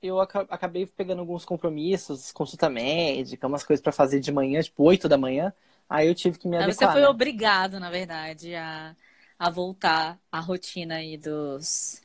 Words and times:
Eu 0.00 0.20
acabei 0.20 0.86
pegando 0.86 1.20
alguns 1.20 1.44
compromissos, 1.44 2.30
consulta 2.30 2.70
médica, 2.70 3.46
umas 3.46 3.64
coisas 3.64 3.82
para 3.82 3.92
fazer 3.92 4.20
de 4.20 4.30
manhã, 4.30 4.60
tipo 4.62 4.84
8 4.84 5.08
da 5.08 5.18
manhã. 5.18 5.52
Aí 5.88 6.06
eu 6.06 6.14
tive 6.14 6.38
que 6.38 6.46
me 6.46 6.56
adequar. 6.56 6.74
Você 6.74 6.92
foi 6.92 7.00
né? 7.00 7.08
obrigado, 7.08 7.80
na 7.80 7.90
verdade, 7.90 8.54
a, 8.54 8.94
a 9.38 9.50
voltar 9.50 10.18
à 10.30 10.38
rotina 10.38 10.96
aí 10.96 11.16
dos. 11.16 12.00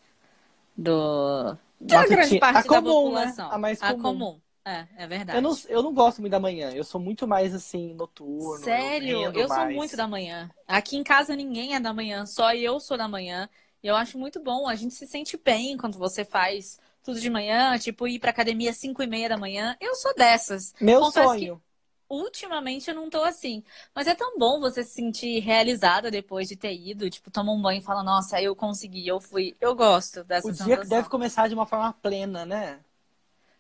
do. 0.76 1.56
Da 1.80 2.08
grande 2.08 2.40
parte 2.40 2.60
a 2.60 2.64
comum, 2.64 2.82
da 2.82 2.92
população. 2.92 3.50
Né? 3.50 3.56
A 3.56 3.58
mais 3.58 3.80
comum. 3.80 3.92
A 3.92 4.02
comum. 4.02 4.42
É, 4.66 4.88
é 4.96 5.08
verdade. 5.08 5.38
Eu 5.38 5.42
não, 5.42 5.58
eu 5.68 5.84
não 5.84 5.94
gosto 5.94 6.22
muito 6.22 6.32
da 6.32 6.40
manhã, 6.40 6.72
eu 6.72 6.86
sou 6.86 7.00
muito 7.00 7.28
mais 7.28 7.54
assim, 7.54 7.94
noturno. 7.94 8.64
Sério? 8.64 9.24
Eu, 9.24 9.34
eu 9.34 9.48
sou 9.48 9.66
muito 9.70 9.98
da 9.98 10.08
manhã. 10.08 10.50
Aqui 10.66 10.96
em 10.96 11.04
casa 11.04 11.36
ninguém 11.36 11.76
é 11.76 11.80
da 11.80 11.94
manhã, 11.94 12.26
só 12.26 12.54
eu 12.54 12.80
sou 12.80 12.98
da 12.98 13.08
manhã. 13.08 13.50
E 13.84 13.88
eu 13.88 13.96
acho 13.98 14.18
muito 14.18 14.42
bom, 14.42 14.66
a 14.66 14.76
gente 14.76 14.94
se 14.94 15.06
sente 15.06 15.36
bem 15.36 15.76
quando 15.76 15.98
você 15.98 16.24
faz 16.24 16.80
tudo 17.04 17.20
de 17.20 17.30
manhã, 17.30 17.78
tipo 17.78 18.08
ir 18.08 18.18
pra 18.20 18.32
academia 18.32 18.72
às 18.72 18.78
5 18.78 19.04
e 19.04 19.08
meia 19.08 19.30
da 19.30 19.38
manhã. 19.38 19.76
Eu 19.80 19.94
sou 19.96 20.16
dessas. 20.16 20.74
Meu 20.80 21.02
Confesso 21.02 21.28
sonho. 21.28 21.62
ultimamente 22.10 22.90
eu 22.90 22.96
não 22.96 23.10
tô 23.10 23.24
assim. 23.24 23.64
Mas 23.94 24.08
é 24.08 24.16
tão 24.16 24.38
bom 24.40 24.60
você 24.60 24.84
se 24.84 24.92
sentir 24.92 25.40
realizada 25.40 26.10
depois 26.10 26.48
de 26.48 26.56
ter 26.56 26.74
ido. 26.74 27.10
Tipo, 27.10 27.30
toma 27.30 27.52
um 27.52 27.62
banho 27.62 27.80
e 27.80 27.84
fala, 27.84 28.04
nossa, 28.04 28.42
eu 28.42 28.56
consegui, 28.56 29.06
eu 29.08 29.20
fui. 29.20 29.56
Eu 29.60 29.76
gosto 29.76 30.24
dessa 30.24 30.48
o 30.48 30.52
sensação. 30.52 30.76
Dia 30.76 30.86
deve 30.86 31.10
começar 31.10 31.48
de 31.48 31.54
uma 31.54 31.66
forma 31.66 31.94
plena, 32.02 32.46
né? 32.46 32.80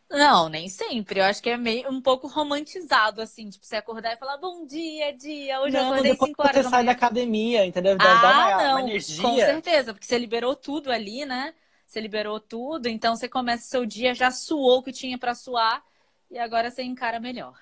Não, 0.10 0.48
nem 0.48 0.70
sempre. 0.70 1.20
Eu 1.20 1.26
acho 1.26 1.42
que 1.42 1.50
é 1.50 1.58
meio 1.58 1.90
um 1.90 2.00
pouco 2.00 2.28
romantizado, 2.28 3.20
assim, 3.20 3.50
tipo, 3.50 3.66
você 3.66 3.78
acordar 3.78 4.14
e 4.14 4.18
falar 4.18 4.38
bom 4.38 4.64
dia, 4.66 5.12
dia, 5.12 5.60
hoje 5.60 5.76
não, 5.76 5.88
eu 5.88 5.92
acordei 5.94 6.16
5 6.16 6.42
horas. 6.42 6.64
Você 6.64 6.70
sai 6.70 6.86
da 6.86 6.92
academia, 6.92 7.66
entendeu? 7.66 7.98
Deve 7.98 8.12
ah, 8.12 8.22
dar 8.22 8.34
uma, 8.36 8.64
não, 8.64 8.72
uma 8.74 8.82
energia. 8.82 9.24
Com 9.24 9.36
certeza, 9.36 9.92
porque 9.92 10.06
você 10.06 10.20
liberou 10.20 10.56
tudo 10.56 10.92
ali, 10.92 11.26
né? 11.26 11.54
Você 11.94 12.02
liberou 12.02 12.40
tudo, 12.40 12.88
então 12.88 13.16
você 13.16 13.30
começa 13.30 13.66
o 13.66 13.70
seu 13.70 13.86
dia, 13.86 14.16
já 14.16 14.32
suou 14.32 14.80
o 14.80 14.82
que 14.82 14.92
tinha 14.92 15.16
para 15.16 15.36
suar, 15.36 15.84
e 16.32 16.40
agora 16.40 16.72
você 16.72 16.82
encara 16.82 17.20
melhor. 17.20 17.54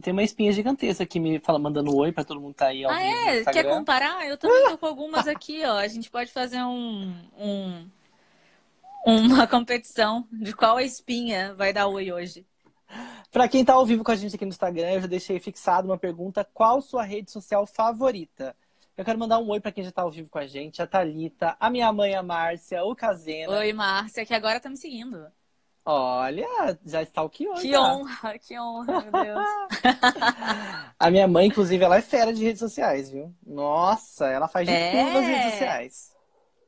Tem 0.00 0.12
uma 0.12 0.22
espinha 0.22 0.52
gigantesca 0.52 1.02
aqui 1.02 1.18
me 1.18 1.40
fala, 1.40 1.58
mandando 1.58 1.92
oi 1.96 2.12
para 2.12 2.22
todo 2.22 2.40
mundo 2.40 2.54
tá 2.54 2.68
aí. 2.68 2.84
ah, 2.84 3.02
é? 3.02 3.44
Quer 3.44 3.64
comparar? 3.64 4.24
Eu 4.24 4.38
também 4.38 4.68
tô 4.68 4.78
com 4.78 4.86
algumas 4.86 5.26
aqui, 5.26 5.64
ó. 5.64 5.78
A 5.78 5.88
gente 5.88 6.08
pode 6.12 6.30
fazer 6.30 6.62
um, 6.62 7.12
um 7.36 7.90
uma 9.04 9.46
competição 9.50 10.28
de 10.30 10.52
qual 10.52 10.78
espinha 10.78 11.52
vai 11.52 11.72
dar 11.72 11.88
oi 11.88 12.12
hoje. 12.12 12.46
Para 13.32 13.48
quem 13.48 13.62
está 13.62 13.72
ao 13.72 13.84
vivo 13.84 14.04
com 14.04 14.12
a 14.12 14.16
gente 14.16 14.36
aqui 14.36 14.44
no 14.44 14.50
Instagram, 14.50 14.92
eu 14.92 15.00
já 15.00 15.06
deixei 15.08 15.40
fixado 15.40 15.88
uma 15.88 15.98
pergunta: 15.98 16.48
qual 16.54 16.80
sua 16.80 17.02
rede 17.02 17.32
social 17.32 17.66
favorita? 17.66 18.54
Eu 18.96 19.04
quero 19.04 19.18
mandar 19.18 19.38
um 19.38 19.48
oi 19.48 19.58
para 19.58 19.72
quem 19.72 19.82
já 19.82 19.88
está 19.88 20.02
ao 20.02 20.10
vivo 20.10 20.28
com 20.28 20.38
a 20.38 20.46
gente, 20.46 20.82
a 20.82 20.86
Talita, 20.86 21.56
a 21.58 21.70
minha 21.70 21.90
mãe, 21.92 22.14
a 22.14 22.22
Márcia, 22.22 22.84
o 22.84 22.94
Casena. 22.94 23.56
Oi, 23.56 23.72
Márcia, 23.72 24.26
que 24.26 24.34
agora 24.34 24.60
tá 24.60 24.68
me 24.68 24.76
seguindo. 24.76 25.26
Olha, 25.84 26.46
já 26.84 27.02
está 27.02 27.22
o 27.22 27.30
que 27.30 27.48
hoje. 27.48 27.62
Que 27.62 27.76
honra, 27.76 28.38
que 28.38 28.58
honra, 28.58 29.00
meu 29.00 29.10
Deus. 29.10 29.46
a 30.98 31.10
minha 31.10 31.26
mãe, 31.26 31.46
inclusive, 31.46 31.82
ela 31.82 31.96
é 31.96 32.02
fera 32.02 32.32
de 32.32 32.44
redes 32.44 32.60
sociais, 32.60 33.10
viu? 33.10 33.34
Nossa, 33.44 34.26
ela 34.26 34.46
faz 34.46 34.68
de 34.68 34.74
é... 34.74 34.90
tudo 34.90 35.14
nas 35.14 35.26
redes 35.26 35.52
sociais. 35.52 36.12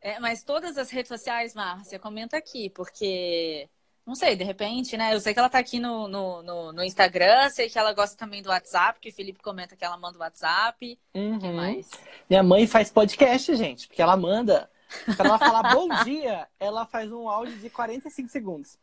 É, 0.00 0.18
mas 0.18 0.42
todas 0.42 0.76
as 0.76 0.90
redes 0.90 1.08
sociais, 1.08 1.54
Márcia, 1.54 1.98
comenta 1.98 2.36
aqui, 2.36 2.70
porque. 2.70 3.68
Não 4.06 4.14
sei, 4.14 4.36
de 4.36 4.44
repente, 4.44 4.96
né? 4.98 5.14
Eu 5.14 5.20
sei 5.20 5.32
que 5.32 5.38
ela 5.38 5.48
tá 5.48 5.58
aqui 5.58 5.80
no, 5.80 6.06
no, 6.06 6.42
no, 6.42 6.72
no 6.72 6.84
Instagram, 6.84 7.48
sei 7.48 7.70
que 7.70 7.78
ela 7.78 7.94
gosta 7.94 8.16
também 8.16 8.42
do 8.42 8.50
WhatsApp, 8.50 9.00
que 9.00 9.08
o 9.08 9.12
Felipe 9.12 9.40
comenta 9.42 9.74
que 9.74 9.84
ela 9.84 9.96
manda 9.96 10.18
o 10.18 10.20
WhatsApp. 10.20 10.98
Uhum. 11.14 11.38
que 11.38 11.48
mais? 11.48 11.90
Minha 12.28 12.42
mãe 12.42 12.66
faz 12.66 12.90
podcast, 12.90 13.54
gente, 13.56 13.88
porque 13.88 14.02
ela 14.02 14.16
manda. 14.16 14.70
Pra 15.16 15.26
ela 15.26 15.38
falar 15.38 15.74
bom 15.74 15.88
dia, 16.04 16.46
ela 16.60 16.84
faz 16.84 17.10
um 17.10 17.28
áudio 17.28 17.56
de 17.56 17.70
45 17.70 18.28
segundos. 18.28 18.78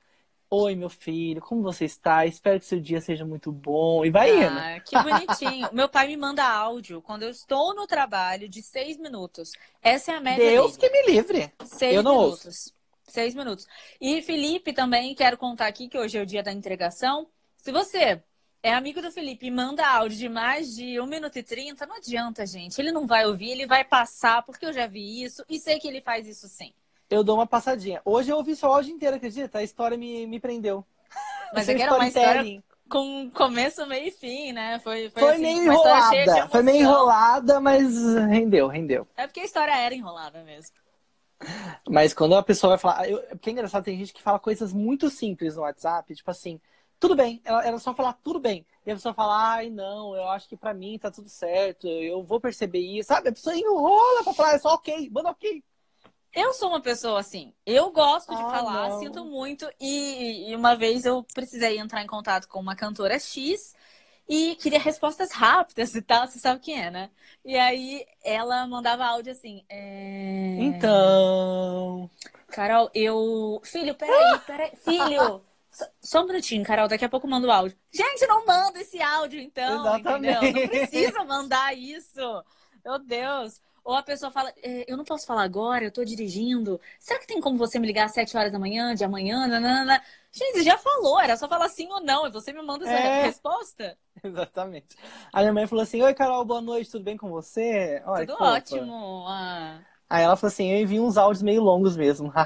Oi, 0.50 0.76
meu 0.76 0.90
filho, 0.90 1.40
como 1.40 1.62
você 1.62 1.86
está? 1.86 2.26
Espero 2.26 2.60
que 2.60 2.66
seu 2.66 2.80
dia 2.80 3.00
seja 3.00 3.24
muito 3.24 3.52
bom. 3.54 4.04
E 4.04 4.10
vai 4.10 4.32
ah, 4.32 4.76
indo. 4.76 4.84
Que 4.84 5.02
bonitinho. 5.02 5.70
meu 5.72 5.88
pai 5.88 6.08
me 6.08 6.18
manda 6.18 6.44
áudio 6.44 7.02
quando 7.02 7.24
eu 7.24 7.30
estou 7.30 7.74
no 7.74 7.88
trabalho 7.88 8.50
de 8.50 8.62
seis 8.62 8.98
minutos. 8.98 9.54
Essa 9.82 10.12
é 10.12 10.16
a 10.16 10.20
média. 10.20 10.44
Deus 10.44 10.76
dele. 10.76 10.94
que 10.94 11.02
me 11.02 11.12
livre. 11.14 11.54
Seis 11.64 11.96
eu 11.96 12.04
não 12.04 12.20
minutos. 12.20 12.46
Ouço. 12.46 12.81
Seis 13.12 13.36
minutos. 13.36 13.68
E 14.00 14.22
Felipe 14.22 14.74
também, 14.74 15.14
quero 15.14 15.38
contar 15.38 15.68
aqui 15.68 15.88
que 15.88 15.98
hoje 15.98 16.18
é 16.18 16.22
o 16.22 16.26
dia 16.26 16.42
da 16.42 16.52
entregação. 16.52 17.28
Se 17.58 17.72
você 17.72 18.24
é 18.64 18.74
amigo 18.74 19.02
do 19.02 19.12
Felipe 19.12 19.48
e 19.48 19.52
manda 19.52 19.88
áudio 19.88 20.18
de 20.18 20.30
mais 20.30 20.76
de 20.76 21.00
1 21.00 21.06
minuto 21.06 21.38
e 21.38 21.44
30, 21.44 21.86
não 21.86 21.98
adianta, 21.98 22.46
gente. 22.46 22.80
Ele 22.80 22.92
não 22.92 23.06
vai 23.08 23.26
ouvir, 23.26 23.52
ele 23.52 23.66
vai 23.66 23.84
passar, 23.84 24.44
porque 24.44 24.66
eu 24.66 24.74
já 24.74 24.88
vi 24.88 25.24
isso 25.24 25.44
e 25.50 25.60
sei 25.60 25.80
que 25.80 25.88
ele 25.88 26.02
faz 26.02 26.28
isso 26.28 26.48
sim 26.48 26.74
eu 27.12 27.24
dou 27.24 27.36
uma 27.36 27.46
passadinha. 27.46 28.02
Hoje 28.06 28.32
eu 28.32 28.38
ouvi 28.38 28.56
só 28.56 28.70
o 28.70 28.74
áudio 28.74 28.94
inteiro, 28.96 29.18
acredita? 29.18 29.60
A 29.60 29.64
história 29.64 29.98
me, 29.98 30.26
me 30.26 30.40
prendeu. 30.40 30.86
Mas 31.54 31.68
é 31.68 31.76
que 31.76 31.82
era 31.82 31.94
uma 31.94 32.08
história 32.08 32.64
com 32.90 33.30
começo, 33.32 33.86
meio 33.86 34.08
e 34.08 34.12
fim, 34.12 34.52
né? 34.54 34.80
Foi, 34.80 35.10
foi, 35.10 35.22
foi 35.22 35.32
assim, 35.34 35.42
meio 35.42 35.64
enrolada. 35.64 36.48
Foi 36.50 36.62
meio 36.62 36.82
enrolada, 36.82 37.60
mas 37.60 37.94
rendeu, 38.30 38.68
rendeu. 38.68 39.08
É 39.16 39.28
porque 39.28 39.42
a 39.42 39.46
história 39.46 39.76
era 39.76 39.94
enrolada 39.94 40.44
mesmo. 40.44 40.76
Mas 41.90 42.14
quando 42.14 42.36
a 42.36 42.44
pessoa 42.44 42.72
vai 42.72 42.78
falar. 42.78 43.10
Eu, 43.10 43.22
porque 43.30 43.50
é 43.50 43.54
engraçado, 43.54 43.84
tem 43.84 43.98
gente 43.98 44.14
que 44.14 44.22
fala 44.22 44.40
coisas 44.40 44.72
muito 44.74 45.10
simples 45.10 45.56
no 45.56 45.64
WhatsApp, 45.64 46.16
tipo 46.16 46.30
assim, 46.30 46.60
tudo 47.00 47.16
bem, 47.16 47.42
ela, 47.44 47.66
ela 47.66 47.80
só 47.80 47.94
falar 47.94 48.14
tudo 48.24 48.40
bem. 48.40 48.66
E 48.86 48.92
a 48.92 48.96
pessoa 48.96 49.14
fala, 49.14 49.54
ai, 49.54 49.70
não, 49.70 50.16
eu 50.16 50.28
acho 50.30 50.48
que 50.48 50.56
pra 50.56 50.74
mim 50.74 51.00
tá 51.00 51.10
tudo 51.12 51.30
certo, 51.30 51.88
eu 51.88 52.24
vou 52.24 52.40
perceber 52.40 52.80
isso, 52.80 53.08
sabe? 53.08 53.30
A 53.30 53.34
pessoa 53.34 53.56
enrola 53.56 54.24
pra 54.24 54.34
falar, 54.34 54.54
é 54.54 54.60
só 54.60 54.76
ok, 54.76 55.10
manda 55.12 55.30
ok. 55.30 55.64
Eu 56.34 56.54
sou 56.54 56.70
uma 56.70 56.82
pessoa 56.82 57.20
assim. 57.20 57.54
Eu 57.66 57.92
gosto 57.92 58.34
de 58.34 58.42
ah, 58.42 58.50
falar, 58.50 58.90
não. 58.90 59.00
sinto 59.00 59.26
muito. 59.26 59.70
E, 59.80 60.50
e, 60.50 60.56
uma 60.56 60.76
vez 60.76 61.06
eu 61.06 61.24
precisei 61.34 61.78
entrar 61.78 62.02
em 62.02 62.08
contato 62.08 62.48
com 62.48 62.60
uma 62.60 62.76
cantora 62.76 63.20
X 63.20 63.76
e 64.32 64.56
queria 64.56 64.80
respostas 64.80 65.34
rápidas 65.34 65.94
e 65.94 66.02
tal. 66.02 66.26
Você 66.26 66.40
sabe 66.40 66.62
quem 66.62 66.82
é, 66.82 66.90
né? 66.90 67.10
E 67.44 67.58
aí 67.58 68.06
ela 68.24 68.66
mandava 68.66 69.04
áudio 69.04 69.34
assim. 69.34 69.66
É... 69.68 70.56
Então. 70.58 72.10
Carol, 72.48 72.90
eu. 72.94 73.60
Filho, 73.66 73.94
peraí, 73.94 74.40
peraí. 74.48 74.72
Filho! 74.78 75.42
Só 76.02 76.24
um 76.24 76.28
minutinho, 76.28 76.64
Carol, 76.64 76.88
daqui 76.88 77.04
a 77.04 77.10
pouco 77.10 77.28
eu 77.28 77.30
mando 77.30 77.48
o 77.48 77.52
áudio. 77.52 77.78
Gente, 77.92 78.26
não 78.26 78.46
manda 78.46 78.80
esse 78.80 79.02
áudio, 79.02 79.42
então. 79.42 79.82
Exatamente. 79.82 80.38
Entendeu? 80.38 80.62
Não 80.62 80.68
precisa 80.70 81.24
mandar 81.26 81.78
isso. 81.78 82.44
Meu 82.86 83.00
Deus. 83.00 83.60
Ou 83.84 83.96
a 83.96 84.04
pessoa 84.04 84.32
fala, 84.32 84.54
é, 84.64 84.86
eu 84.88 84.96
não 84.96 85.04
posso 85.04 85.26
falar 85.26 85.44
agora, 85.44 85.84
eu 85.84 85.92
tô 85.92 86.06
dirigindo. 86.06 86.80
Será 87.00 87.20
que 87.20 87.28
tem 87.28 87.42
como 87.42 87.58
você 87.58 87.80
me 87.80 87.88
ligar 87.88 88.06
às 88.06 88.14
7 88.14 88.38
horas 88.38 88.52
da 88.52 88.60
manhã, 88.60 88.94
de 88.94 89.04
amanhã? 89.04 89.48
Nanana? 89.48 90.02
Gente, 90.34 90.64
já 90.64 90.78
falou, 90.78 91.20
era 91.20 91.36
só 91.36 91.48
falar 91.48 91.68
sim 91.68 91.92
ou 91.92 92.00
não. 92.00 92.26
E 92.26 92.32
você 92.32 92.54
me 92.54 92.62
manda 92.62 92.86
essa 92.86 92.94
é... 92.94 93.24
resposta. 93.24 93.98
Exatamente. 94.24 94.96
A 95.34 95.42
minha 95.42 95.54
mãe 95.54 95.68
falou 95.68 95.84
assim: 95.84 96.02
Oi, 96.02 96.14
Carol, 96.14 96.46
boa 96.46 96.62
noite, 96.62 96.90
tudo 96.90 97.04
bem 97.04 97.18
com 97.18 97.30
você? 97.30 98.02
Olha, 98.06 98.26
tudo 98.26 98.42
ótimo. 98.42 99.26
Ah. 99.28 99.80
Aí 100.10 100.24
ela 100.24 100.38
falou 100.38 100.52
assim: 100.52 100.72
Eu 100.72 100.82
envio 100.82 101.04
uns 101.04 101.18
áudios 101.18 101.44
meio 101.44 101.62
longos 101.62 101.98
mesmo. 101.98 102.32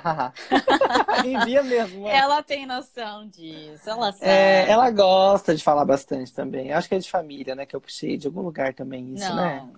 Envia 1.24 1.64
mesmo. 1.64 2.02
Mano. 2.02 2.14
Ela 2.14 2.42
tem 2.42 2.66
noção 2.66 3.28
disso, 3.28 3.90
ela 3.90 4.12
sabe. 4.12 4.32
É, 4.32 4.70
ela 4.70 4.90
gosta 4.90 5.56
de 5.56 5.64
falar 5.64 5.86
bastante 5.86 6.34
também. 6.34 6.72
Acho 6.72 6.90
que 6.90 6.96
é 6.96 7.00
de 7.00 7.10
família, 7.10 7.56
né? 7.56 7.66
Que 7.66 7.76
eu 7.76 7.82
puxei 7.82 8.18
de 8.18 8.28
algum 8.28 8.42
lugar 8.42 8.74
também 8.74 9.14
isso, 9.14 9.30
não. 9.30 9.36
né? 9.36 9.70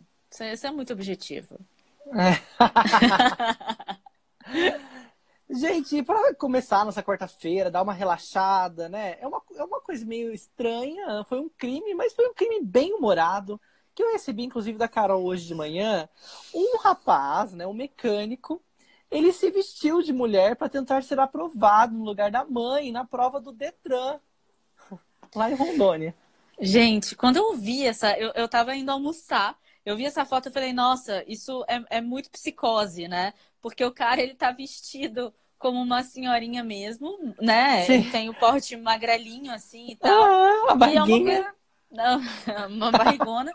Isso 0.53 0.67
é 0.67 0.71
muito 0.71 0.93
objetivo. 0.93 1.59
É. 2.13 2.39
Gente, 5.49 6.03
para 6.03 6.35
começar 6.35 6.83
nossa 6.83 7.01
quarta-feira, 7.01 7.71
dar 7.71 7.81
uma 7.81 7.93
relaxada, 7.93 8.89
né? 8.89 9.17
É 9.21 9.27
uma, 9.27 9.41
é 9.55 9.63
uma 9.63 9.79
coisa 9.79 10.05
meio 10.05 10.33
estranha. 10.33 11.23
Foi 11.29 11.39
um 11.39 11.49
crime, 11.49 11.93
mas 11.93 12.13
foi 12.13 12.27
um 12.27 12.33
crime 12.33 12.61
bem 12.61 12.93
humorado. 12.93 13.59
Que 13.95 14.03
eu 14.03 14.11
recebi, 14.11 14.43
inclusive, 14.43 14.77
da 14.77 14.87
Carol 14.87 15.23
hoje 15.23 15.47
de 15.47 15.55
manhã. 15.55 16.07
Um 16.53 16.77
rapaz, 16.79 17.53
né? 17.53 17.65
Um 17.65 17.73
mecânico. 17.73 18.61
Ele 19.09 19.31
se 19.31 19.49
vestiu 19.49 20.01
de 20.01 20.11
mulher 20.11 20.57
para 20.57 20.67
tentar 20.67 21.01
ser 21.01 21.19
aprovado 21.19 21.93
no 21.93 22.03
lugar 22.03 22.29
da 22.29 22.43
mãe 22.43 22.91
na 22.91 23.05
prova 23.05 23.39
do 23.39 23.53
Detran, 23.53 24.19
lá 25.33 25.49
em 25.49 25.55
Rondônia. 25.55 26.13
Gente, 26.59 27.15
quando 27.15 27.37
eu 27.37 27.55
vi 27.55 27.85
essa, 27.85 28.17
eu, 28.19 28.31
eu 28.35 28.49
tava 28.49 28.75
indo 28.75 28.91
almoçar, 28.91 29.57
eu 29.87 29.95
vi 29.95 30.05
essa 30.05 30.25
foto 30.25 30.49
e 30.49 30.51
falei, 30.51 30.73
nossa, 30.73 31.23
isso 31.25 31.63
é, 31.65 31.81
é 31.97 32.01
muito 32.01 32.29
psicose, 32.29 33.07
né? 33.07 33.33
Porque 33.61 33.85
o 33.85 33.91
cara, 33.93 34.21
ele 34.21 34.35
tá 34.35 34.51
vestido 34.51 35.33
como 35.57 35.81
uma 35.81 36.03
senhorinha 36.03 36.61
mesmo, 36.61 37.17
né? 37.39 37.83
Sim. 37.83 37.93
Ele 37.93 38.11
tem 38.11 38.29
o 38.29 38.33
porte 38.33 38.75
magrelinho, 38.75 39.49
assim, 39.49 39.87
e 39.91 39.95
tal. 39.95 40.25
Ah, 40.25 40.63
uma 40.65 40.75
barriguinha. 40.75 41.37
É 41.37 41.39
uma, 41.39 41.55
não, 41.89 42.19
uma 42.67 42.91
barrigona. 42.91 43.53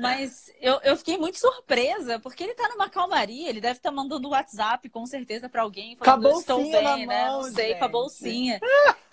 Mas 0.00 0.50
eu, 0.60 0.80
eu 0.82 0.96
fiquei 0.96 1.16
muito 1.16 1.38
surpresa, 1.38 2.18
porque 2.18 2.44
ele 2.44 2.54
tá 2.54 2.68
numa 2.68 2.88
calmaria, 2.88 3.48
ele 3.48 3.60
deve 3.60 3.78
estar 3.78 3.90
tá 3.90 3.94
mandando 3.94 4.28
WhatsApp, 4.28 4.88
com 4.88 5.06
certeza, 5.06 5.48
para 5.48 5.62
alguém, 5.62 5.96
falando, 5.96 6.38
estou 6.38 6.58
bem, 6.58 7.06
né? 7.06 7.26
Mão, 7.26 7.42
Não 7.42 7.50
sei, 7.50 7.68
gente. 7.68 7.78
com 7.78 7.84
a 7.84 7.88
bolsinha. 7.88 8.60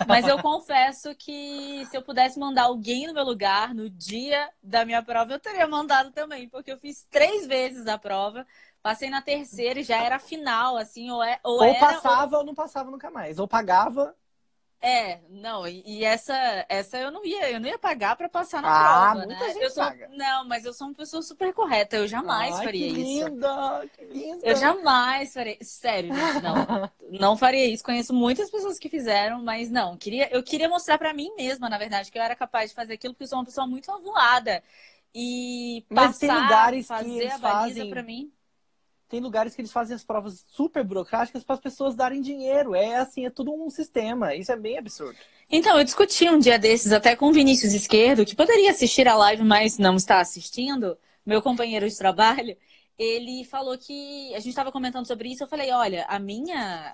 Mas 0.08 0.28
eu 0.28 0.42
confesso 0.42 1.16
que 1.16 1.86
se 1.90 1.96
eu 1.96 2.02
pudesse 2.02 2.40
mandar 2.40 2.64
alguém 2.64 3.08
no 3.08 3.14
meu 3.14 3.24
lugar 3.24 3.74
no 3.74 3.90
dia 3.90 4.50
da 4.62 4.86
minha 4.86 5.02
prova, 5.02 5.34
eu 5.34 5.40
teria 5.40 5.68
mandado 5.68 6.12
também, 6.12 6.50
porque 6.50 6.72
eu 6.72 6.78
fiz 6.78 7.06
três 7.10 7.46
vezes 7.48 7.88
a 7.88 7.98
prova. 7.98 8.46
Passei 8.82 9.10
na 9.10 9.22
terceira 9.22 9.80
e 9.80 9.84
já 9.84 9.98
era 9.98 10.20
final, 10.20 10.76
assim, 10.76 11.10
ou, 11.10 11.24
é, 11.24 11.40
ou, 11.42 11.60
ou 11.60 11.64
era, 11.64 11.80
passava 11.80 12.36
ou... 12.36 12.42
ou 12.42 12.46
não 12.46 12.54
passava 12.54 12.92
nunca 12.92 13.10
mais. 13.10 13.40
Ou 13.40 13.48
pagava 13.48 14.14
é, 14.86 15.22
não, 15.30 15.66
e, 15.66 16.04
essa 16.04 16.36
essa 16.68 16.98
eu 16.98 17.10
não 17.10 17.26
ia, 17.26 17.50
eu 17.50 17.58
não 17.58 17.70
ia 17.70 17.80
pagar 17.80 18.18
para 18.18 18.28
passar 18.28 18.62
na 18.62 18.68
ah, 18.68 19.12
prova, 19.12 19.26
muita 19.26 19.48
né? 19.48 19.54
Gente 19.54 19.64
eu 19.64 19.70
sou, 19.70 19.82
paga. 19.82 20.10
não, 20.10 20.46
mas 20.46 20.66
eu 20.66 20.74
sou 20.74 20.88
uma 20.88 20.94
pessoa 20.94 21.22
super 21.22 21.54
correta, 21.54 21.96
eu 21.96 22.06
jamais 22.06 22.54
Ai, 22.56 22.66
faria 22.66 22.88
que 22.90 22.94
linda, 22.94 23.80
isso. 23.82 23.90
Que 23.98 24.04
linda, 24.04 24.46
Eu 24.46 24.58
jamais 24.58 25.34
faria, 25.34 25.58
sério, 25.62 26.14
gente, 26.14 26.42
não. 26.44 26.92
não 27.18 27.38
faria 27.38 27.66
isso. 27.66 27.82
Conheço 27.82 28.14
muitas 28.14 28.52
pessoas 28.52 28.78
que 28.78 28.90
fizeram, 28.90 29.42
mas 29.42 29.72
não, 29.72 29.96
queria, 29.96 30.28
eu 30.36 30.44
queria 30.44 30.68
mostrar 30.68 30.98
para 30.98 31.14
mim 31.14 31.34
mesma, 31.38 31.70
na 31.70 31.78
verdade, 31.78 32.12
que 32.12 32.18
eu 32.18 32.22
era 32.22 32.36
capaz 32.36 32.72
de 32.72 32.76
fazer 32.76 32.96
aquilo 32.96 33.14
porque 33.14 33.24
eu 33.24 33.30
sou 33.30 33.40
uma 33.40 33.46
pessoa 33.46 33.66
muito 33.66 33.90
avoada. 33.90 34.62
E 35.16 35.86
mas 35.90 36.08
passar, 36.08 36.20
tem 36.20 36.44
lugares 36.44 36.88
fazer 36.88 37.28
a 37.30 37.38
baliza 37.38 37.80
fazem... 37.80 37.90
para 37.90 38.04
mim 38.04 38.34
tem 39.14 39.22
lugares 39.22 39.54
que 39.54 39.62
eles 39.62 39.72
fazem 39.72 39.96
as 39.96 40.04
provas 40.04 40.44
super 40.48 40.84
burocráticas 40.84 41.44
para 41.44 41.54
as 41.54 41.62
pessoas 41.62 41.94
darem 41.94 42.20
dinheiro. 42.20 42.74
É 42.74 42.96
assim, 42.96 43.28
é 43.28 43.30
tudo 43.30 43.54
um 43.54 43.70
sistema. 43.70 44.34
Isso 44.34 44.52
é 44.52 44.56
bem 44.56 44.76
absurdo. 44.76 45.16
Então, 45.52 45.78
eu 45.78 45.84
discuti 45.84 46.28
um 46.28 46.40
dia 46.40 46.58
desses 46.58 46.92
até 46.92 47.16
com 47.16 47.30
o 47.30 47.32
Vinícius 47.32 47.74
Esquerdo, 47.74 48.26
que 48.26 48.36
poderia 48.36 48.72
assistir 48.72 49.08
a 49.08 49.16
live, 49.16 49.44
mas 49.44 49.78
não 49.78 49.98
está 49.98 50.20
assistindo, 50.20 50.98
meu 51.24 51.44
companheiro 51.44 51.88
de 51.88 51.96
trabalho. 51.96 52.58
Ele 52.98 53.46
falou 53.46 53.78
que 53.78 54.34
a 54.34 54.40
gente 54.40 54.50
estava 54.50 54.72
comentando 54.72 55.06
sobre 55.06 55.30
isso. 55.30 55.44
Eu 55.44 55.48
falei: 55.48 55.72
olha, 55.72 56.06
a 56.06 56.18
minha, 56.18 56.88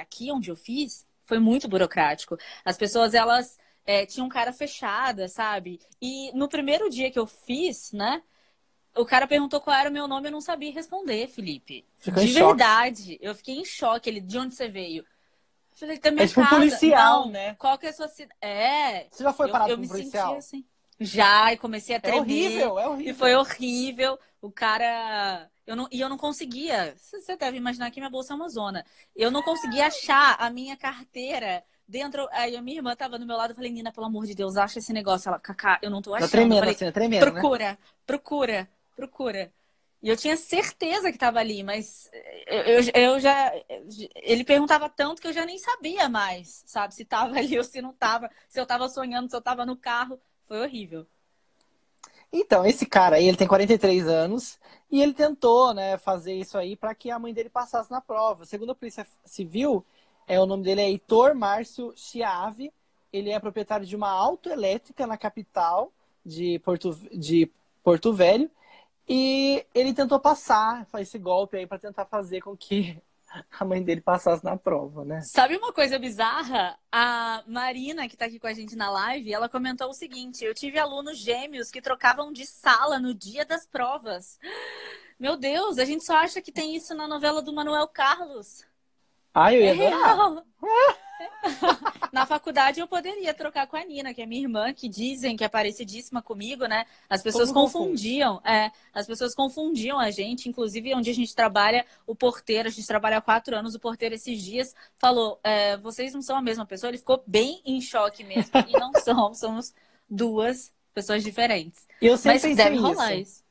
aqui 0.00 0.32
onde 0.32 0.50
eu 0.50 0.56
fiz, 0.56 1.06
foi 1.26 1.38
muito 1.38 1.68
burocrático. 1.68 2.38
As 2.64 2.78
pessoas, 2.78 3.12
elas 3.12 3.58
é, 3.84 4.06
tinham 4.06 4.30
cara 4.30 4.50
fechada, 4.50 5.28
sabe? 5.28 5.78
E 6.00 6.32
no 6.32 6.48
primeiro 6.48 6.88
dia 6.88 7.10
que 7.10 7.18
eu 7.18 7.26
fiz, 7.26 7.92
né? 7.92 8.22
O 8.96 9.04
cara 9.04 9.26
perguntou 9.26 9.60
qual 9.60 9.76
era 9.76 9.90
o 9.90 9.92
meu 9.92 10.08
nome, 10.08 10.28
eu 10.28 10.32
não 10.32 10.40
sabia 10.40 10.72
responder, 10.72 11.28
Felipe. 11.28 11.84
Ficou 11.98 12.22
de 12.22 12.30
em 12.30 12.32
choque. 12.32 12.46
verdade. 12.46 13.18
Eu 13.20 13.34
fiquei 13.34 13.56
em 13.56 13.64
choque. 13.64 14.08
Ele, 14.10 14.20
de 14.20 14.38
onde 14.38 14.54
você 14.54 14.68
veio? 14.68 15.04
Eu 15.72 15.76
falei, 15.78 15.98
da 15.98 16.10
minha 16.10 16.24
É 16.24 16.28
tipo 16.28 16.40
casa. 16.40 16.56
policial, 16.56 17.24
Não, 17.26 17.32
né? 17.32 17.54
Qual 17.54 17.76
que 17.78 17.86
é 17.86 17.90
a 17.90 17.92
sua 17.92 18.08
cidade? 18.08 18.34
É. 18.40 19.06
Você 19.10 19.22
já 19.22 19.32
foi 19.32 19.46
eu, 19.48 19.52
parado 19.52 19.70
eu 19.70 19.76
por 19.76 19.80
um 19.80 19.82
me 19.82 19.88
policial? 19.88 20.28
senti 20.28 20.38
assim. 20.38 20.64
Já, 20.98 21.52
e 21.52 21.58
comecei 21.58 21.94
a 21.94 21.98
É 21.98 22.00
tremer. 22.00 22.20
horrível, 22.20 22.78
é 22.78 22.88
horrível. 22.88 23.12
E 23.14 23.14
foi 23.14 23.34
horrível. 23.34 24.18
O 24.40 24.50
cara. 24.50 25.50
Eu 25.66 25.76
não, 25.76 25.88
e 25.90 26.00
eu 26.00 26.08
não 26.08 26.16
conseguia. 26.16 26.94
Você 26.96 27.36
deve 27.36 27.56
imaginar 27.58 27.90
que 27.90 28.00
minha 28.00 28.08
bolsa 28.10 28.32
é 28.32 28.36
uma 28.36 28.48
zona. 28.48 28.84
Eu 29.14 29.30
não 29.30 29.42
conseguia 29.42 29.86
achar 29.88 30.36
a 30.38 30.48
minha 30.48 30.76
carteira 30.76 31.62
dentro. 31.86 32.26
Aí 32.32 32.56
a 32.56 32.62
minha 32.62 32.78
irmã 32.78 32.96
tava 32.96 33.18
do 33.18 33.26
meu 33.26 33.36
lado. 33.36 33.50
Eu 33.50 33.54
falei, 33.56 33.70
Nina, 33.70 33.92
pelo 33.92 34.06
amor 34.06 34.24
de 34.26 34.34
Deus, 34.34 34.56
acha 34.56 34.78
esse 34.78 34.92
negócio. 34.92 35.28
Ela, 35.28 35.38
Cacá, 35.38 35.78
eu 35.82 35.90
não 35.90 36.00
tô 36.00 36.12
Tá 36.18 36.26
achando. 36.26 36.30
tremendo, 36.30 36.54
eu 36.54 36.58
falei, 36.60 36.74
assim, 36.74 36.84
tá 36.86 36.92
tremendo, 36.92 37.32
né? 37.32 37.48
procura, 38.06 38.68
procura. 38.96 39.52
E 40.02 40.08
eu 40.08 40.16
tinha 40.16 40.36
certeza 40.36 41.10
que 41.10 41.18
tava 41.18 41.38
ali, 41.38 41.62
mas 41.62 42.10
eu, 42.46 42.62
eu, 42.62 42.80
eu 42.94 43.20
já. 43.20 43.52
Ele 44.14 44.44
perguntava 44.44 44.88
tanto 44.88 45.20
que 45.20 45.28
eu 45.28 45.32
já 45.32 45.44
nem 45.44 45.58
sabia 45.58 46.08
mais, 46.08 46.62
sabe? 46.66 46.94
Se 46.94 47.04
tava 47.04 47.36
ali 47.38 47.56
ou 47.58 47.64
se 47.64 47.80
não 47.82 47.92
tava, 47.92 48.30
se 48.48 48.60
eu 48.60 48.66
tava 48.66 48.88
sonhando, 48.88 49.30
se 49.30 49.36
eu 49.36 49.40
tava 49.40 49.66
no 49.66 49.76
carro. 49.76 50.18
Foi 50.44 50.60
horrível. 50.60 51.06
Então, 52.32 52.66
esse 52.66 52.86
cara 52.86 53.16
aí, 53.16 53.26
ele 53.26 53.36
tem 53.36 53.46
43 53.46 54.06
anos 54.06 54.58
e 54.90 55.00
ele 55.00 55.14
tentou, 55.14 55.72
né, 55.72 55.96
fazer 55.96 56.34
isso 56.34 56.58
aí 56.58 56.76
para 56.76 56.94
que 56.94 57.10
a 57.10 57.18
mãe 57.18 57.32
dele 57.32 57.48
passasse 57.48 57.90
na 57.90 58.00
prova. 58.00 58.44
Segundo 58.44 58.70
a 58.70 58.74
Polícia 58.74 59.06
Civil, 59.24 59.84
é, 60.26 60.40
o 60.40 60.46
nome 60.46 60.64
dele 60.64 60.80
é 60.82 60.88
Heitor 60.88 61.34
Márcio 61.34 61.92
Chiave. 61.96 62.72
Ele 63.12 63.30
é 63.30 63.40
proprietário 63.40 63.86
de 63.86 63.96
uma 63.96 64.10
autoelétrica 64.10 65.06
na 65.06 65.16
capital 65.16 65.92
de 66.24 66.58
Porto, 66.60 66.94
de 67.12 67.50
Porto 67.82 68.12
Velho. 68.12 68.50
E 69.08 69.64
ele 69.74 69.94
tentou 69.94 70.18
passar 70.18 70.86
esse 70.98 71.18
golpe 71.18 71.56
aí 71.56 71.66
para 71.66 71.78
tentar 71.78 72.04
fazer 72.06 72.40
com 72.40 72.56
que 72.56 73.00
a 73.58 73.64
mãe 73.64 73.82
dele 73.82 74.00
passasse 74.00 74.44
na 74.44 74.56
prova, 74.56 75.04
né? 75.04 75.20
Sabe 75.22 75.56
uma 75.56 75.72
coisa 75.72 75.98
bizarra? 75.98 76.76
A 76.90 77.42
Marina, 77.46 78.08
que 78.08 78.16
tá 78.16 78.24
aqui 78.24 78.38
com 78.38 78.46
a 78.46 78.52
gente 78.52 78.74
na 78.74 78.90
live, 78.90 79.32
ela 79.32 79.48
comentou 79.48 79.88
o 79.88 79.94
seguinte: 79.94 80.44
eu 80.44 80.54
tive 80.54 80.78
alunos 80.78 81.18
gêmeos 81.18 81.70
que 81.70 81.82
trocavam 81.82 82.32
de 82.32 82.46
sala 82.46 82.98
no 82.98 83.14
dia 83.14 83.44
das 83.44 83.66
provas. 83.66 84.38
Meu 85.18 85.36
Deus, 85.36 85.78
a 85.78 85.84
gente 85.84 86.04
só 86.04 86.16
acha 86.16 86.42
que 86.42 86.52
tem 86.52 86.76
isso 86.76 86.94
na 86.94 87.08
novela 87.08 87.40
do 87.40 87.52
Manuel 87.52 87.88
Carlos. 87.88 88.66
Ah, 89.32 89.52
eu 89.52 89.60
ia 89.60 89.70
É 89.70 89.72
real. 89.72 90.44
Na 92.12 92.26
faculdade 92.26 92.80
eu 92.80 92.86
poderia 92.86 93.34
trocar 93.34 93.66
com 93.66 93.76
a 93.76 93.84
Nina, 93.84 94.14
que 94.14 94.22
é 94.22 94.26
minha 94.26 94.42
irmã, 94.42 94.72
que 94.72 94.88
dizem 94.88 95.36
que 95.36 95.44
é 95.44 95.48
parecidíssima 95.48 96.22
comigo, 96.22 96.66
né? 96.66 96.86
As 97.08 97.22
pessoas 97.22 97.50
confunde. 97.50 97.72
confundiam, 97.72 98.40
é, 98.44 98.70
as 98.92 99.06
pessoas 99.06 99.34
confundiam 99.34 99.98
a 99.98 100.10
gente, 100.10 100.48
inclusive 100.48 100.94
onde 100.94 101.10
a 101.10 101.14
gente 101.14 101.34
trabalha, 101.34 101.84
o 102.06 102.14
porteiro, 102.14 102.68
a 102.68 102.72
gente 102.72 102.86
trabalha 102.86 103.18
há 103.18 103.20
quatro 103.20 103.56
anos, 103.56 103.74
o 103.74 103.80
porteiro 103.80 104.14
esses 104.14 104.42
dias 104.42 104.74
falou, 104.96 105.38
é, 105.42 105.76
vocês 105.76 106.14
não 106.14 106.22
são 106.22 106.36
a 106.36 106.42
mesma 106.42 106.64
pessoa, 106.66 106.90
ele 106.90 106.98
ficou 106.98 107.22
bem 107.26 107.60
em 107.64 107.80
choque 107.80 108.24
mesmo, 108.24 108.52
e 108.66 108.72
não 108.72 108.92
somos, 109.04 109.38
somos 109.38 109.74
duas 110.08 110.72
pessoas 110.94 111.22
diferentes. 111.22 111.86
Eu 112.00 112.16
sempre 112.16 112.48
Mas 112.48 112.56
deve 112.56 112.76
rolar 112.76 113.14
isso. 113.14 113.45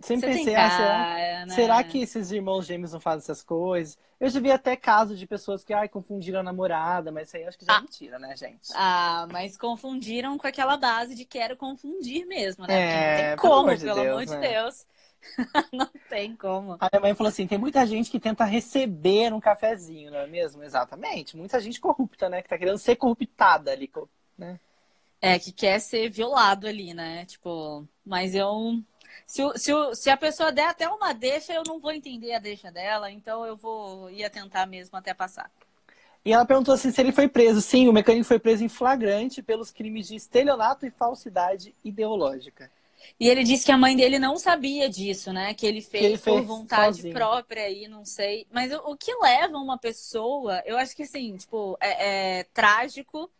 Sempre 0.00 0.32
Você 0.32 0.38
pensei, 0.38 0.54
ah, 0.54 0.70
será, 0.70 0.88
cara, 0.88 1.46
né? 1.46 1.54
será 1.54 1.84
que 1.84 1.98
esses 2.02 2.30
irmãos 2.30 2.66
gêmeos 2.66 2.92
não 2.92 3.00
fazem 3.00 3.18
essas 3.24 3.42
coisas? 3.42 3.98
Eu 4.20 4.28
já 4.30 4.38
vi 4.40 4.50
até 4.50 4.76
casos 4.76 5.18
de 5.18 5.26
pessoas 5.26 5.64
que 5.64 5.72
ai, 5.72 5.88
confundiram 5.88 6.38
a 6.40 6.42
namorada, 6.42 7.10
mas 7.10 7.28
isso 7.28 7.36
aí 7.36 7.44
acho 7.44 7.58
que 7.58 7.64
já 7.64 7.72
é 7.72 7.76
Ah. 7.76 7.80
mentira, 7.80 8.18
né, 8.18 8.36
gente? 8.36 8.70
Ah, 8.74 9.26
mas 9.32 9.56
confundiram 9.56 10.38
com 10.38 10.46
aquela 10.46 10.76
base 10.76 11.14
de 11.16 11.24
quero 11.24 11.56
confundir 11.56 12.26
mesmo, 12.26 12.64
né? 12.66 12.74
É, 12.74 12.86
Porque 12.86 13.00
não 13.00 13.16
tem 13.16 13.36
pelo 13.36 13.40
como, 13.40 13.60
amor 13.62 13.76
de 13.76 13.84
pelo 13.84 14.00
Deus, 14.00 14.08
amor 14.08 14.26
né? 14.40 14.48
de 14.48 14.54
Deus. 14.54 14.86
não 15.72 15.90
tem 16.08 16.36
como. 16.36 16.76
A 16.78 16.88
minha 16.92 17.00
mãe 17.00 17.14
falou 17.14 17.28
assim: 17.28 17.46
tem 17.46 17.58
muita 17.58 17.84
gente 17.84 18.08
que 18.08 18.20
tenta 18.20 18.44
receber 18.44 19.32
um 19.32 19.40
cafezinho, 19.40 20.12
não 20.12 20.18
é 20.18 20.26
mesmo? 20.28 20.62
Exatamente. 20.62 21.36
Muita 21.36 21.60
gente 21.60 21.80
corrupta, 21.80 22.28
né? 22.28 22.40
Que 22.40 22.48
tá 22.48 22.56
querendo 22.56 22.78
ser 22.78 22.94
corruptada 22.94 23.72
ali. 23.72 23.90
Né? 24.36 24.60
É, 25.20 25.38
que 25.40 25.50
quer 25.50 25.80
ser 25.80 26.08
violado 26.08 26.68
ali, 26.68 26.94
né? 26.94 27.24
Tipo, 27.26 27.84
mas 28.04 28.34
eu. 28.34 28.80
Se, 29.28 29.42
se, 29.58 29.72
se 29.94 30.10
a 30.10 30.16
pessoa 30.16 30.50
der 30.50 30.68
até 30.68 30.88
uma 30.88 31.12
deixa, 31.12 31.52
eu 31.52 31.62
não 31.62 31.78
vou 31.78 31.92
entender 31.92 32.32
a 32.32 32.38
deixa 32.38 32.72
dela, 32.72 33.10
então 33.10 33.44
eu 33.46 33.56
vou 33.56 34.10
ia 34.10 34.30
tentar 34.30 34.66
mesmo 34.66 34.96
até 34.96 35.12
passar. 35.14 35.52
E 36.24 36.32
ela 36.32 36.44
perguntou 36.46 36.74
assim 36.74 36.90
se 36.90 37.00
ele 37.00 37.12
foi 37.12 37.28
preso. 37.28 37.60
Sim, 37.60 37.88
o 37.88 37.92
mecânico 37.92 38.24
foi 38.26 38.38
preso 38.38 38.64
em 38.64 38.68
flagrante 38.68 39.42
pelos 39.42 39.70
crimes 39.70 40.08
de 40.08 40.16
estelionato 40.16 40.86
e 40.86 40.90
falsidade 40.90 41.74
ideológica. 41.84 42.70
E 43.20 43.28
ele 43.28 43.44
disse 43.44 43.64
que 43.64 43.72
a 43.72 43.78
mãe 43.78 43.96
dele 43.96 44.18
não 44.18 44.36
sabia 44.36 44.88
disso, 44.88 45.32
né? 45.32 45.54
Que 45.54 45.66
ele 45.66 45.80
fez, 45.80 46.04
ele 46.04 46.18
por 46.18 46.24
fez 46.34 46.46
vontade 46.46 46.96
sozinho. 46.96 47.14
própria 47.14 47.64
aí, 47.64 47.86
não 47.86 48.04
sei. 48.04 48.46
Mas 48.50 48.72
o, 48.72 48.78
o 48.90 48.96
que 48.96 49.14
leva 49.14 49.56
uma 49.58 49.78
pessoa, 49.78 50.62
eu 50.66 50.76
acho 50.76 50.96
que 50.96 51.02
assim, 51.04 51.36
tipo, 51.36 51.76
é, 51.80 52.40
é 52.40 52.44
trágico 52.44 53.30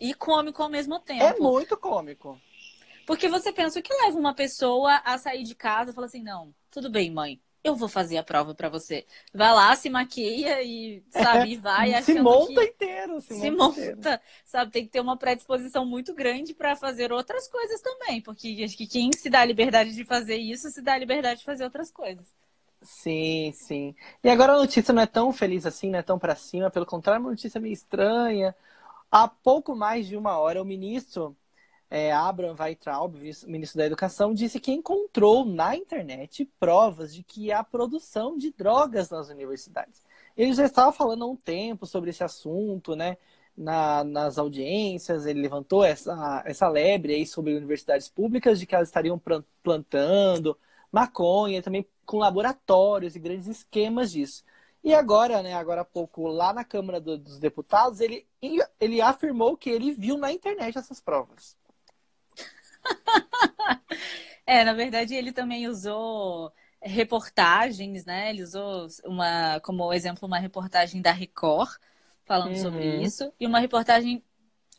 e 0.00 0.14
cômico 0.14 0.62
ao 0.62 0.68
mesmo 0.68 0.98
tempo. 0.98 1.24
É 1.24 1.38
muito 1.38 1.76
cômico. 1.76 2.40
Porque 3.06 3.28
você 3.28 3.52
pensa, 3.52 3.78
o 3.78 3.82
que 3.82 3.94
leva 3.94 4.18
uma 4.18 4.34
pessoa 4.34 5.00
a 5.04 5.16
sair 5.16 5.44
de 5.44 5.54
casa 5.54 5.90
e 5.90 5.94
falar 5.94 6.08
assim, 6.08 6.22
não, 6.22 6.54
tudo 6.70 6.90
bem, 6.90 7.10
mãe, 7.10 7.40
eu 7.62 7.74
vou 7.74 7.88
fazer 7.88 8.16
a 8.16 8.22
prova 8.22 8.54
pra 8.54 8.68
você. 8.68 9.06
Vai 9.32 9.52
lá, 9.52 9.74
se 9.76 9.88
maquia 9.90 10.62
e, 10.62 11.02
sabe, 11.10 11.52
e 11.52 11.56
vai 11.56 12.02
se 12.02 12.14
monta 12.20 12.60
que... 12.60 12.68
inteiro. 12.68 13.20
Se, 13.20 13.34
Se 13.34 13.50
monta 13.50 13.80
inteiro. 13.80 14.20
sabe? 14.44 14.70
Tem 14.70 14.84
que 14.84 14.90
ter 14.90 15.00
uma 15.00 15.16
predisposição 15.16 15.84
muito 15.84 16.14
grande 16.14 16.54
pra 16.54 16.76
fazer 16.76 17.12
outras 17.12 17.48
coisas 17.48 17.80
também. 17.80 18.20
Porque 18.20 18.62
acho 18.64 18.76
que 18.76 18.86
quem 18.86 19.12
se 19.12 19.28
dá 19.30 19.40
a 19.40 19.44
liberdade 19.44 19.94
de 19.94 20.04
fazer 20.04 20.36
isso, 20.36 20.70
se 20.70 20.82
dá 20.82 20.94
a 20.94 20.98
liberdade 20.98 21.40
de 21.40 21.44
fazer 21.44 21.64
outras 21.64 21.90
coisas. 21.90 22.26
Sim, 22.82 23.52
sim. 23.52 23.94
E 24.22 24.28
agora 24.30 24.52
a 24.54 24.58
notícia 24.58 24.92
não 24.94 25.02
é 25.02 25.06
tão 25.06 25.32
feliz 25.32 25.66
assim, 25.66 25.90
não 25.90 25.98
é 25.98 26.02
tão 26.02 26.18
para 26.18 26.36
cima, 26.36 26.70
pelo 26.70 26.86
contrário, 26.86 27.18
é 27.18 27.20
uma 27.20 27.30
notícia 27.30 27.60
meio 27.60 27.72
estranha. 27.72 28.54
Há 29.10 29.26
pouco 29.28 29.74
mais 29.74 30.06
de 30.06 30.16
uma 30.16 30.38
hora, 30.38 30.62
o 30.62 30.64
ministro 30.64 31.36
é, 31.88 32.12
Abraham 32.12 32.56
Weitraub, 32.58 33.14
ministro 33.46 33.78
da 33.78 33.86
Educação, 33.86 34.34
disse 34.34 34.58
que 34.58 34.72
encontrou 34.72 35.44
na 35.44 35.76
internet 35.76 36.44
provas 36.58 37.14
de 37.14 37.22
que 37.22 37.52
há 37.52 37.62
produção 37.62 38.36
de 38.36 38.52
drogas 38.52 39.10
nas 39.10 39.28
universidades. 39.28 40.02
Ele 40.36 40.52
já 40.52 40.64
estava 40.66 40.92
falando 40.92 41.24
há 41.24 41.28
um 41.28 41.36
tempo 41.36 41.86
sobre 41.86 42.10
esse 42.10 42.24
assunto, 42.24 42.96
né? 42.96 43.16
Na, 43.56 44.04
nas 44.04 44.36
audiências, 44.36 45.24
ele 45.24 45.40
levantou 45.40 45.82
essa, 45.82 46.42
essa 46.44 46.68
lebre 46.68 47.14
aí 47.14 47.26
sobre 47.26 47.54
universidades 47.56 48.06
públicas 48.08 48.60
de 48.60 48.66
que 48.66 48.74
elas 48.74 48.88
estariam 48.88 49.18
plantando 49.62 50.58
maconha, 50.92 51.62
também 51.62 51.86
com 52.04 52.18
laboratórios 52.18 53.16
e 53.16 53.18
grandes 53.18 53.46
esquemas 53.46 54.12
disso. 54.12 54.44
E 54.84 54.94
agora, 54.94 55.42
né, 55.42 55.54
agora 55.54 55.80
há 55.80 55.84
pouco, 55.84 56.26
lá 56.26 56.52
na 56.52 56.64
Câmara 56.64 57.00
do, 57.00 57.18
dos 57.18 57.38
Deputados, 57.38 58.00
ele, 58.00 58.26
ele 58.78 59.00
afirmou 59.00 59.56
que 59.56 59.70
ele 59.70 59.92
viu 59.92 60.16
na 60.18 60.32
internet 60.32 60.78
essas 60.78 61.00
provas. 61.00 61.56
é, 64.46 64.64
na 64.64 64.72
verdade, 64.72 65.14
ele 65.14 65.32
também 65.32 65.68
usou 65.68 66.52
reportagens, 66.80 68.04
né? 68.04 68.30
Ele 68.30 68.42
usou 68.42 68.86
uma, 69.04 69.60
como 69.60 69.92
exemplo, 69.92 70.26
uma 70.26 70.38
reportagem 70.38 71.02
da 71.02 71.12
Record 71.12 71.70
falando 72.24 72.56
uhum. 72.56 72.62
sobre 72.62 73.02
isso 73.02 73.32
e 73.38 73.46
uma 73.46 73.60
reportagem 73.60 74.22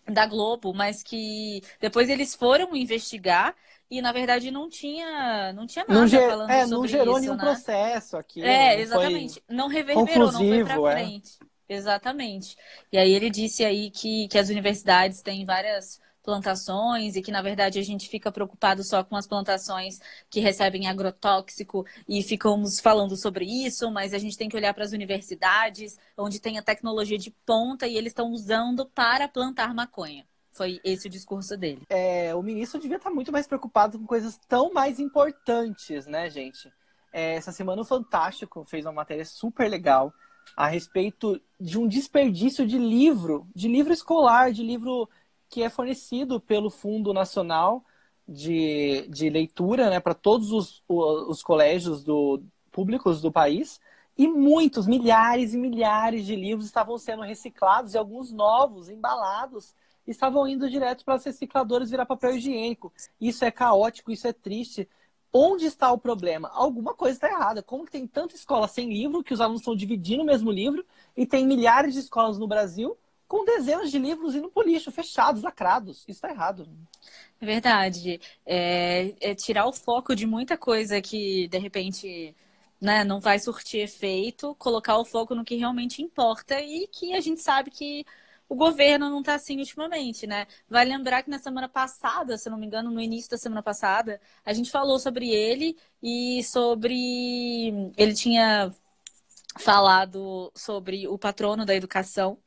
da 0.05 0.25
Globo, 0.25 0.73
mas 0.73 1.03
que 1.03 1.61
depois 1.79 2.09
eles 2.09 2.35
foram 2.35 2.75
investigar 2.75 3.55
e 3.89 4.01
na 4.01 4.11
verdade 4.11 4.51
não 4.51 4.69
tinha 4.69 5.51
não 5.53 5.65
tinha 5.65 5.85
nada 5.87 5.99
não 5.99 6.07
ger, 6.07 6.29
falando 6.29 6.49
é, 6.49 6.61
sobre 6.61 6.75
não 6.75 6.87
gerou 6.87 7.13
isso, 7.13 7.21
nenhum 7.21 7.35
né? 7.35 7.39
processo 7.39 8.17
aqui. 8.17 8.43
É, 8.43 8.79
exatamente. 8.79 9.41
Não 9.49 9.67
reverberou, 9.67 10.31
não 10.31 10.39
foi 10.39 10.63
para 10.63 10.73
é. 10.73 10.95
frente. 10.95 11.39
Exatamente. 11.69 12.55
E 12.91 12.97
aí 12.97 13.11
ele 13.11 13.29
disse 13.29 13.65
aí 13.65 13.89
que, 13.91 14.27
que 14.29 14.37
as 14.37 14.49
universidades 14.49 15.21
têm 15.21 15.45
várias 15.45 15.99
plantações 16.27 17.15
e 17.15 17.21
que, 17.21 17.31
na 17.31 17.41
verdade, 17.41 17.79
a 17.79 17.81
gente 17.81 18.09
fica 18.09 18.29
preocupado 18.29 18.83
só 18.83 19.01
com 19.01 19.15
as 19.15 19.25
plantações 19.25 20.01
que 20.29 20.41
recebem 20.41 20.85
agrotóxico 20.85 21.85
e 22.05 22.21
ficamos 22.21 22.81
falando 22.81 23.15
sobre 23.15 23.45
isso, 23.45 23.89
mas 23.89 24.13
a 24.13 24.17
gente 24.17 24.37
tem 24.37 24.49
que 24.49 24.57
olhar 24.57 24.73
para 24.73 24.83
as 24.83 24.91
universidades, 24.91 25.97
onde 26.17 26.41
tem 26.41 26.57
a 26.57 26.61
tecnologia 26.61 27.17
de 27.17 27.31
ponta 27.45 27.87
e 27.87 27.95
eles 27.95 28.11
estão 28.11 28.29
usando 28.29 28.85
para 28.85 29.29
plantar 29.29 29.73
maconha. 29.73 30.27
Foi 30.51 30.81
esse 30.83 31.07
o 31.07 31.09
discurso 31.09 31.55
dele. 31.55 31.83
É, 31.89 32.35
o 32.35 32.43
ministro 32.43 32.81
devia 32.81 32.97
estar 32.97 33.09
muito 33.09 33.31
mais 33.31 33.47
preocupado 33.47 33.97
com 33.97 34.05
coisas 34.05 34.37
tão 34.49 34.73
mais 34.73 34.99
importantes, 34.99 36.05
né, 36.07 36.29
gente? 36.29 36.69
É, 37.13 37.35
essa 37.35 37.53
semana 37.53 37.81
o 37.81 37.85
Fantástico 37.85 38.65
fez 38.65 38.85
uma 38.85 38.91
matéria 38.91 39.23
super 39.23 39.69
legal 39.69 40.13
a 40.57 40.67
respeito 40.67 41.41
de 41.59 41.77
um 41.77 41.87
desperdício 41.87 42.65
de 42.65 42.77
livro, 42.77 43.47
de 43.55 43.67
livro 43.67 43.93
escolar, 43.93 44.51
de 44.51 44.63
livro 44.63 45.09
que 45.49 45.63
é 45.63 45.69
fornecido 45.69 46.39
pelo 46.39 46.69
Fundo 46.69 47.13
Nacional 47.13 47.83
de, 48.27 49.07
de 49.09 49.29
Leitura 49.29 49.89
né, 49.89 49.99
para 49.99 50.13
todos 50.13 50.51
os, 50.51 50.83
os 50.87 51.41
colégios 51.41 52.03
do, 52.03 52.43
públicos 52.71 53.21
do 53.21 53.31
país. 53.31 53.79
E 54.17 54.27
muitos, 54.27 54.87
milhares 54.87 55.53
e 55.53 55.57
milhares 55.57 56.25
de 56.25 56.35
livros 56.35 56.65
estavam 56.65 56.97
sendo 56.97 57.21
reciclados 57.21 57.93
e 57.93 57.97
alguns 57.97 58.31
novos, 58.31 58.89
embalados, 58.89 59.75
estavam 60.07 60.47
indo 60.47 60.69
direto 60.69 61.05
para 61.05 61.15
as 61.15 61.23
recicladoras 61.23 61.91
virar 61.91 62.05
papel 62.05 62.35
higiênico. 62.35 62.91
Isso 63.21 63.45
é 63.45 63.51
caótico, 63.51 64.11
isso 64.11 64.27
é 64.27 64.33
triste. 64.33 64.89
Onde 65.31 65.65
está 65.65 65.91
o 65.91 65.99
problema? 65.99 66.49
Alguma 66.53 66.95
coisa 66.95 67.15
está 67.15 67.29
errada. 67.29 67.61
Como 67.61 67.85
que 67.85 67.91
tem 67.91 68.07
tanta 68.07 68.35
escola 68.35 68.67
sem 68.67 68.89
livro, 68.89 69.23
que 69.23 69.33
os 69.33 69.41
alunos 69.41 69.61
estão 69.61 69.75
dividindo 69.75 70.23
o 70.23 70.25
mesmo 70.25 70.49
livro, 70.49 70.83
e 71.15 71.25
tem 71.25 71.45
milhares 71.45 71.93
de 71.93 71.99
escolas 71.99 72.39
no 72.39 72.47
Brasil 72.47 72.97
com 73.27 73.45
dezenas 73.45 73.91
de 73.91 73.99
livros 73.99 74.35
indo 74.35 74.49
pro 74.49 74.63
lixo, 74.63 74.91
fechados, 74.91 75.43
lacrados. 75.43 75.99
Isso 75.99 76.11
está 76.11 76.29
errado. 76.29 76.67
Verdade. 77.39 78.19
É, 78.45 79.13
é, 79.19 79.35
tirar 79.35 79.67
o 79.67 79.73
foco 79.73 80.15
de 80.15 80.25
muita 80.25 80.57
coisa 80.57 81.01
que, 81.01 81.47
de 81.47 81.57
repente, 81.57 82.35
né, 82.79 83.03
não 83.03 83.19
vai 83.19 83.39
surtir 83.39 83.81
efeito, 83.81 84.55
colocar 84.55 84.97
o 84.97 85.05
foco 85.05 85.35
no 85.35 85.43
que 85.43 85.55
realmente 85.55 86.01
importa 86.01 86.59
e 86.61 86.87
que 86.87 87.13
a 87.13 87.19
gente 87.19 87.41
sabe 87.41 87.71
que 87.71 88.05
o 88.49 88.55
governo 88.55 89.09
não 89.09 89.19
está 89.19 89.35
assim 89.35 89.59
ultimamente, 89.59 90.25
né? 90.25 90.47
Vai 90.69 90.85
lembrar 90.85 91.21
que 91.23 91.29
na 91.29 91.39
semana 91.39 91.67
passada, 91.67 92.37
se 92.37 92.49
não 92.49 92.57
me 92.57 92.65
engano, 92.65 92.89
no 92.91 93.01
início 93.01 93.29
da 93.29 93.37
semana 93.37 93.61
passada, 93.61 94.21
a 94.45 94.53
gente 94.53 94.71
falou 94.71 94.99
sobre 94.99 95.29
ele 95.29 95.77
e 96.01 96.41
sobre. 96.43 97.91
Ele 97.97 98.13
tinha 98.13 98.73
falado 99.59 100.51
sobre 100.55 101.07
o 101.07 101.17
patrono 101.17 101.65
da 101.65 101.75
educação 101.75 102.37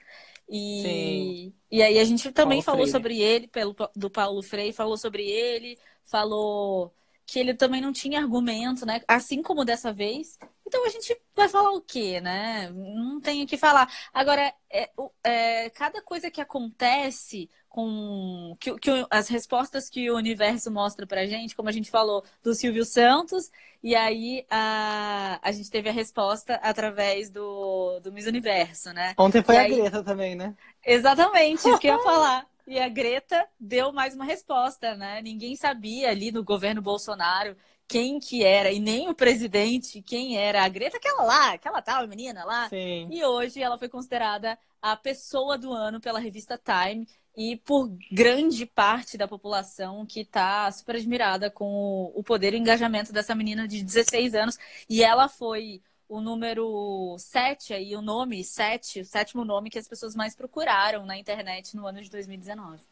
e, 0.51 1.51
Sim. 1.51 1.55
e 1.71 1.83
aí 1.83 1.99
a 1.99 2.05
gente 2.05 2.33
também 2.33 2.63
Paulo 2.63 2.63
falou 2.63 2.87
Freire. 2.87 2.91
sobre 2.91 3.21
ele, 3.21 3.49
pelo, 3.49 3.77
do 3.95 4.11
Paulo 4.11 4.43
Freire, 4.43 4.73
falou 4.73 4.97
sobre 4.97 5.25
ele, 5.29 5.79
falou 6.05 6.95
que 7.27 7.39
ele 7.39 7.55
também 7.55 7.81
não 7.81 7.93
tinha 7.93 8.21
argumento, 8.21 8.85
né? 8.85 9.03
Assim 9.09 9.43
como 9.43 9.65
dessa 9.65 9.93
vez. 9.93 10.39
Então 10.71 10.87
a 10.87 10.89
gente 10.89 11.21
vai 11.35 11.49
falar 11.49 11.73
o 11.73 11.81
quê, 11.81 12.21
né? 12.21 12.71
Não 12.73 13.21
tem 13.21 13.43
o 13.43 13.47
que 13.47 13.57
falar. 13.57 13.93
Agora, 14.15 14.55
é, 14.71 14.89
é, 15.25 15.69
cada 15.71 16.01
coisa 16.01 16.31
que 16.31 16.41
acontece 16.41 17.51
com 17.69 18.57
que, 18.61 18.79
que, 18.79 19.05
as 19.11 19.29
respostas 19.29 19.91
que 19.91 20.09
o 20.09 20.17
universo 20.17 20.71
mostra 20.71 21.09
pra 21.09 21.27
gente, 21.27 21.57
como 21.57 21.69
a 21.69 21.73
gente 21.73 21.91
falou 21.91 22.23
do 22.41 22.55
Silvio 22.55 22.85
Santos, 22.85 23.51
e 23.83 23.97
aí 23.97 24.47
a, 24.49 25.41
a 25.43 25.51
gente 25.51 25.69
teve 25.73 25.89
a 25.89 25.93
resposta 25.93 26.55
através 26.63 27.31
do, 27.31 27.99
do 27.99 28.13
Miss 28.13 28.27
Universo, 28.27 28.93
né? 28.93 29.15
Ontem 29.19 29.43
foi 29.43 29.57
e 29.57 29.59
a 29.59 29.63
aí... 29.63 29.75
Greta 29.75 30.05
também, 30.05 30.37
né? 30.37 30.55
Exatamente, 30.87 31.69
isso 31.69 31.79
que 31.81 31.89
eu 31.89 31.97
ia 31.97 32.03
falar. 32.05 32.47
E 32.65 32.79
a 32.79 32.89
Greta 32.89 33.45
deu 33.59 33.93
mais 33.93 34.15
uma 34.15 34.25
resposta, 34.25 34.95
né? 34.95 35.21
Ninguém 35.21 35.57
sabia 35.57 36.11
ali 36.11 36.31
no 36.31 36.45
governo 36.45 36.81
Bolsonaro 36.81 37.57
quem 37.91 38.21
que 38.21 38.45
era, 38.45 38.71
e 38.71 38.79
nem 38.79 39.09
o 39.09 39.15
presidente, 39.15 40.01
quem 40.01 40.39
era 40.39 40.63
a 40.63 40.69
Greta, 40.69 40.97
aquela 40.97 41.25
lá, 41.25 41.53
aquela 41.55 41.83
tal 41.83 42.07
menina 42.07 42.45
lá. 42.45 42.69
Sim. 42.69 43.09
E 43.11 43.25
hoje 43.25 43.61
ela 43.61 43.77
foi 43.77 43.89
considerada 43.89 44.57
a 44.81 44.95
pessoa 44.95 45.59
do 45.59 45.73
ano 45.73 46.01
pela 46.01 46.21
revista 46.21 46.57
Time 46.57 47.05
e 47.37 47.57
por 47.57 47.91
grande 48.13 48.65
parte 48.65 49.19
da 49.19 49.27
população 49.27 50.07
que 50.07 50.21
está 50.21 50.71
super 50.71 50.95
admirada 50.95 51.51
com 51.51 52.13
o 52.15 52.23
poder 52.23 52.55
e 52.55 52.59
o 52.59 52.61
engajamento 52.61 53.13
dessa 53.13 53.35
menina 53.35 53.67
de 53.67 53.83
16 53.83 54.37
anos. 54.37 54.57
E 54.89 55.03
ela 55.03 55.29
foi 55.29 55.83
o 56.09 56.21
número 56.21 57.17
7 57.19 57.75
aí, 57.75 57.97
o 57.97 58.01
nome 58.01 58.45
7, 58.45 59.01
o 59.01 59.05
sétimo 59.05 59.45
nome 59.45 59.69
que 59.69 59.79
as 59.81 59.89
pessoas 59.89 60.15
mais 60.15 60.37
procuraram 60.37 61.05
na 61.05 61.19
internet 61.19 61.77
no 61.77 61.89
ano 61.89 62.01
de 62.01 62.09
2019. 62.09 62.85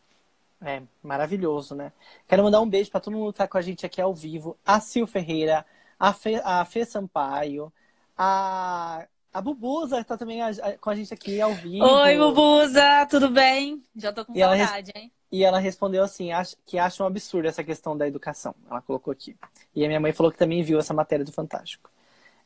É, 0.60 0.82
maravilhoso, 1.02 1.74
né? 1.74 1.92
Quero 2.26 2.42
mandar 2.42 2.60
um 2.60 2.68
beijo 2.68 2.90
para 2.90 3.00
todo 3.00 3.16
mundo 3.16 3.32
que 3.32 3.38
tá 3.38 3.46
com 3.46 3.58
a 3.58 3.62
gente 3.62 3.86
aqui 3.86 4.00
ao 4.00 4.12
vivo. 4.12 4.56
A 4.66 4.80
Sil 4.82 5.06
Ferreira, 5.06 5.64
a 5.98 6.12
Fê, 6.12 6.40
a 6.44 6.64
Fê 6.64 6.84
Sampaio, 6.84 7.72
a, 8.16 9.06
a 9.32 9.40
Bubuza 9.40 10.02
tá 10.02 10.16
também 10.16 10.42
a, 10.42 10.48
a, 10.48 10.78
com 10.78 10.90
a 10.90 10.94
gente 10.96 11.14
aqui 11.14 11.40
ao 11.40 11.54
vivo. 11.54 11.84
Oi, 11.84 12.18
Bubuza, 12.18 13.06
tudo 13.08 13.30
bem? 13.30 13.82
Já 13.94 14.12
tô 14.12 14.24
com 14.24 14.34
e 14.34 14.40
saudade, 14.40 14.90
ela, 14.94 15.04
hein? 15.04 15.12
E 15.30 15.44
ela 15.44 15.60
respondeu 15.60 16.02
assim, 16.02 16.30
que 16.66 16.78
acha 16.78 17.04
um 17.04 17.06
absurdo 17.06 17.46
essa 17.46 17.62
questão 17.62 17.96
da 17.96 18.08
educação. 18.08 18.54
Ela 18.68 18.82
colocou 18.82 19.12
aqui. 19.12 19.36
E 19.74 19.84
a 19.84 19.86
minha 19.86 20.00
mãe 20.00 20.12
falou 20.12 20.32
que 20.32 20.38
também 20.38 20.62
viu 20.62 20.78
essa 20.78 20.92
matéria 20.92 21.24
do 21.24 21.32
Fantástico. 21.32 21.90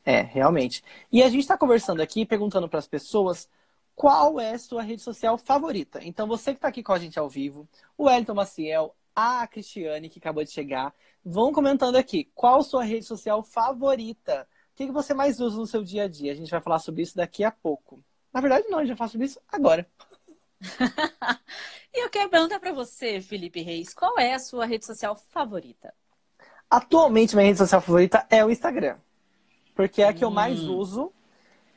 É, 0.05 0.21
realmente. 0.21 0.83
E 1.11 1.23
a 1.23 1.29
gente 1.29 1.39
está 1.39 1.57
conversando 1.57 2.01
aqui, 2.01 2.25
perguntando 2.25 2.67
para 2.67 2.79
as 2.79 2.87
pessoas 2.87 3.49
qual 3.95 4.39
é 4.39 4.51
a 4.51 4.59
sua 4.59 4.81
rede 4.81 5.01
social 5.01 5.37
favorita. 5.37 5.99
Então, 6.01 6.27
você 6.27 6.51
que 6.51 6.57
está 6.57 6.67
aqui 6.67 6.83
com 6.83 6.93
a 6.93 6.99
gente 6.99 7.19
ao 7.19 7.29
vivo, 7.29 7.67
o 7.97 8.09
Elton 8.09 8.33
Maciel, 8.33 8.95
a 9.15 9.45
Cristiane, 9.47 10.09
que 10.09 10.19
acabou 10.19 10.43
de 10.43 10.51
chegar, 10.51 10.93
vão 11.23 11.53
comentando 11.53 11.95
aqui 11.95 12.29
qual 12.33 12.63
sua 12.63 12.83
rede 12.83 13.05
social 13.05 13.43
favorita. 13.43 14.47
O 14.71 14.75
que, 14.75 14.87
que 14.87 14.91
você 14.91 15.13
mais 15.13 15.39
usa 15.39 15.57
no 15.57 15.67
seu 15.67 15.83
dia 15.83 16.03
a 16.03 16.07
dia? 16.07 16.31
A 16.31 16.35
gente 16.35 16.49
vai 16.49 16.61
falar 16.61 16.79
sobre 16.79 17.03
isso 17.03 17.15
daqui 17.15 17.43
a 17.43 17.51
pouco. 17.51 18.03
Na 18.33 18.41
verdade, 18.41 18.67
não, 18.67 18.79
a 18.79 18.81
gente 18.81 18.89
vai 18.89 18.97
falar 18.97 19.09
sobre 19.09 19.27
isso 19.27 19.39
agora. 19.51 19.87
e 21.93 22.03
eu 22.03 22.09
quero 22.09 22.29
perguntar 22.29 22.59
para 22.59 22.71
você, 22.71 23.21
Felipe 23.21 23.61
Reis, 23.61 23.93
qual 23.93 24.17
é 24.17 24.33
a 24.33 24.39
sua 24.39 24.65
rede 24.65 24.85
social 24.85 25.15
favorita? 25.15 25.93
Atualmente, 26.69 27.35
minha 27.35 27.45
rede 27.45 27.59
social 27.59 27.81
favorita 27.81 28.25
é 28.31 28.43
o 28.43 28.49
Instagram. 28.49 28.97
Porque 29.75 30.01
é 30.01 30.07
a 30.07 30.13
que 30.13 30.25
hum. 30.25 30.29
eu 30.29 30.31
mais 30.31 30.59
hum. 30.61 30.75
uso 30.77 31.13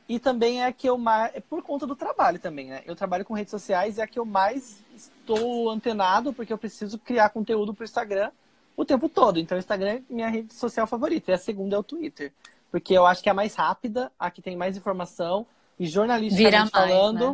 e 0.08 0.18
também 0.20 0.62
é 0.62 0.66
a 0.66 0.72
que 0.72 0.88
eu 0.88 0.96
mais. 0.96 1.34
É 1.34 1.40
por 1.40 1.62
conta 1.62 1.86
do 1.86 1.96
trabalho 1.96 2.38
também, 2.38 2.68
né? 2.68 2.82
Eu 2.86 2.94
trabalho 2.94 3.24
com 3.24 3.34
redes 3.34 3.50
sociais 3.50 3.98
e 3.98 4.00
é 4.00 4.04
a 4.04 4.06
que 4.06 4.18
eu 4.18 4.24
mais 4.24 4.80
estou 4.96 5.68
antenado, 5.68 6.32
porque 6.32 6.52
eu 6.52 6.58
preciso 6.58 6.98
criar 6.98 7.30
conteúdo 7.30 7.74
para 7.74 7.82
o 7.82 7.84
Instagram 7.84 8.30
o 8.76 8.84
tempo 8.84 9.08
todo. 9.08 9.38
Então, 9.38 9.56
o 9.56 9.58
Instagram 9.58 9.94
é 9.94 10.02
minha 10.08 10.28
rede 10.28 10.54
social 10.54 10.86
favorita. 10.86 11.30
E 11.30 11.34
a 11.34 11.38
segunda 11.38 11.74
é 11.74 11.78
o 11.78 11.82
Twitter. 11.82 12.32
Porque 12.70 12.92
eu 12.92 13.06
acho 13.06 13.22
que 13.22 13.28
é 13.28 13.32
a 13.32 13.34
mais 13.34 13.54
rápida, 13.54 14.12
a 14.18 14.30
que 14.30 14.42
tem 14.42 14.54
mais 14.54 14.76
informação. 14.76 15.46
E 15.78 15.86
jornalisticamente 15.86 16.70
falando, 16.70 17.32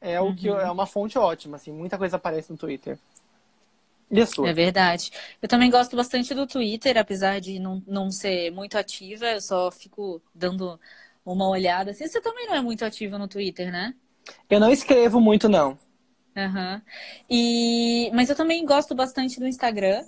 né? 0.00 0.12
é, 0.12 0.20
o 0.20 0.34
que, 0.34 0.50
uhum. 0.50 0.58
é 0.58 0.70
uma 0.70 0.86
fonte 0.86 1.18
ótima. 1.18 1.56
Assim, 1.56 1.72
muita 1.72 1.96
coisa 1.96 2.16
aparece 2.16 2.50
no 2.50 2.58
Twitter. 2.58 2.98
E 4.10 4.20
a 4.20 4.26
sua? 4.26 4.50
É 4.50 4.52
verdade. 4.52 5.10
Eu 5.40 5.48
também 5.48 5.70
gosto 5.70 5.96
bastante 5.96 6.34
do 6.34 6.46
Twitter, 6.46 6.98
apesar 6.98 7.40
de 7.40 7.58
não, 7.58 7.82
não 7.86 8.10
ser 8.10 8.50
muito 8.50 8.76
ativa, 8.76 9.26
eu 9.26 9.40
só 9.40 9.70
fico 9.70 10.20
dando 10.34 10.78
uma 11.24 11.48
olhada. 11.48 11.90
Assim, 11.90 12.06
você 12.06 12.20
também 12.20 12.46
não 12.46 12.54
é 12.54 12.60
muito 12.60 12.84
ativa 12.84 13.18
no 13.18 13.28
Twitter, 13.28 13.70
né? 13.70 13.94
Eu 14.48 14.60
não 14.60 14.70
escrevo 14.70 15.20
muito, 15.20 15.48
não. 15.48 15.78
Uhum. 16.36 16.82
E... 17.28 18.10
Mas 18.14 18.30
eu 18.30 18.36
também 18.36 18.64
gosto 18.64 18.94
bastante 18.94 19.38
do 19.38 19.46
Instagram. 19.46 20.04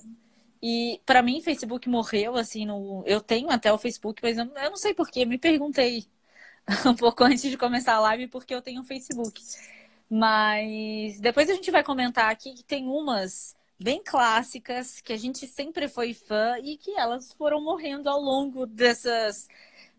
E 0.62 1.00
para 1.04 1.22
mim, 1.22 1.40
Facebook 1.40 1.88
morreu, 1.88 2.36
assim, 2.36 2.64
no... 2.64 3.02
eu 3.06 3.20
tenho 3.20 3.50
até 3.50 3.72
o 3.72 3.78
Facebook, 3.78 4.22
mas 4.22 4.38
eu, 4.38 4.44
eu 4.44 4.70
não 4.70 4.76
sei 4.76 4.94
porquê, 4.94 5.24
me 5.24 5.36
perguntei 5.36 6.06
um 6.86 6.94
pouco 6.94 7.24
antes 7.24 7.50
de 7.50 7.56
começar 7.56 7.94
a 7.94 8.00
live 8.00 8.28
porque 8.28 8.54
eu 8.54 8.62
tenho 8.62 8.82
o 8.82 8.84
Facebook. 8.84 9.42
Mas 10.08 11.18
depois 11.20 11.48
a 11.50 11.54
gente 11.54 11.70
vai 11.70 11.82
comentar 11.82 12.30
aqui 12.30 12.52
que 12.54 12.62
tem 12.62 12.86
umas 12.86 13.56
bem 13.82 14.02
clássicas 14.04 15.00
que 15.00 15.12
a 15.12 15.16
gente 15.16 15.46
sempre 15.46 15.88
foi 15.88 16.14
fã 16.14 16.56
e 16.62 16.76
que 16.76 16.92
elas 16.92 17.32
foram 17.32 17.60
morrendo 17.60 18.08
ao 18.08 18.20
longo 18.20 18.64
dessas, 18.64 19.48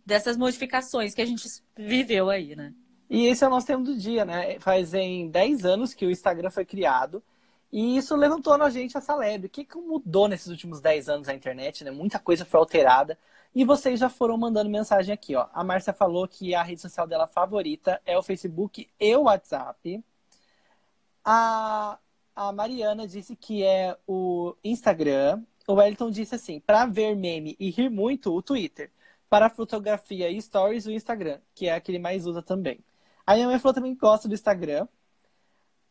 dessas 0.06 0.38
modificações 0.38 1.14
que 1.14 1.22
a 1.22 1.26
gente 1.26 1.48
viveu 1.78 2.30
aí, 2.30 2.56
né? 2.56 2.74
E 3.10 3.28
esse 3.28 3.44
é 3.44 3.48
o 3.48 3.50
nosso 3.50 3.68
tema 3.68 3.84
do 3.84 3.96
dia, 3.96 4.26
né? 4.26 4.60
Fazem 4.60 5.30
10 5.30 5.66
anos 5.66 5.94
que 5.94 6.06
o 6.06 6.12
Instagram 6.12 6.50
foi 6.50 6.66
criado 6.66 7.24
e 7.74 7.98
isso 7.98 8.16
levantou 8.16 8.56
na 8.56 8.70
gente 8.70 8.96
essa 8.96 9.16
lebre. 9.16 9.48
O 9.48 9.50
que, 9.50 9.66
que 9.66 9.76
mudou 9.78 10.28
nesses 10.28 10.46
últimos 10.46 10.80
10 10.80 11.10
anos 11.10 11.28
na 11.28 11.34
internet, 11.34 11.84
né? 11.84 11.90
Muita 11.90 12.20
coisa 12.20 12.46
foi 12.46 12.60
alterada. 12.60 13.18
E 13.56 13.66
vocês 13.66 14.00
já 14.00 14.10
foram 14.10 14.38
mandando 14.38 14.70
mensagem 14.70 15.12
aqui, 15.12 15.36
ó. 15.36 15.48
A 15.52 15.64
Márcia 15.64 15.92
falou 15.92 16.28
que 16.28 16.54
a 16.54 16.62
rede 16.62 16.82
social 16.82 17.08
dela 17.08 17.26
favorita 17.26 18.00
é 18.06 18.16
o 18.16 18.22
Facebook 18.22 18.88
e 19.00 19.16
o 19.16 19.24
WhatsApp. 19.24 20.04
A, 21.26 21.98
a 22.36 22.52
Mariana 22.52 23.08
disse 23.08 23.36
que 23.36 23.64
é 23.64 23.98
o 24.08 24.56
Instagram. 24.64 25.42
O 25.68 25.74
Wellington 25.74 26.12
disse 26.12 26.36
assim: 26.36 26.60
para 26.60 26.86
ver 26.86 27.16
meme 27.16 27.56
e 27.60 27.72
rir 27.72 27.90
muito, 27.90 28.32
o 28.36 28.42
Twitter. 28.44 28.92
Para 29.34 29.50
fotografia 29.50 30.30
e 30.30 30.40
stories, 30.40 30.86
o 30.86 30.92
Instagram, 30.92 31.40
que 31.56 31.68
é 31.68 31.74
a 31.74 31.82
que 31.82 31.90
ele 31.90 31.98
mais 31.98 32.28
usa 32.28 32.44
também. 32.44 32.86
A 33.26 33.34
minha 33.34 33.48
mãe 33.48 33.58
falou 33.58 33.74
também 33.74 33.96
que 33.96 34.00
gosta 34.00 34.28
do 34.28 34.36
Instagram. 34.36 34.88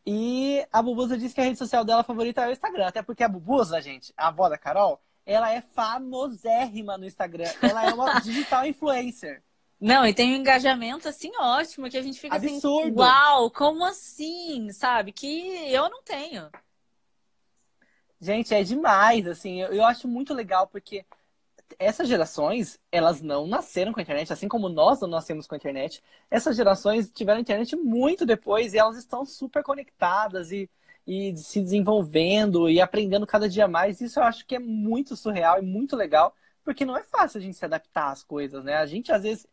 E 0.05 0.65
a 0.71 0.81
Bubuza 0.81 1.17
disse 1.17 1.35
que 1.35 1.41
a 1.41 1.43
rede 1.43 1.57
social 1.57 1.83
dela 1.83 2.05
favorita 2.05 2.39
é 2.39 2.47
o 2.47 2.51
Instagram. 2.53 2.87
Até 2.87 3.01
porque 3.01 3.21
a 3.21 3.27
Bubuza, 3.27 3.81
gente, 3.81 4.13
a 4.15 4.29
avó 4.29 4.47
da 4.47 4.57
Carol, 4.57 4.97
ela 5.25 5.51
é 5.51 5.59
famosérrima 5.59 6.97
no 6.97 7.05
Instagram. 7.05 7.51
Ela 7.61 7.85
é 7.89 7.93
uma 7.93 8.17
digital 8.23 8.65
influencer. 8.65 9.43
Não, 9.77 10.07
e 10.07 10.13
tem 10.13 10.31
um 10.31 10.37
engajamento 10.37 11.09
assim 11.09 11.33
ótimo 11.37 11.89
que 11.89 11.97
a 11.97 12.01
gente 12.01 12.21
fica 12.21 12.37
assim, 12.37 12.55
Absurdo. 12.55 13.03
assim, 13.03 13.11
uau, 13.11 13.51
como 13.51 13.83
assim, 13.83 14.71
sabe? 14.71 15.11
Que 15.11 15.69
eu 15.69 15.89
não 15.89 16.01
tenho. 16.01 16.49
Gente, 18.21 18.53
é 18.53 18.63
demais, 18.63 19.27
assim, 19.27 19.61
eu, 19.61 19.73
eu 19.73 19.83
acho 19.83 20.07
muito 20.07 20.33
legal 20.33 20.65
porque 20.65 21.05
essas 21.79 22.07
gerações, 22.07 22.79
elas 22.91 23.21
não 23.21 23.47
nasceram 23.47 23.93
com 23.93 23.99
a 23.99 24.03
internet, 24.03 24.31
assim 24.33 24.47
como 24.47 24.69
nós 24.69 24.99
não 25.01 25.07
nascemos 25.07 25.47
com 25.47 25.55
a 25.55 25.57
internet. 25.57 26.01
Essas 26.29 26.55
gerações 26.55 27.11
tiveram 27.11 27.39
internet 27.39 27.75
muito 27.75 28.25
depois 28.25 28.73
e 28.73 28.77
elas 28.77 28.97
estão 28.97 29.25
super 29.25 29.63
conectadas 29.63 30.51
e, 30.51 30.69
e 31.05 31.35
se 31.37 31.61
desenvolvendo 31.61 32.69
e 32.69 32.81
aprendendo 32.81 33.27
cada 33.27 33.49
dia 33.49 33.67
mais. 33.67 34.01
Isso 34.01 34.19
eu 34.19 34.23
acho 34.23 34.45
que 34.45 34.55
é 34.55 34.59
muito 34.59 35.15
surreal 35.15 35.59
e 35.59 35.61
muito 35.61 35.95
legal, 35.95 36.35
porque 36.63 36.85
não 36.85 36.97
é 36.97 37.03
fácil 37.03 37.39
a 37.39 37.41
gente 37.41 37.57
se 37.57 37.65
adaptar 37.65 38.11
às 38.11 38.23
coisas, 38.23 38.63
né? 38.63 38.75
A 38.75 38.85
gente, 38.85 39.11
às 39.11 39.23
vezes, 39.23 39.47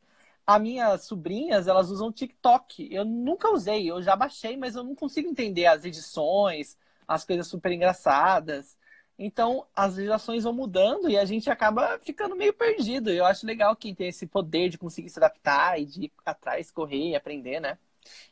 as 0.47 0.61
minhas 0.61 1.05
sobrinhas, 1.05 1.69
elas 1.69 1.91
usam 1.91 2.12
TikTok. 2.12 2.89
Eu 2.93 3.05
nunca 3.05 3.53
usei, 3.53 3.91
eu 3.91 4.03
já 4.03 4.17
baixei, 4.17 4.57
mas 4.57 4.75
eu 4.77 4.85
não 4.85 4.95
consigo 4.95 5.29
entender 5.29 5.67
as 5.67 5.85
edições, 5.85 6.77
as 7.07 7.25
coisas 7.25 7.47
super 7.47 7.73
engraçadas. 7.73 8.77
Então, 9.23 9.67
as 9.77 9.97
gerações 9.97 10.45
vão 10.45 10.53
mudando 10.55 11.11
e 11.11 11.19
a 11.19 11.27
gente 11.27 11.50
acaba 11.50 11.99
ficando 11.99 12.35
meio 12.35 12.55
perdido. 12.55 13.11
Eu 13.11 13.27
acho 13.27 13.47
legal 13.47 13.77
quem 13.77 13.95
tem 13.95 14.09
esse 14.09 14.27
poder 14.27 14.71
de 14.71 14.79
conseguir 14.79 15.11
se 15.11 15.19
adaptar 15.19 15.79
e 15.79 15.85
de 15.85 16.05
ir 16.05 16.12
atrás, 16.25 16.71
correr 16.71 17.11
e 17.11 17.15
aprender, 17.15 17.61
né? 17.61 17.79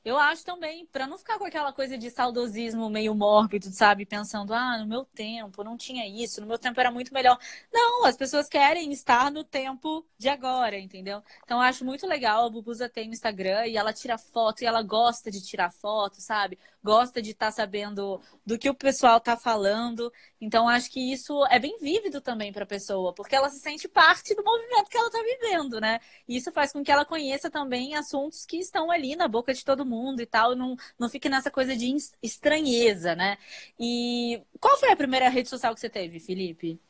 Eu 0.05 0.19
acho 0.19 0.45
também, 0.45 0.87
para 0.87 1.07
não 1.07 1.19
ficar 1.19 1.39
com 1.39 1.45
aquela 1.45 1.73
coisa 1.73 1.99
de 1.99 2.11
saudosismo 2.11 2.89
meio 2.89 3.15
mórbido, 3.15 3.71
sabe? 3.71 4.07
Pensando, 4.07 4.55
ah, 4.55 4.79
no 4.79 4.87
meu 4.87 5.05
tempo 5.05 5.63
não 5.63 5.77
tinha 5.77 6.07
isso, 6.07 6.41
no 6.41 6.47
meu 6.47 6.59
tempo 6.59 6.81
era 6.81 6.91
muito 6.91 7.13
melhor. 7.13 7.39
Não, 7.73 8.05
as 8.05 8.17
pessoas 8.17 8.49
querem 8.49 8.93
estar 8.93 9.31
no 9.31 9.45
tempo 9.45 10.07
de 10.17 10.29
agora, 10.29 10.79
entendeu? 10.79 11.23
Então 11.45 11.59
eu 11.59 11.63
acho 11.63 11.85
muito 11.85 12.07
legal. 12.07 12.47
A 12.47 12.51
Bubuza 12.51 12.89
tem 12.89 13.07
no 13.09 13.15
Instagram 13.15 13.67
e 13.67 13.77
ela 13.77 13.93
tira 13.93 14.17
foto 14.17 14.63
e 14.63 14.67
ela 14.67 14.83
gosta 14.83 15.31
de 15.31 15.45
tirar 15.45 15.71
foto, 15.71 16.21
sabe? 16.21 16.59
Gosta 16.83 17.21
de 17.21 17.31
estar 17.31 17.47
tá 17.47 17.53
sabendo 17.53 18.21
do 18.47 18.59
que 18.59 18.71
o 18.71 18.75
pessoal 18.75 19.21
tá 19.21 19.37
falando. 19.37 20.13
Então 20.41 20.69
acho 20.69 20.91
que 20.91 21.13
isso 21.13 21.45
é 21.47 21.59
bem 21.59 21.79
vívido 21.81 22.21
também 22.21 22.53
para 22.53 22.65
a 22.65 22.67
pessoa, 22.67 23.13
porque 23.13 23.35
ela 23.35 23.51
se 23.51 23.61
sente 23.61 23.89
parte 23.89 24.35
do 24.35 24.43
movimento 24.45 24.89
que 24.89 24.97
ela 24.97 25.11
tá 25.11 25.23
vivendo, 25.23 25.81
né? 25.81 26.01
E 26.27 26.37
isso 26.37 26.53
faz 26.53 26.73
com 26.73 26.83
que 26.83 26.91
ela 26.91 27.05
conheça 27.05 27.51
também 27.51 27.95
assuntos 27.95 28.45
que 28.47 28.59
estão 28.59 28.91
ali 28.91 29.17
na 29.17 29.29
boca 29.29 29.53
de 29.53 29.58
de 29.59 29.65
todo 29.65 29.85
mundo 29.85 30.21
e 30.21 30.27
tal, 30.27 30.55
não, 30.55 30.77
não 30.99 31.09
fique 31.09 31.29
nessa 31.29 31.51
coisa 31.51 31.77
de 31.77 31.95
estranheza, 32.23 33.15
né? 33.15 33.39
E 33.79 34.41
qual 34.61 34.79
foi 34.79 34.91
a 34.91 34.97
primeira 34.97 35.29
rede 35.29 35.49
social 35.49 35.75
que 35.75 35.81
você 35.81 35.89
teve, 35.89 36.19
Felipe? 36.19 36.81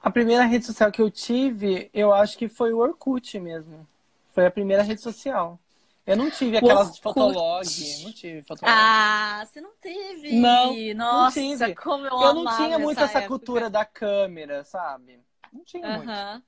A 0.00 0.10
primeira 0.10 0.44
rede 0.44 0.64
social 0.64 0.92
que 0.92 1.02
eu 1.02 1.10
tive, 1.10 1.90
eu 1.92 2.12
acho 2.12 2.38
que 2.38 2.48
foi 2.48 2.72
o 2.72 2.78
Orkut 2.78 3.38
mesmo. 3.40 3.86
Foi 4.28 4.46
a 4.46 4.50
primeira 4.50 4.82
rede 4.82 5.00
social. 5.00 5.58
Eu 6.06 6.16
não 6.16 6.30
tive 6.30 6.56
aquelas 6.56 6.94
de 6.94 7.00
fotolog. 7.00 7.66
Não 8.04 8.12
tive 8.12 8.40
fotolog. 8.42 8.72
Ah, 8.72 9.44
você 9.44 9.60
não 9.60 9.72
teve? 9.80 10.38
Não, 10.38 10.72
Nossa, 10.94 11.40
não 11.40 11.58
tive. 11.58 11.74
como 11.74 12.06
eu 12.06 12.22
Eu 12.22 12.34
não 12.34 12.56
tinha 12.56 12.78
muito 12.78 13.00
essa 13.00 13.18
essa 13.18 13.28
cultura 13.28 13.68
da 13.68 13.84
câmera, 13.84 14.62
sabe? 14.62 15.18
Não 15.52 15.64
tinha 15.64 15.96
muito. 15.96 16.44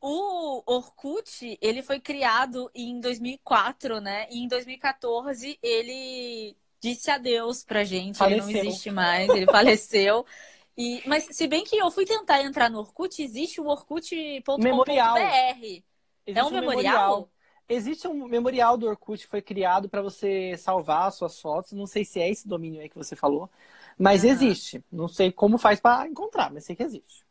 O 0.00 0.62
Orkut, 0.72 1.58
ele 1.60 1.82
foi 1.82 1.98
criado 2.00 2.70
em 2.74 3.00
2004, 3.00 4.00
né? 4.00 4.28
E 4.30 4.38
em 4.38 4.48
2014 4.48 5.58
ele 5.62 6.56
disse 6.80 7.10
adeus 7.10 7.64
pra 7.64 7.82
gente, 7.84 8.22
ele 8.22 8.36
não 8.36 8.48
Faleceu. 8.48 8.50
existe 8.50 8.90
mais, 8.90 9.34
ele 9.34 9.48
faleceu. 9.48 10.24
E, 10.76 11.02
mas 11.06 11.24
se 11.36 11.48
bem 11.48 11.64
que 11.64 11.76
eu 11.76 11.90
fui 11.90 12.06
tentar 12.06 12.42
entrar 12.42 12.70
no 12.70 12.78
Orkut, 12.80 13.20
existe 13.22 13.60
o 13.60 13.66
orkut.com.br. 13.66 14.44
Memorial. 14.56 15.38
É 16.34 16.42
Existe 16.42 16.44
um 16.44 16.50
memorial? 16.50 17.30
Existe 17.68 18.08
um 18.08 18.26
memorial 18.26 18.78
do 18.78 18.86
Orkut 18.86 19.22
que 19.24 19.30
foi 19.30 19.42
criado 19.42 19.88
para 19.90 20.00
você 20.02 20.56
salvar 20.58 21.12
suas 21.12 21.40
fotos. 21.40 21.72
Não 21.72 21.86
sei 21.86 22.04
se 22.04 22.18
é 22.20 22.28
esse 22.30 22.48
domínio 22.48 22.80
aí 22.80 22.88
que 22.88 22.96
você 22.96 23.14
falou, 23.16 23.50
mas 23.98 24.24
Aham. 24.24 24.24
existe. 24.24 24.82
Não 24.90 25.06
sei 25.08 25.30
como 25.32 25.58
faz 25.58 25.78
para 25.80 26.08
encontrar, 26.08 26.50
mas 26.52 26.64
sei 26.64 26.74
que 26.76 26.82
existe. 26.82 27.26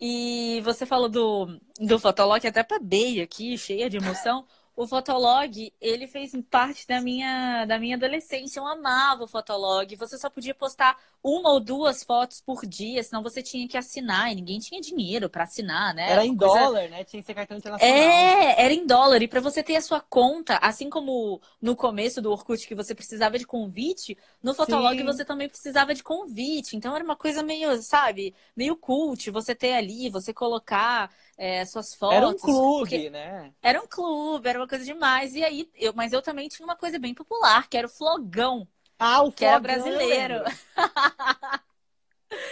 E 0.00 0.60
você 0.62 0.86
falou 0.86 1.08
do, 1.08 1.60
do 1.80 1.98
Fotolog, 1.98 2.46
até 2.46 2.62
babei 2.62 3.20
aqui, 3.20 3.56
cheia 3.58 3.90
de 3.90 3.96
emoção. 3.96 4.46
O 4.78 4.86
Fotolog, 4.86 5.72
ele 5.80 6.06
fez 6.06 6.30
parte 6.48 6.86
da 6.86 7.00
minha, 7.00 7.64
da 7.64 7.80
minha 7.80 7.96
adolescência. 7.96 8.60
Eu 8.60 8.66
amava 8.68 9.24
o 9.24 9.26
Fotolog. 9.26 9.92
Você 9.96 10.16
só 10.16 10.30
podia 10.30 10.54
postar 10.54 10.96
uma 11.20 11.50
ou 11.50 11.58
duas 11.58 12.04
fotos 12.04 12.40
por 12.40 12.64
dia, 12.64 13.02
senão 13.02 13.20
você 13.20 13.42
tinha 13.42 13.66
que 13.66 13.76
assinar. 13.76 14.30
E 14.30 14.36
ninguém 14.36 14.60
tinha 14.60 14.80
dinheiro 14.80 15.28
para 15.28 15.42
assinar, 15.42 15.92
né? 15.92 16.12
Era 16.12 16.24
em 16.24 16.36
coisa- 16.36 16.54
dólar, 16.60 16.88
né? 16.90 17.02
Tinha 17.02 17.20
que 17.20 17.26
ser 17.26 17.34
cartão 17.34 17.56
internacional. 17.56 17.92
É, 17.92 18.62
era 18.64 18.72
em 18.72 18.86
dólar. 18.86 19.20
E 19.20 19.26
para 19.26 19.40
você 19.40 19.64
ter 19.64 19.74
a 19.74 19.80
sua 19.82 20.00
conta, 20.00 20.58
assim 20.58 20.88
como 20.88 21.40
no 21.60 21.74
começo 21.74 22.22
do 22.22 22.30
Orkut 22.30 22.64
que 22.64 22.74
você 22.76 22.94
precisava 22.94 23.36
de 23.36 23.44
convite, 23.48 24.16
no 24.40 24.54
Fotolog 24.54 24.96
Sim. 24.96 25.04
você 25.04 25.24
também 25.24 25.48
precisava 25.48 25.92
de 25.92 26.04
convite. 26.04 26.76
Então 26.76 26.94
era 26.94 27.04
uma 27.04 27.16
coisa 27.16 27.42
meio, 27.42 27.82
sabe, 27.82 28.32
meio 28.56 28.76
cult 28.76 29.28
você 29.32 29.56
ter 29.56 29.72
ali, 29.72 30.08
você 30.08 30.32
colocar 30.32 31.10
é, 31.38 31.64
suas 31.66 31.94
fotos. 31.94 32.08
Era 32.08 32.28
um 32.28 32.36
clube, 32.38 33.08
né? 33.10 33.54
Era 33.62 33.80
um 33.82 33.86
clube, 33.86 34.48
era 34.48 34.58
uma 34.58 34.68
coisa 34.68 34.84
demais. 34.84 35.34
E 35.34 35.44
aí, 35.44 35.70
eu, 35.74 35.92
mas 35.94 36.12
eu 36.12 36.22
também 36.22 36.48
tinha 36.48 36.64
uma 36.66 36.76
coisa 36.76 36.98
bem 36.98 37.14
popular, 37.14 37.68
que 37.68 37.76
era 37.76 37.86
o 37.86 37.90
flogão, 37.90 38.68
Ah, 38.98 39.22
o 39.24 39.32
que 39.32 39.44
era 39.44 39.60
Flogão, 39.60 40.00
eu 40.00 40.10
brasileiro. 40.10 40.44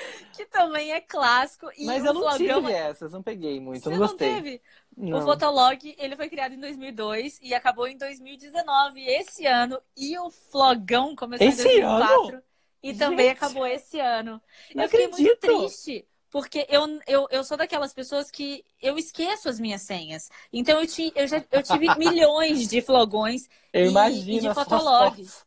que 0.32 0.46
também 0.46 0.92
é 0.92 1.00
clássico. 1.00 1.70
E 1.76 1.92
Mas 1.92 2.04
eu 2.04 2.12
não 2.12 2.26
flogão 2.26 2.62
tive 2.62 2.70
essas, 2.70 3.12
não 3.12 3.22
peguei 3.22 3.60
muito, 3.60 3.88
Você 3.88 3.90
não 3.90 3.98
não 3.98 4.16
gostei. 4.16 4.18
teve? 4.18 4.62
Não. 4.96 5.10
O 5.10 5.20
Fotolog, 5.20 5.94
ele 5.98 6.16
foi 6.16 6.28
criado 6.28 6.54
em 6.54 6.60
2002 6.60 7.38
e 7.42 7.54
acabou 7.54 7.86
em 7.86 7.96
2019, 7.96 9.02
esse 9.02 9.46
ano. 9.46 9.80
E 9.96 10.18
o 10.18 10.30
Flogão 10.30 11.14
começou 11.14 11.50
Esse 11.50 11.52
em 11.52 11.56
2004 11.56 12.42
e 12.82 12.92
também 12.94 13.30
Gente! 13.30 13.30
acabou 13.30 13.66
esse 13.66 14.00
ano. 14.00 14.42
Eu 14.76 14.88
fiquei 14.88 15.06
muito 15.08 15.30
acredito! 15.30 15.36
triste, 15.36 16.06
porque 16.36 16.66
eu, 16.68 17.00
eu, 17.06 17.26
eu 17.30 17.42
sou 17.42 17.56
daquelas 17.56 17.94
pessoas 17.94 18.30
que 18.30 18.62
eu 18.82 18.98
esqueço 18.98 19.48
as 19.48 19.58
minhas 19.58 19.80
senhas. 19.80 20.28
Então 20.52 20.78
eu, 20.78 20.86
ti, 20.86 21.10
eu, 21.16 21.26
já, 21.26 21.42
eu 21.50 21.62
tive 21.62 21.88
milhões 21.96 22.68
de 22.68 22.82
flogões. 22.82 23.48
Eu 23.72 23.90
e- 23.90 24.36
e 24.36 24.38
de 24.38 24.46
as 24.46 24.54
suas 24.54 24.66
Fotolog. 24.66 25.16
fotos. 25.16 25.46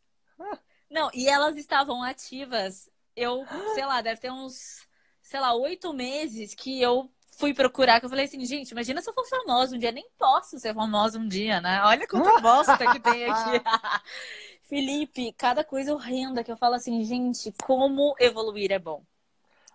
Não, 0.90 1.08
e 1.14 1.28
elas 1.28 1.56
estavam 1.56 2.02
ativas. 2.02 2.90
Eu, 3.14 3.46
sei 3.72 3.86
lá, 3.86 4.00
deve 4.00 4.20
ter 4.20 4.32
uns, 4.32 4.84
sei 5.22 5.38
lá, 5.38 5.54
oito 5.54 5.92
meses 5.92 6.56
que 6.56 6.82
eu 6.82 7.08
fui 7.38 7.54
procurar, 7.54 8.00
que 8.00 8.06
eu 8.06 8.10
falei 8.10 8.24
assim, 8.24 8.44
gente, 8.44 8.72
imagina 8.72 9.00
se 9.00 9.08
eu 9.08 9.14
for 9.14 9.24
famosa 9.28 9.76
um 9.76 9.78
dia, 9.78 9.92
nem 9.92 10.10
posso 10.18 10.58
ser 10.58 10.74
famosa 10.74 11.20
um 11.20 11.28
dia, 11.28 11.60
né? 11.60 11.84
Olha 11.84 12.04
quanta 12.08 12.34
bosta 12.42 12.88
que 12.88 12.98
tem 12.98 13.26
aqui. 13.26 13.62
Felipe, 14.64 15.32
cada 15.34 15.62
coisa 15.62 15.94
horrenda 15.94 16.42
que 16.42 16.50
eu 16.50 16.56
falo 16.56 16.74
assim, 16.74 17.04
gente, 17.04 17.54
como 17.62 18.16
evoluir 18.18 18.72
é 18.72 18.78
bom. 18.80 19.04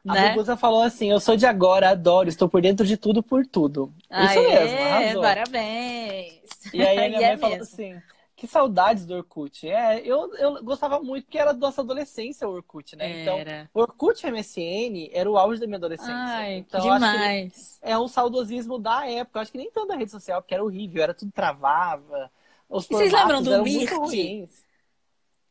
A 0.07 0.13
Né? 0.13 0.29
Bubuza 0.29 0.55
falou 0.57 0.81
assim: 0.81 1.11
Eu 1.11 1.19
sou 1.19 1.35
de 1.35 1.45
agora, 1.45 1.89
adoro, 1.89 2.29
estou 2.29 2.47
por 2.49 2.61
dentro 2.61 2.85
de 2.85 2.97
tudo 2.97 3.23
por 3.23 3.45
tudo. 3.45 3.93
Isso 4.17 4.39
Aê, 4.39 4.47
mesmo, 4.47 4.81
arrasou. 4.81 5.21
parabéns. 5.21 6.41
E 6.73 6.83
aí 6.85 7.03
a 7.03 7.07
minha 7.09 7.21
é 7.21 7.23
mãe 7.23 7.37
falou 7.37 7.57
mesmo. 7.57 7.63
assim: 7.63 8.03
Que 8.35 8.47
saudades 8.47 9.05
do 9.05 9.15
Orkut. 9.15 9.67
É, 9.67 9.99
eu, 10.05 10.33
eu 10.35 10.63
gostava 10.63 10.99
muito 10.99 11.25
porque 11.25 11.37
era 11.39 11.53
da 11.53 11.59
nossa 11.59 11.81
adolescência 11.81 12.47
o 12.47 12.51
Orkut, 12.51 12.95
né? 12.95 13.09
Então, 13.11 13.37
Era. 13.37 13.69
o 13.73 13.79
Orkut 13.81 14.25
MSN 14.27 15.09
era 15.13 15.29
o 15.29 15.37
auge 15.37 15.59
da 15.59 15.67
minha 15.67 15.77
adolescência. 15.77 16.13
Ai, 16.13 16.55
então, 16.57 16.81
demais. 16.81 17.79
é 17.81 17.97
um 17.97 18.07
saudosismo 18.07 18.77
da 18.77 19.07
época. 19.09 19.39
Eu 19.39 19.41
acho 19.41 19.51
que 19.51 19.57
nem 19.57 19.71
tanto 19.71 19.87
da 19.87 19.95
rede 19.95 20.11
social, 20.11 20.41
porque 20.41 20.53
era 20.53 20.63
horrível, 20.63 21.01
era 21.03 21.13
tudo 21.13 21.31
travava. 21.31 22.31
Os 22.69 22.85
E 22.85 22.89
vocês 22.89 23.11
lembram 23.13 23.41
do 23.41 23.63
Mirk? 23.63 23.93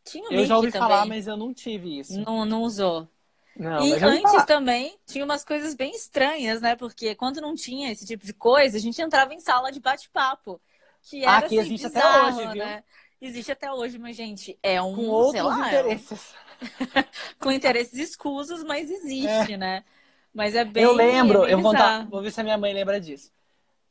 Tinha 0.05 0.29
o 0.29 0.33
Eu 0.33 0.45
já 0.45 0.57
ouvi 0.57 0.71
também. 0.71 0.89
falar, 0.89 1.07
mas 1.07 1.27
eu 1.27 1.37
não 1.37 1.55
tive 1.55 1.99
isso. 1.99 2.21
Não, 2.21 2.45
não 2.45 2.63
usou. 2.63 3.09
Não, 3.57 3.85
e 3.87 3.95
antes 4.03 4.45
também 4.45 4.99
tinha 5.07 5.25
umas 5.25 5.45
coisas 5.45 5.75
bem 5.75 5.93
estranhas, 5.95 6.61
né? 6.61 6.77
Porque 6.77 7.15
quando 7.15 7.41
não 7.41 7.55
tinha 7.55 7.91
esse 7.93 8.07
tipo 8.07 8.25
de 8.25 8.33
coisa, 8.33 8.77
a 8.77 8.81
gente 8.81 9.01
entrava 9.01 9.35
em 9.35 9.41
sala 9.41 9.71
de 9.71 9.81
bate-papo. 9.81 10.61
Que 11.03 11.25
Ah, 11.25 11.37
era 11.37 11.47
que 11.47 11.55
assim, 11.55 11.61
existe 11.61 11.87
até 11.87 12.01
bizarro, 12.01 12.37
hoje, 12.37 12.53
viu? 12.53 12.65
né? 12.65 12.85
Existe 13.21 13.53
até 13.53 13.73
hoje, 13.73 13.99
mas, 13.99 14.17
gente, 14.17 14.59
é 14.63 14.81
um, 14.83 14.95
Com 14.97 15.09
outros 15.09 15.45
lá, 15.45 15.71
é 15.71 15.77
interesses. 15.79 16.35
com 17.39 17.51
interesses 17.53 17.99
escusos, 17.99 18.63
mas 18.65 18.91
existe, 18.91 19.57
né? 19.57 19.85
Mas 20.33 20.55
é 20.55 20.65
bem. 20.65 20.85
eu 20.85 20.93
lembro, 20.93 21.39
é 21.45 21.47
bem 21.47 21.53
eu 21.53 21.59
vou 21.61 21.71
contar, 21.71 22.07
vou 22.09 22.23
ver 22.23 22.31
se 22.31 22.41
a 22.41 22.45
minha 22.45 22.59
mãe 22.59 22.73
lembra 22.73 23.01
disso. 23.01 23.33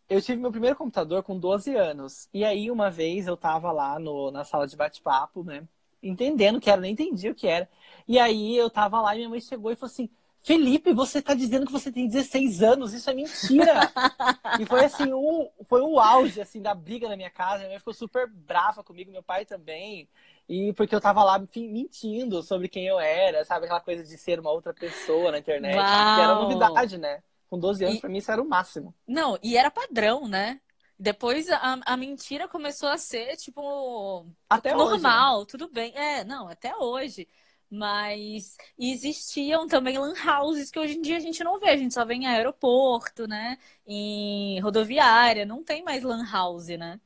Eu 0.09 0.21
tive 0.21 0.39
meu 0.41 0.51
primeiro 0.51 0.75
computador 0.75 1.23
com 1.23 1.37
12 1.39 1.75
anos. 1.75 2.27
E 2.33 2.43
aí, 2.45 2.69
uma 2.69 2.89
vez, 2.91 3.25
eu 3.27 3.37
tava 3.37 3.71
lá 3.71 3.97
no, 3.99 4.31
na 4.31 4.43
sala 4.43 4.67
de 4.67 4.75
bate-papo, 4.75 5.43
né? 5.43 5.67
Entendendo 6.03 6.57
o 6.57 6.61
que 6.61 6.69
era, 6.69 6.81
nem 6.81 6.93
entendi 6.93 7.29
o 7.29 7.35
que 7.35 7.47
era. 7.47 7.69
E 8.07 8.19
aí, 8.19 8.55
eu 8.57 8.69
tava 8.69 9.01
lá 9.01 9.15
e 9.15 9.19
minha 9.19 9.29
mãe 9.29 9.41
chegou 9.41 9.71
e 9.71 9.75
falou 9.75 9.91
assim: 9.91 10.09
Felipe, 10.39 10.93
você 10.93 11.21
tá 11.21 11.33
dizendo 11.33 11.65
que 11.65 11.71
você 11.71 11.91
tem 11.91 12.07
16 12.07 12.61
anos, 12.63 12.93
isso 12.93 13.09
é 13.09 13.13
mentira. 13.13 13.93
e 14.57 14.65
foi 14.65 14.83
assim, 14.83 15.13
um, 15.13 15.49
foi 15.65 15.81
um 15.81 15.99
auge, 15.99 16.41
assim, 16.41 16.61
da 16.61 16.73
briga 16.75 17.09
na 17.09 17.15
minha 17.17 17.29
casa. 17.29 17.59
Minha 17.59 17.69
mãe 17.69 17.79
ficou 17.79 17.93
super 17.93 18.27
brava 18.27 18.83
comigo, 18.83 19.11
meu 19.11 19.23
pai 19.23 19.45
também. 19.45 20.07
E 20.47 20.73
porque 20.73 20.95
eu 20.95 21.01
tava 21.01 21.23
lá 21.23 21.39
enfim, 21.39 21.69
mentindo 21.71 22.43
sobre 22.43 22.67
quem 22.69 22.85
eu 22.87 22.99
era, 22.99 23.45
sabe? 23.45 23.65
Aquela 23.65 23.81
coisa 23.81 24.03
de 24.03 24.17
ser 24.17 24.39
uma 24.39 24.51
outra 24.51 24.73
pessoa 24.73 25.31
na 25.31 25.39
internet. 25.39 26.05
Que 26.13 26.19
era 26.21 26.35
Uau! 26.35 26.35
novidade, 26.35 26.97
né? 26.97 27.23
Com 27.49 27.57
12 27.59 27.85
anos, 27.85 27.97
E- 27.97 28.01
pra 28.01 28.09
mim, 28.09 28.17
isso 28.17 28.31
era 28.31 28.41
o 28.41 28.45
máximo. 28.47 28.93
Não, 29.07 29.37
e 29.43 29.57
era 29.57 29.69
padrão, 29.71 30.27
né? 30.27 30.59
Depois 31.03 31.49
a, 31.49 31.59
a 31.85 31.97
mentira 31.97 32.47
começou 32.47 32.87
a 32.87 32.97
ser, 32.97 33.35
tipo, 33.35 34.25
Até 34.49 34.75
hoje. 34.77 35.03
né? 35.03 35.11
normal, 35.11 35.45
tudo 35.45 35.69
bem. 35.69 35.93
É, 35.97 36.23
não, 36.23 36.47
até 36.47 36.73
hoje. 36.77 37.27
Mas 37.69 38.55
existiam 38.77 39.67
também 39.67 39.97
lan 39.97 40.13
houses 40.39 40.71
que 40.71 40.79
hoje 40.79 40.93
em 40.97 41.01
dia 41.01 41.17
a 41.17 41.19
gente 41.19 41.43
não 41.43 41.59
vê. 41.59 41.69
A 41.71 41.77
gente 41.77 41.93
só 41.93 42.05
vê 42.05 42.13
em 42.13 42.25
aeroporto, 42.27 43.27
né? 43.27 43.57
Em 43.85 44.59
rodoviária. 44.61 45.45
Não 45.45 45.61
tem 45.63 45.83
mais 45.83 46.03
lan 46.03 46.23
house, 46.31 46.67
né? 46.69 47.01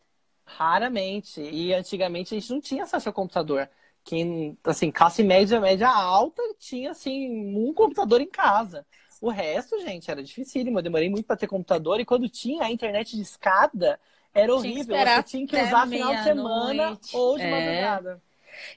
Raramente. 0.46 1.42
E 1.42 1.74
antigamente 1.74 2.34
a 2.36 2.40
gente 2.40 2.52
não 2.52 2.62
tinha 2.62 2.84
acesso 2.84 3.10
ao 3.10 3.14
computador. 3.14 3.70
Quem, 4.04 4.58
assim, 4.64 4.92
classe 4.92 5.22
média, 5.24 5.60
média 5.60 5.90
alta, 5.90 6.42
tinha, 6.60 6.92
assim, 6.92 7.30
um 7.56 7.74
computador 7.74 8.22
em 8.22 8.30
casa. 8.30 8.86
O 9.22 9.30
resto, 9.30 9.80
gente, 9.82 10.10
era 10.12 10.24
dificílimo. 10.24 10.80
Eu 10.80 10.84
demorei 10.84 11.10
muito 11.10 11.26
para 11.26 11.36
ter 11.38 11.48
computador. 11.48 12.00
E 12.00 12.06
quando 12.06 12.30
tinha 12.30 12.64
a 12.64 12.72
internet 12.72 13.16
de 13.16 13.22
escada, 13.22 14.00
era 14.34 14.54
horrível. 14.54 14.96
esperar 14.96 15.24
Você 15.24 15.30
tinha 15.38 15.48
que 15.48 15.56
usar 15.56 15.88
final 15.88 16.16
de 16.16 16.24
semana 16.24 16.74
meia-noite. 16.74 17.16
ou 17.16 17.38
de 17.38 17.44
É. 17.44 17.52
madrugada. 17.52 18.22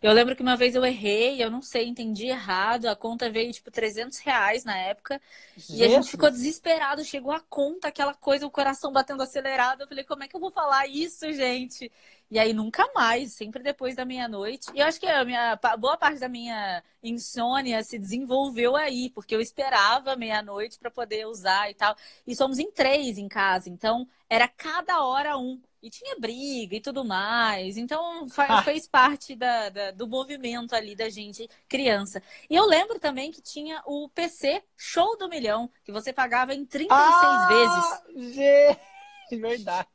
Eu 0.03 0.13
lembro 0.13 0.37
que 0.37 0.43
uma 0.43 0.57
vez 0.57 0.75
eu 0.75 0.85
errei, 0.85 1.43
eu 1.43 1.51
não 1.51 1.63
sei, 1.63 1.87
entendi 1.87 2.27
errado. 2.27 2.87
A 2.87 2.97
conta 2.97 3.31
veio, 3.31 3.53
tipo, 3.53 3.71
300 3.71 4.19
reais 4.19 4.65
na 4.65 4.77
época. 4.77 5.21
E 5.69 5.85
a 5.85 5.89
gente 5.89 6.09
Jesus. 6.09 6.11
ficou 6.11 6.31
desesperado. 6.31 7.05
Chegou 7.05 7.33
a 7.33 7.41
conta, 7.41 7.89
aquela 7.89 8.15
coisa, 8.15 8.47
o 8.47 8.51
coração 8.51 8.93
batendo 8.93 9.23
acelerado. 9.23 9.83
Eu 9.83 9.89
falei, 9.89 10.05
como 10.05 10.25
é 10.25 10.29
que 10.29 10.37
eu 10.37 10.41
vou 10.41 10.51
falar 10.51 10.87
isso, 10.89 11.33
gente? 11.33 11.91
E 12.31 12.39
aí 12.39 12.53
nunca 12.53 12.89
mais, 12.95 13.33
sempre 13.33 13.63
depois 13.63 13.97
da 13.97 14.05
meia-noite. 14.05 14.71
E 14.75 14.79
eu 14.81 14.87
acho 14.87 15.01
que 15.01 15.07
a 15.07 15.25
minha, 15.25 15.57
boa 15.79 15.97
parte 15.97 16.21
da 16.21 16.29
minha 16.29 16.83
insônia 17.03 17.83
se 17.83 17.99
desenvolveu 17.99 18.77
aí, 18.77 19.11
porque 19.11 19.35
eu 19.35 19.41
esperava 19.41 20.15
meia-noite 20.17 20.79
para 20.79 20.91
poder 20.91 21.27
usar 21.27 21.71
e 21.71 21.75
tal. 21.75 21.97
E 22.27 22.37
somos 22.37 22.59
em 22.61 22.71
três 22.71 23.19
em 23.19 23.29
casa, 23.29 23.69
então 23.69 24.07
era 24.29 24.47
cada 24.47 25.03
hora 25.05 25.37
um. 25.37 25.61
E 25.83 25.89
tinha 25.89 26.15
briga 26.19 26.77
e 26.77 26.81
tudo 26.81 27.05
mais. 27.05 27.77
Então 27.79 28.29
fa- 28.29 28.47
Ah. 28.59 28.63
fez 28.63 28.87
parte 28.87 29.35
da, 29.35 29.71
da- 29.71 29.91
do 29.93 30.07
movimento 30.07 30.75
ali 30.75 30.95
da 30.95 31.09
gente 31.09 31.49
criança. 31.69 32.23
E 32.51 32.55
eu 32.55 32.67
lembro 32.67 32.99
também 33.01 33.31
que 33.33 33.41
tinha 33.41 33.83
o 33.87 34.09
PC 34.11 34.63
Show 34.77 35.17
do 35.17 35.29
Milhão, 35.29 35.71
que 35.83 35.91
você 35.91 36.13
pagava 36.13 36.55
em 36.55 36.67
36 36.67 37.49
vezes. 37.49 38.35
vezes. 38.35 38.35
Gente, 38.35 39.37
verdade. 39.41 39.89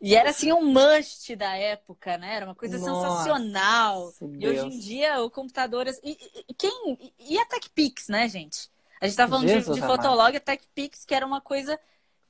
E 0.00 0.14
era 0.14 0.30
assim 0.30 0.52
um 0.52 0.62
must 0.62 1.34
da 1.36 1.56
época, 1.56 2.18
né? 2.18 2.34
Era 2.36 2.46
uma 2.46 2.54
coisa 2.54 2.78
Nossa, 2.78 3.08
sensacional. 3.24 4.12
E 4.38 4.46
hoje 4.48 4.60
Deus. 4.60 4.74
em 4.74 4.78
dia 4.78 5.22
o 5.22 5.30
computador. 5.30 5.86
E, 5.88 5.92
e- 6.12 6.44
e 6.48 6.54
quem. 6.54 7.14
E 7.18 7.38
a 7.38 7.44
TechPix, 7.46 8.08
né, 8.08 8.28
gente? 8.28 8.70
A 9.00 9.06
gente 9.06 9.16
tá 9.16 9.26
falando 9.28 9.46
de, 9.46 9.52
Jesus 9.54 9.76
de 9.76 9.82
amado. 9.82 10.02
Fotolog 10.02 10.36
a 10.36 10.40
TechPix, 10.40 11.04
que 11.04 11.14
era 11.14 11.26
uma 11.26 11.40
coisa 11.40 11.78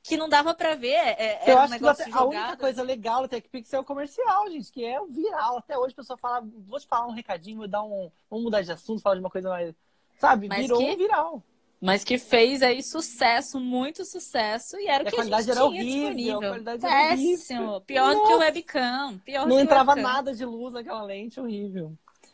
que 0.07 0.17
não 0.17 0.29
dava 0.29 0.55
pra 0.55 0.75
ver. 0.75 0.89
é- 0.95 1.41
Eu 1.47 1.53
Era 1.53 1.57
um 1.57 1.59
acho 1.65 1.79
que 1.79 2.13
a 2.13 2.25
única 2.25 2.57
coisa 2.57 2.83
legal 2.83 3.23
do 3.23 3.29
TechPix 3.29 3.73
é 3.73 3.79
o 3.81 3.85
comercial, 3.85 4.49
gente, 4.51 4.71
que 4.73 4.85
é 4.85 5.01
o 5.01 5.07
viral. 5.07 5.59
Até 5.59 5.77
hoje 5.79 5.93
a 5.93 5.97
pessoa 5.97 6.17
fala, 6.17 6.47
vou 6.67 6.79
te 6.79 6.87
falar 6.87 7.07
um 7.07 7.13
recadinho, 7.13 7.59
vou 7.59 7.69
dar 7.69 7.83
um. 7.83 8.11
Vamos 8.31 8.45
mudar 8.45 8.63
de 8.63 8.73
assunto, 8.73 9.01
falar 9.03 9.17
de 9.17 9.21
uma 9.21 9.31
coisa 9.31 9.49
mais. 9.49 9.75
Sabe? 10.19 10.49
Mas 10.49 10.61
Virou 10.63 10.79
que- 10.79 10.85
um 10.93 10.97
viral. 10.97 11.43
Mas 11.79 12.03
que 12.03 12.17
fez 12.17 12.63
aí 12.63 12.83
sucesso, 12.83 13.61
muito 13.61 14.03
sucesso, 14.07 14.79
e 14.79 14.87
era 14.89 15.03
E 15.03 15.07
o 15.07 15.09
a 15.09 15.11
que 15.11 15.21
a 15.21 15.25
gente 15.25 15.31
qualidade 15.31 15.51
era 15.51 15.61
tinha 15.61 15.67
horrível, 15.67 16.09
a 16.09 16.15
disponível. 16.15 16.49
qualidade 16.51 16.87
era 16.87 16.95
Péssimo. 17.09 17.81
Pior 17.83 18.15
do 18.15 18.21
que 18.23 18.27
o 18.27 18.31
Nossa. 18.31 18.39
webcam. 18.45 19.19
Pior 19.25 19.47
Não 19.47 19.57
que 19.57 19.63
entrava 19.63 19.91
webcam. 19.93 20.11
nada 20.13 20.35
de 20.35 20.45
luz 20.47 20.73
naquela 20.73 21.03
lente, 21.03 21.39
horrível. 21.39 21.93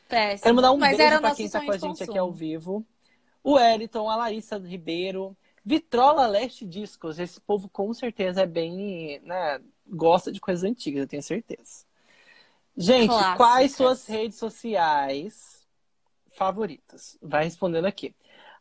Péssimo. 0.08 0.42
Quero 0.44 0.54
mandar 0.54 0.70
um 0.72 0.76
Mas 0.78 0.96
beijo 0.96 1.20
nosso 1.20 1.36
quem 1.36 1.48
tá 1.50 1.58
sonho 1.58 1.66
com 1.66 1.72
a 1.72 1.76
gente 1.78 2.02
aqui 2.04 2.06
consumo. 2.12 2.20
ao 2.20 2.32
vivo. 2.32 2.86
O 3.42 3.58
Eliton, 3.58 4.08
a 4.08 4.14
Larissa 4.14 4.56
Ribeiro, 4.58 5.36
Vitrola 5.64 6.26
Leste 6.26 6.66
Discos. 6.66 7.18
Esse 7.18 7.40
povo 7.40 7.68
com 7.68 7.92
certeza 7.94 8.42
é 8.42 8.46
bem, 8.46 9.20
né, 9.20 9.60
gosta 9.86 10.32
de 10.32 10.40
coisas 10.40 10.64
antigas, 10.64 11.02
eu 11.02 11.08
tenho 11.08 11.22
certeza. 11.22 11.84
Gente, 12.76 13.24
Clássicas. 13.24 13.32
quais 13.32 13.72
suas 13.76 14.06
redes 14.06 14.38
sociais 14.38 15.66
favoritas? 16.34 17.18
Vai 17.22 17.44
respondendo 17.44 17.86
aqui. 17.86 18.14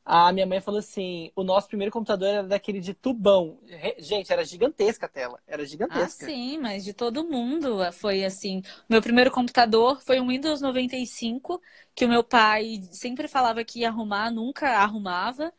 A 0.05 0.31
minha 0.33 0.45
mãe 0.47 0.61
falou 0.61 0.79
assim: 0.79 1.31
o 1.35 1.43
nosso 1.43 1.67
primeiro 1.67 1.91
computador 1.91 2.27
era 2.29 2.43
daquele 2.47 2.79
de 2.81 2.93
tubão. 2.93 3.59
Gente, 3.99 4.33
era 4.33 4.45
gigantesca 4.45 5.05
a 5.07 5.09
tela. 5.09 5.39
Era 5.47 5.65
Ah, 5.93 6.07
gigantesca. 6.07 6.09
sim, 6.09 6.57
mas 6.57 6.85
de 6.85 6.93
todo 6.93 7.23
mundo 7.27 7.79
foi 7.91 8.23
assim. 8.23 8.61
Meu 8.89 9.01
primeiro 9.01 9.29
computador 9.29 10.01
foi 10.01 10.21
um 10.21 10.27
Windows 10.29 10.61
95, 10.61 11.61
que 11.93 12.05
o 12.05 12.09
meu 12.09 12.23
pai 12.23 12.81
sempre 12.91 13.27
falava 13.27 13.63
que 13.65 13.79
ia 13.81 13.89
arrumar, 13.89 14.31
nunca 14.31 14.69
arrumava. 14.79 15.53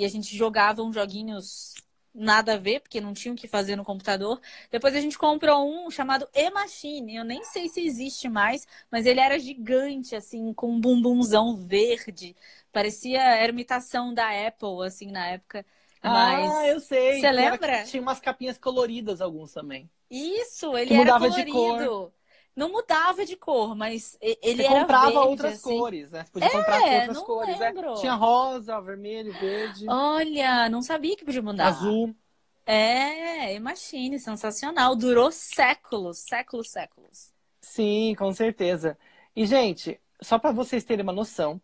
E 0.00 0.04
a 0.04 0.08
gente 0.08 0.36
jogava 0.36 0.82
uns 0.82 0.94
joguinhos 0.94 1.74
nada 2.14 2.54
a 2.54 2.56
ver, 2.56 2.80
porque 2.80 3.00
não 3.00 3.12
tinha 3.12 3.32
o 3.34 3.36
que 3.36 3.46
fazer 3.48 3.76
no 3.76 3.84
computador. 3.84 4.40
Depois 4.70 4.94
a 4.94 5.00
gente 5.00 5.18
comprou 5.18 5.68
um 5.86 5.90
chamado 5.90 6.26
E-Machine. 6.34 7.16
Eu 7.16 7.24
nem 7.24 7.44
sei 7.44 7.68
se 7.68 7.80
existe 7.84 8.28
mais, 8.28 8.66
mas 8.90 9.04
ele 9.06 9.20
era 9.20 9.38
gigante, 9.38 10.14
assim, 10.16 10.52
com 10.54 10.72
um 10.72 10.80
bumbumzão 10.80 11.56
verde. 11.56 12.34
Parecia, 12.72 13.20
era 13.22 13.52
imitação 13.52 14.14
da 14.14 14.28
Apple, 14.46 14.86
assim, 14.86 15.10
na 15.10 15.26
época. 15.28 15.64
Mas. 16.02 16.52
Ah, 16.52 16.66
eu 16.68 16.80
sei. 16.80 17.26
Você 17.26 17.30
que 17.30 17.44
era- 17.44 17.58
lembra? 17.58 17.78
Tinha 17.82 18.02
umas 18.02 18.20
capinhas 18.20 18.58
coloridas, 18.58 19.20
alguns 19.20 19.52
também. 19.52 19.90
Isso, 20.10 20.76
ele 20.76 20.92
Que 20.92 20.94
era 20.94 21.12
mudava 21.12 21.28
de 21.30 21.44
colorido. 21.44 22.12
Não 22.56 22.70
mudava 22.72 23.24
de 23.26 23.36
cor, 23.36 23.76
mas 23.76 24.16
ele 24.20 24.62
Você 24.62 24.68
comprava 24.68 25.10
verde, 25.10 25.18
outras 25.28 25.54
assim. 25.54 25.78
cores, 25.78 26.10
né? 26.10 26.24
Você 26.24 26.30
podia 26.32 26.50
comprar 26.50 26.80
com 26.80 26.94
outras 26.94 27.18
cores. 27.20 27.58
né? 27.58 27.66
lembro. 27.70 27.94
Tinha 27.96 28.14
rosa, 28.14 28.80
vermelho, 28.80 29.32
verde, 29.34 29.86
Olha, 29.88 30.68
não 30.70 30.80
sabia 30.80 31.14
que 31.16 31.24
podia 31.24 31.42
mudar. 31.42 31.66
azul. 31.66 32.16
É, 32.64 33.54
imagine, 33.54 34.18
sensacional. 34.18 34.96
Durou 34.96 35.30
séculos, 35.30 36.18
séculos, 36.18 36.70
séculos. 36.70 37.32
Sim, 37.60 38.14
com 38.18 38.32
certeza. 38.32 38.98
E, 39.34 39.44
gente, 39.46 40.00
só 40.22 40.38
para 40.38 40.50
vocês 40.52 40.82
terem 40.82 41.02
uma 41.02 41.12
noção, 41.12 41.60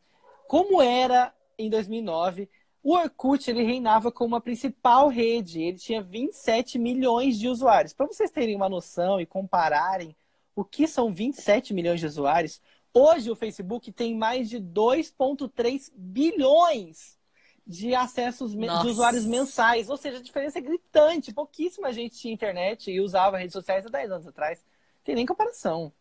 como 0.46 0.82
era 0.82 1.34
em 1.58 1.70
2009, 1.70 2.48
o 2.82 2.94
Orkut 2.94 3.48
ele 3.50 3.62
reinava 3.62 4.12
como 4.12 4.36
a 4.36 4.40
principal 4.40 5.08
rede. 5.08 5.62
Ele 5.62 5.78
tinha 5.78 6.02
27 6.02 6.78
milhões 6.78 7.38
de 7.38 7.48
usuários. 7.48 7.94
Para 7.94 8.06
vocês 8.06 8.30
terem 8.30 8.54
uma 8.54 8.68
noção 8.68 9.20
e 9.20 9.26
compararem 9.26 10.14
o 10.54 10.64
que 10.64 10.86
são 10.86 11.12
27 11.12 11.72
milhões 11.74 12.00
de 12.00 12.06
usuários, 12.06 12.60
hoje 12.92 13.30
o 13.30 13.36
Facebook 13.36 13.90
tem 13.92 14.14
mais 14.16 14.48
de 14.48 14.58
2,3 14.58 15.90
bilhões 15.94 17.18
de 17.66 17.94
acessos 17.94 18.54
me- 18.54 18.66
de 18.66 18.72
Nossa. 18.72 18.88
usuários 18.88 19.24
mensais. 19.24 19.88
Ou 19.88 19.96
seja, 19.96 20.18
a 20.18 20.22
diferença 20.22 20.58
é 20.58 20.62
gritante. 20.62 21.32
Pouquíssima 21.32 21.92
gente 21.92 22.18
tinha 22.18 22.34
internet 22.34 22.90
e 22.90 23.00
usava 23.00 23.38
redes 23.38 23.52
sociais 23.52 23.86
há 23.86 23.88
10 23.88 24.10
anos 24.10 24.26
atrás. 24.26 24.64
Tem 25.04 25.14
nem 25.14 25.26
comparação. 25.26 25.92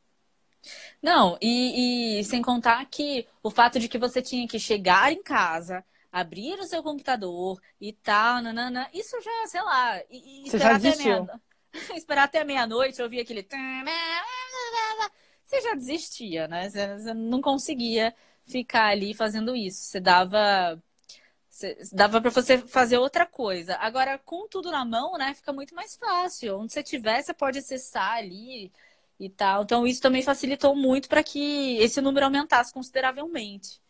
Não, 1.01 1.37
e, 1.41 2.19
e, 2.19 2.23
sem 2.23 2.41
contar 2.41 2.85
que 2.85 3.27
o 3.41 3.49
fato 3.49 3.79
de 3.79 3.87
que 3.87 3.97
você 3.97 4.21
tinha 4.21 4.47
que 4.47 4.59
chegar 4.59 5.11
em 5.11 5.21
casa, 5.23 5.83
abrir 6.11 6.59
o 6.59 6.63
seu 6.63 6.83
computador 6.83 7.59
e 7.79 7.93
tal, 7.93 8.41
nanana, 8.41 8.87
isso 8.93 9.19
já, 9.21 9.47
sei 9.47 9.61
lá, 9.63 9.97
e, 10.09 10.43
e 10.43 10.43
esperar, 10.45 10.75
até 10.75 10.95
meia, 10.97 11.41
esperar 11.95 12.23
até 12.23 12.43
meia-noite, 12.43 13.01
ouvir 13.01 13.21
aquele. 13.21 13.47
Você 15.45 15.61
já 15.61 15.75
desistia, 15.75 16.47
né? 16.47 16.69
Você 16.69 17.13
não 17.13 17.41
conseguia 17.41 18.13
ficar 18.45 18.87
ali 18.87 19.13
fazendo 19.13 19.55
isso. 19.55 19.81
Você 19.81 19.99
dava. 19.99 20.81
Você, 21.49 21.77
dava 21.91 22.21
para 22.21 22.31
você 22.31 22.57
fazer 22.59 22.97
outra 22.97 23.25
coisa. 23.25 23.75
Agora, 23.75 24.17
com 24.17 24.47
tudo 24.47 24.71
na 24.71 24.85
mão, 24.85 25.17
né, 25.17 25.33
fica 25.33 25.51
muito 25.51 25.75
mais 25.75 25.95
fácil. 25.97 26.57
Onde 26.59 26.71
você 26.71 26.81
tiver, 26.81 27.21
você 27.21 27.33
pode 27.33 27.59
acessar 27.59 28.13
ali 28.13 28.71
e 29.19 29.29
tal. 29.29 29.63
Então, 29.63 29.85
isso 29.85 30.01
também 30.01 30.21
facilitou 30.21 30.75
muito 30.75 31.09
para 31.09 31.23
que 31.23 31.77
esse 31.77 31.99
número 32.01 32.25
aumentasse 32.25 32.73
consideravelmente. 32.73 33.81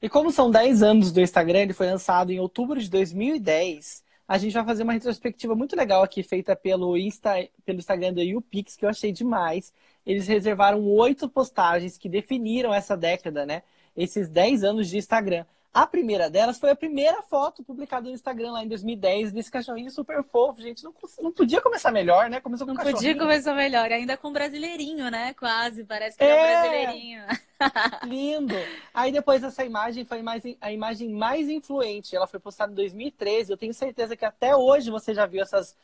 E 0.00 0.08
como 0.08 0.32
são 0.32 0.50
10 0.50 0.82
anos 0.82 1.12
do 1.12 1.20
Instagram, 1.20 1.60
ele 1.60 1.72
foi 1.72 1.86
lançado 1.86 2.32
em 2.32 2.40
outubro 2.40 2.80
de 2.80 2.90
2010. 2.90 4.02
A 4.32 4.38
gente 4.38 4.54
vai 4.54 4.64
fazer 4.64 4.82
uma 4.82 4.94
retrospectiva 4.94 5.54
muito 5.54 5.76
legal 5.76 6.02
aqui, 6.02 6.22
feita 6.22 6.56
pelo, 6.56 6.96
Insta, 6.96 7.34
pelo 7.66 7.78
Instagram 7.80 8.14
da 8.14 8.22
YouPix, 8.22 8.76
que 8.76 8.86
eu 8.86 8.88
achei 8.88 9.12
demais. 9.12 9.74
Eles 10.06 10.26
reservaram 10.26 10.82
oito 10.86 11.28
postagens 11.28 11.98
que 11.98 12.08
definiram 12.08 12.72
essa 12.72 12.96
década, 12.96 13.44
né? 13.44 13.62
Esses 13.94 14.30
10 14.30 14.64
anos 14.64 14.88
de 14.88 14.96
Instagram. 14.96 15.44
A 15.74 15.86
primeira 15.86 16.28
delas 16.28 16.58
foi 16.58 16.68
a 16.70 16.76
primeira 16.76 17.22
foto 17.22 17.62
publicada 17.62 18.06
no 18.06 18.14
Instagram 18.14 18.52
lá 18.52 18.62
em 18.62 18.68
2010, 18.68 19.32
desse 19.32 19.50
cachorrinho 19.50 19.90
super 19.90 20.22
fofo, 20.22 20.60
gente. 20.60 20.84
Não, 20.84 20.92
não 21.22 21.32
podia 21.32 21.62
começar 21.62 21.90
melhor, 21.90 22.28
né? 22.28 22.40
Começou 22.42 22.66
com 22.66 22.74
Não 22.74 22.82
podia 22.82 23.16
começar 23.16 23.54
melhor, 23.54 23.90
ainda 23.90 24.14
com 24.18 24.30
brasileirinho, 24.30 25.10
né? 25.10 25.32
Quase, 25.32 25.82
parece 25.84 26.18
que 26.18 26.24
é, 26.24 26.28
é 26.28 26.34
um 26.34 26.60
brasileirinho. 26.62 27.22
Lindo! 28.04 28.54
Aí 28.92 29.10
depois 29.10 29.42
essa 29.42 29.64
imagem 29.64 30.04
foi 30.04 30.20
mais, 30.20 30.42
a 30.60 30.70
imagem 30.70 31.08
mais 31.08 31.48
influente. 31.48 32.14
Ela 32.14 32.26
foi 32.26 32.38
postada 32.38 32.70
em 32.70 32.74
2013. 32.74 33.50
Eu 33.50 33.56
tenho 33.56 33.72
certeza 33.72 34.14
que 34.14 34.26
até 34.26 34.54
hoje 34.54 34.90
você 34.90 35.14
já 35.14 35.24
viu 35.24 35.40
essas 35.40 35.74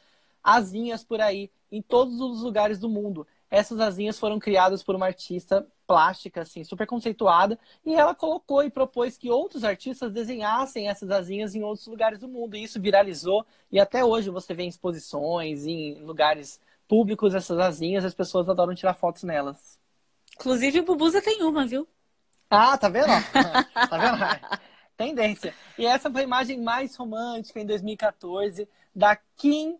asinhas 0.44 1.02
por 1.02 1.22
aí, 1.22 1.50
em 1.72 1.80
todos 1.80 2.20
os 2.20 2.42
lugares 2.42 2.78
do 2.78 2.90
mundo. 2.90 3.26
Essas 3.50 3.80
asinhas 3.80 4.18
foram 4.18 4.38
criadas 4.38 4.82
por 4.82 4.94
uma 4.94 5.06
artista 5.06 5.66
plástica, 5.88 6.42
assim, 6.42 6.62
super 6.62 6.86
conceituada, 6.86 7.58
e 7.84 7.94
ela 7.94 8.14
colocou 8.14 8.62
e 8.62 8.68
propôs 8.68 9.16
que 9.16 9.30
outros 9.30 9.64
artistas 9.64 10.12
desenhassem 10.12 10.86
essas 10.86 11.10
asinhas 11.10 11.54
em 11.54 11.62
outros 11.62 11.86
lugares 11.86 12.18
do 12.18 12.28
mundo. 12.28 12.54
E 12.54 12.62
isso 12.62 12.78
viralizou, 12.78 13.44
e 13.72 13.80
até 13.80 14.04
hoje 14.04 14.28
você 14.28 14.52
vê 14.52 14.64
em 14.64 14.68
exposições, 14.68 15.66
em 15.66 15.94
lugares 16.02 16.60
públicos, 16.86 17.34
essas 17.34 17.58
asinhas, 17.58 18.04
as 18.04 18.12
pessoas 18.12 18.50
adoram 18.50 18.74
tirar 18.74 18.92
fotos 18.92 19.22
nelas. 19.22 19.78
Inclusive 20.38 20.80
o 20.80 20.84
Bubuza 20.84 21.22
tem 21.22 21.42
uma, 21.42 21.66
viu? 21.66 21.88
Ah, 22.50 22.76
tá 22.76 22.90
vendo? 22.90 23.06
tá 23.72 23.96
vendo? 23.96 24.60
Tendência. 24.94 25.54
E 25.78 25.86
essa 25.86 26.10
foi 26.10 26.20
a 26.20 26.24
imagem 26.24 26.60
mais 26.60 26.94
romântica 26.96 27.60
em 27.60 27.66
2014 27.66 28.68
da 28.94 29.16
Kim 29.36 29.78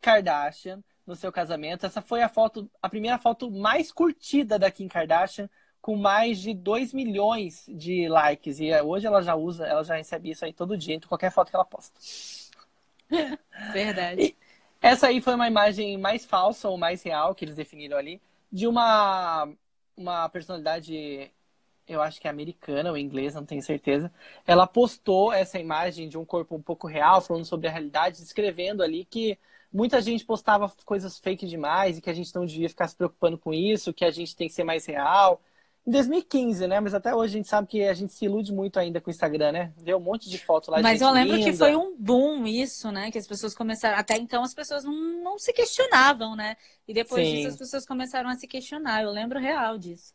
Kardashian 0.00 0.82
no 1.06 1.14
seu 1.14 1.30
casamento. 1.30 1.86
Essa 1.86 2.00
foi 2.00 2.22
a 2.22 2.28
foto, 2.28 2.70
a 2.82 2.88
primeira 2.88 3.18
foto 3.18 3.50
mais 3.50 3.92
curtida 3.92 4.58
da 4.58 4.70
Kim 4.70 4.88
Kardashian, 4.88 5.48
com 5.80 5.96
mais 5.96 6.40
de 6.40 6.54
2 6.54 6.94
milhões 6.94 7.66
de 7.68 8.08
likes. 8.08 8.58
E 8.58 8.72
hoje 8.80 9.06
ela 9.06 9.22
já 9.22 9.34
usa, 9.34 9.66
ela 9.66 9.84
já 9.84 9.96
recebe 9.96 10.30
isso 10.30 10.44
aí 10.44 10.52
todo 10.52 10.78
dia, 10.78 10.94
em 10.94 11.00
qualquer 11.00 11.30
foto 11.30 11.50
que 11.50 11.56
ela 11.56 11.64
posta. 11.64 11.98
Verdade. 13.72 14.22
E 14.22 14.36
essa 14.80 15.08
aí 15.08 15.20
foi 15.20 15.34
uma 15.34 15.48
imagem 15.48 15.96
mais 15.98 16.24
falsa 16.24 16.68
ou 16.68 16.76
mais 16.78 17.02
real 17.02 17.34
que 17.34 17.44
eles 17.44 17.56
definiram 17.56 17.96
ali, 17.96 18.20
de 18.50 18.66
uma, 18.66 19.48
uma 19.96 20.28
personalidade, 20.28 21.30
eu 21.88 22.00
acho 22.00 22.20
que 22.20 22.26
é 22.26 22.30
americana 22.30 22.90
ou 22.90 22.96
inglesa, 22.96 23.40
não 23.40 23.46
tenho 23.46 23.62
certeza. 23.62 24.12
Ela 24.46 24.66
postou 24.66 25.32
essa 25.32 25.58
imagem 25.58 26.08
de 26.08 26.16
um 26.16 26.24
corpo 26.24 26.54
um 26.54 26.62
pouco 26.62 26.86
real, 26.86 27.20
falando 27.20 27.44
sobre 27.44 27.68
a 27.68 27.70
realidade, 27.70 28.22
escrevendo 28.22 28.82
ali 28.82 29.04
que 29.04 29.38
muita 29.74 30.00
gente 30.00 30.24
postava 30.24 30.72
coisas 30.84 31.18
fake 31.18 31.46
demais 31.46 31.98
e 31.98 32.00
que 32.00 32.08
a 32.08 32.14
gente 32.14 32.32
não 32.32 32.46
devia 32.46 32.68
ficar 32.68 32.86
se 32.86 32.94
preocupando 32.94 33.36
com 33.36 33.52
isso, 33.52 33.92
que 33.92 34.04
a 34.04 34.10
gente 34.10 34.36
tem 34.36 34.46
que 34.46 34.54
ser 34.54 34.62
mais 34.62 34.86
real. 34.86 35.42
Em 35.84 35.90
2015, 35.90 36.66
né? 36.66 36.80
Mas 36.80 36.94
até 36.94 37.14
hoje 37.14 37.34
a 37.34 37.36
gente 37.36 37.48
sabe 37.48 37.66
que 37.66 37.82
a 37.82 37.92
gente 37.92 38.14
se 38.14 38.24
ilude 38.24 38.52
muito 38.52 38.78
ainda 38.78 39.00
com 39.00 39.10
o 39.10 39.12
Instagram, 39.12 39.52
né? 39.52 39.72
Vê 39.76 39.94
um 39.94 40.00
monte 40.00 40.30
de 40.30 40.38
foto 40.38 40.70
lá 40.70 40.78
de 40.78 40.82
Mas 40.82 41.02
eu 41.02 41.10
lembro 41.10 41.36
linda. 41.36 41.50
que 41.50 41.56
foi 41.56 41.76
um 41.76 41.94
boom 41.98 42.46
isso, 42.46 42.90
né? 42.90 43.10
Que 43.10 43.18
as 43.18 43.26
pessoas 43.26 43.54
começaram. 43.54 43.98
Até 43.98 44.16
então 44.16 44.42
as 44.42 44.54
pessoas 44.54 44.84
não, 44.84 44.94
não 45.22 45.38
se 45.38 45.52
questionavam, 45.52 46.34
né? 46.36 46.56
E 46.88 46.94
depois 46.94 47.26
Sim. 47.26 47.34
disso 47.34 47.48
as 47.48 47.56
pessoas 47.56 47.84
começaram 47.84 48.30
a 48.30 48.36
se 48.36 48.46
questionar. 48.46 49.02
Eu 49.02 49.10
lembro 49.10 49.38
real 49.38 49.76
disso. 49.76 50.14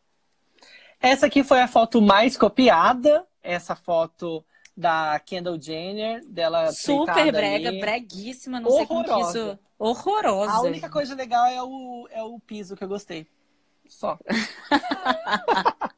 Essa 0.99 1.27
aqui 1.27 1.43
foi 1.43 1.59
a 1.59 1.67
foto 1.67 2.01
mais 2.01 2.35
copiada. 2.35 3.27
Essa 3.43 3.75
foto 3.75 4.43
da 4.79 5.19
Kendall 5.19 5.59
Jenner, 5.59 6.25
dela 6.25 6.71
super 6.71 7.31
brega, 7.33 7.67
ali. 7.67 7.81
breguíssima, 7.81 8.61
não 8.61 8.69
Horrorosa. 8.69 8.87
sei 8.87 8.87
como 8.87 9.03
que 9.03 9.11
isso 9.29 9.59
horrorosa. 9.77 10.53
A 10.53 10.61
única 10.61 10.89
coisa 10.89 11.13
legal 11.13 11.45
é 11.47 11.61
o, 11.61 12.07
é 12.09 12.23
o 12.23 12.39
piso 12.39 12.77
que 12.77 12.83
eu 12.83 12.87
gostei. 12.87 13.27
Só. 13.89 14.17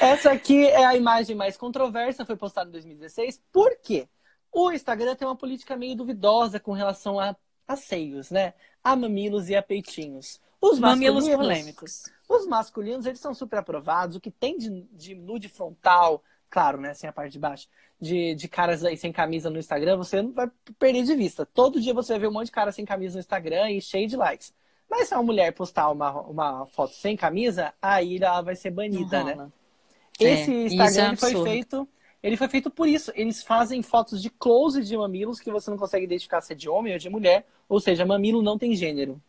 Essa 0.00 0.30
aqui 0.30 0.66
é 0.66 0.84
a 0.84 0.96
imagem 0.96 1.34
mais 1.34 1.56
controversa, 1.56 2.24
foi 2.24 2.36
postada 2.36 2.68
em 2.68 2.72
2016. 2.72 3.42
Por 3.52 3.76
quê? 3.82 4.08
O 4.52 4.70
Instagram 4.70 5.16
tem 5.16 5.26
uma 5.26 5.36
política 5.36 5.76
meio 5.76 5.96
duvidosa 5.96 6.60
com 6.60 6.72
relação 6.72 7.18
a, 7.18 7.34
a 7.66 7.74
seios, 7.74 8.30
né? 8.30 8.54
A 8.84 8.94
mamilos 8.94 9.48
e 9.48 9.56
a 9.56 9.62
peitinhos. 9.62 10.40
Os 10.60 10.78
mamilos 10.78 11.28
polêmicos. 11.28 12.04
Os 12.28 12.46
masculinos, 12.46 13.04
eles 13.06 13.20
são 13.20 13.34
super 13.34 13.58
aprovados. 13.58 14.16
O 14.16 14.20
que 14.20 14.30
tem 14.30 14.56
de, 14.58 14.82
de 14.92 15.14
nude 15.14 15.48
frontal, 15.48 16.22
claro, 16.50 16.80
né? 16.80 16.94
Sem 16.94 17.08
a 17.08 17.12
parte 17.12 17.32
de 17.32 17.38
baixo. 17.38 17.68
De, 18.00 18.34
de 18.34 18.48
caras 18.48 18.84
aí 18.84 18.96
sem 18.96 19.12
camisa 19.12 19.50
no 19.50 19.58
Instagram, 19.58 19.96
você 19.96 20.22
não 20.22 20.32
vai 20.32 20.48
perder 20.78 21.02
de 21.02 21.14
vista. 21.14 21.44
Todo 21.44 21.80
dia 21.80 21.92
você 21.92 22.12
vai 22.12 22.20
ver 22.20 22.28
um 22.28 22.32
monte 22.32 22.46
de 22.46 22.52
cara 22.52 22.70
sem 22.70 22.84
camisa 22.84 23.14
no 23.14 23.20
Instagram 23.20 23.70
e 23.70 23.80
cheio 23.80 24.08
de 24.08 24.16
likes. 24.16 24.52
Mas 24.88 25.08
se 25.08 25.14
uma 25.14 25.22
mulher 25.22 25.52
postar 25.52 25.90
uma, 25.90 26.12
uma 26.22 26.66
foto 26.66 26.94
sem 26.94 27.16
camisa, 27.16 27.74
aí 27.82 28.16
ela 28.16 28.40
vai 28.40 28.56
ser 28.56 28.70
banida, 28.70 29.22
né? 29.22 29.50
Esse 30.18 30.50
é, 30.50 30.66
Instagram 30.66 31.12
é 31.12 31.16
foi 31.16 31.42
feito. 31.42 31.88
Ele 32.22 32.36
foi 32.36 32.48
feito 32.48 32.70
por 32.70 32.88
isso. 32.88 33.12
Eles 33.14 33.42
fazem 33.42 33.82
fotos 33.82 34.20
de 34.20 34.30
close 34.30 34.82
de 34.82 34.96
mamilos 34.96 35.38
que 35.38 35.50
você 35.50 35.70
não 35.70 35.78
consegue 35.78 36.04
identificar 36.04 36.40
se 36.40 36.52
é 36.52 36.56
de 36.56 36.68
homem 36.68 36.92
ou 36.92 36.98
de 36.98 37.08
mulher. 37.08 37.46
Ou 37.68 37.80
seja, 37.80 38.04
mamilo 38.04 38.42
não 38.42 38.58
tem 38.58 38.74
gênero. 38.74 39.20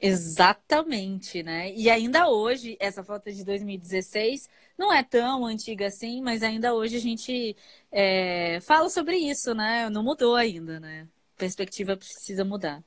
Exatamente, 0.00 1.42
né? 1.42 1.72
E 1.72 1.88
ainda 1.88 2.28
hoje, 2.28 2.76
essa 2.80 3.02
foto 3.02 3.32
de 3.32 3.44
2016 3.44 4.48
não 4.76 4.92
é 4.92 5.02
tão 5.02 5.46
antiga 5.46 5.86
assim, 5.86 6.20
mas 6.20 6.42
ainda 6.42 6.74
hoje 6.74 6.96
a 6.96 7.00
gente 7.00 7.56
é, 7.90 8.60
fala 8.60 8.90
sobre 8.90 9.16
isso, 9.16 9.54
né? 9.54 9.88
Não 9.88 10.02
mudou 10.02 10.34
ainda, 10.36 10.78
né? 10.80 11.08
Perspectiva 11.36 11.96
precisa 11.96 12.44
mudar. 12.44 12.82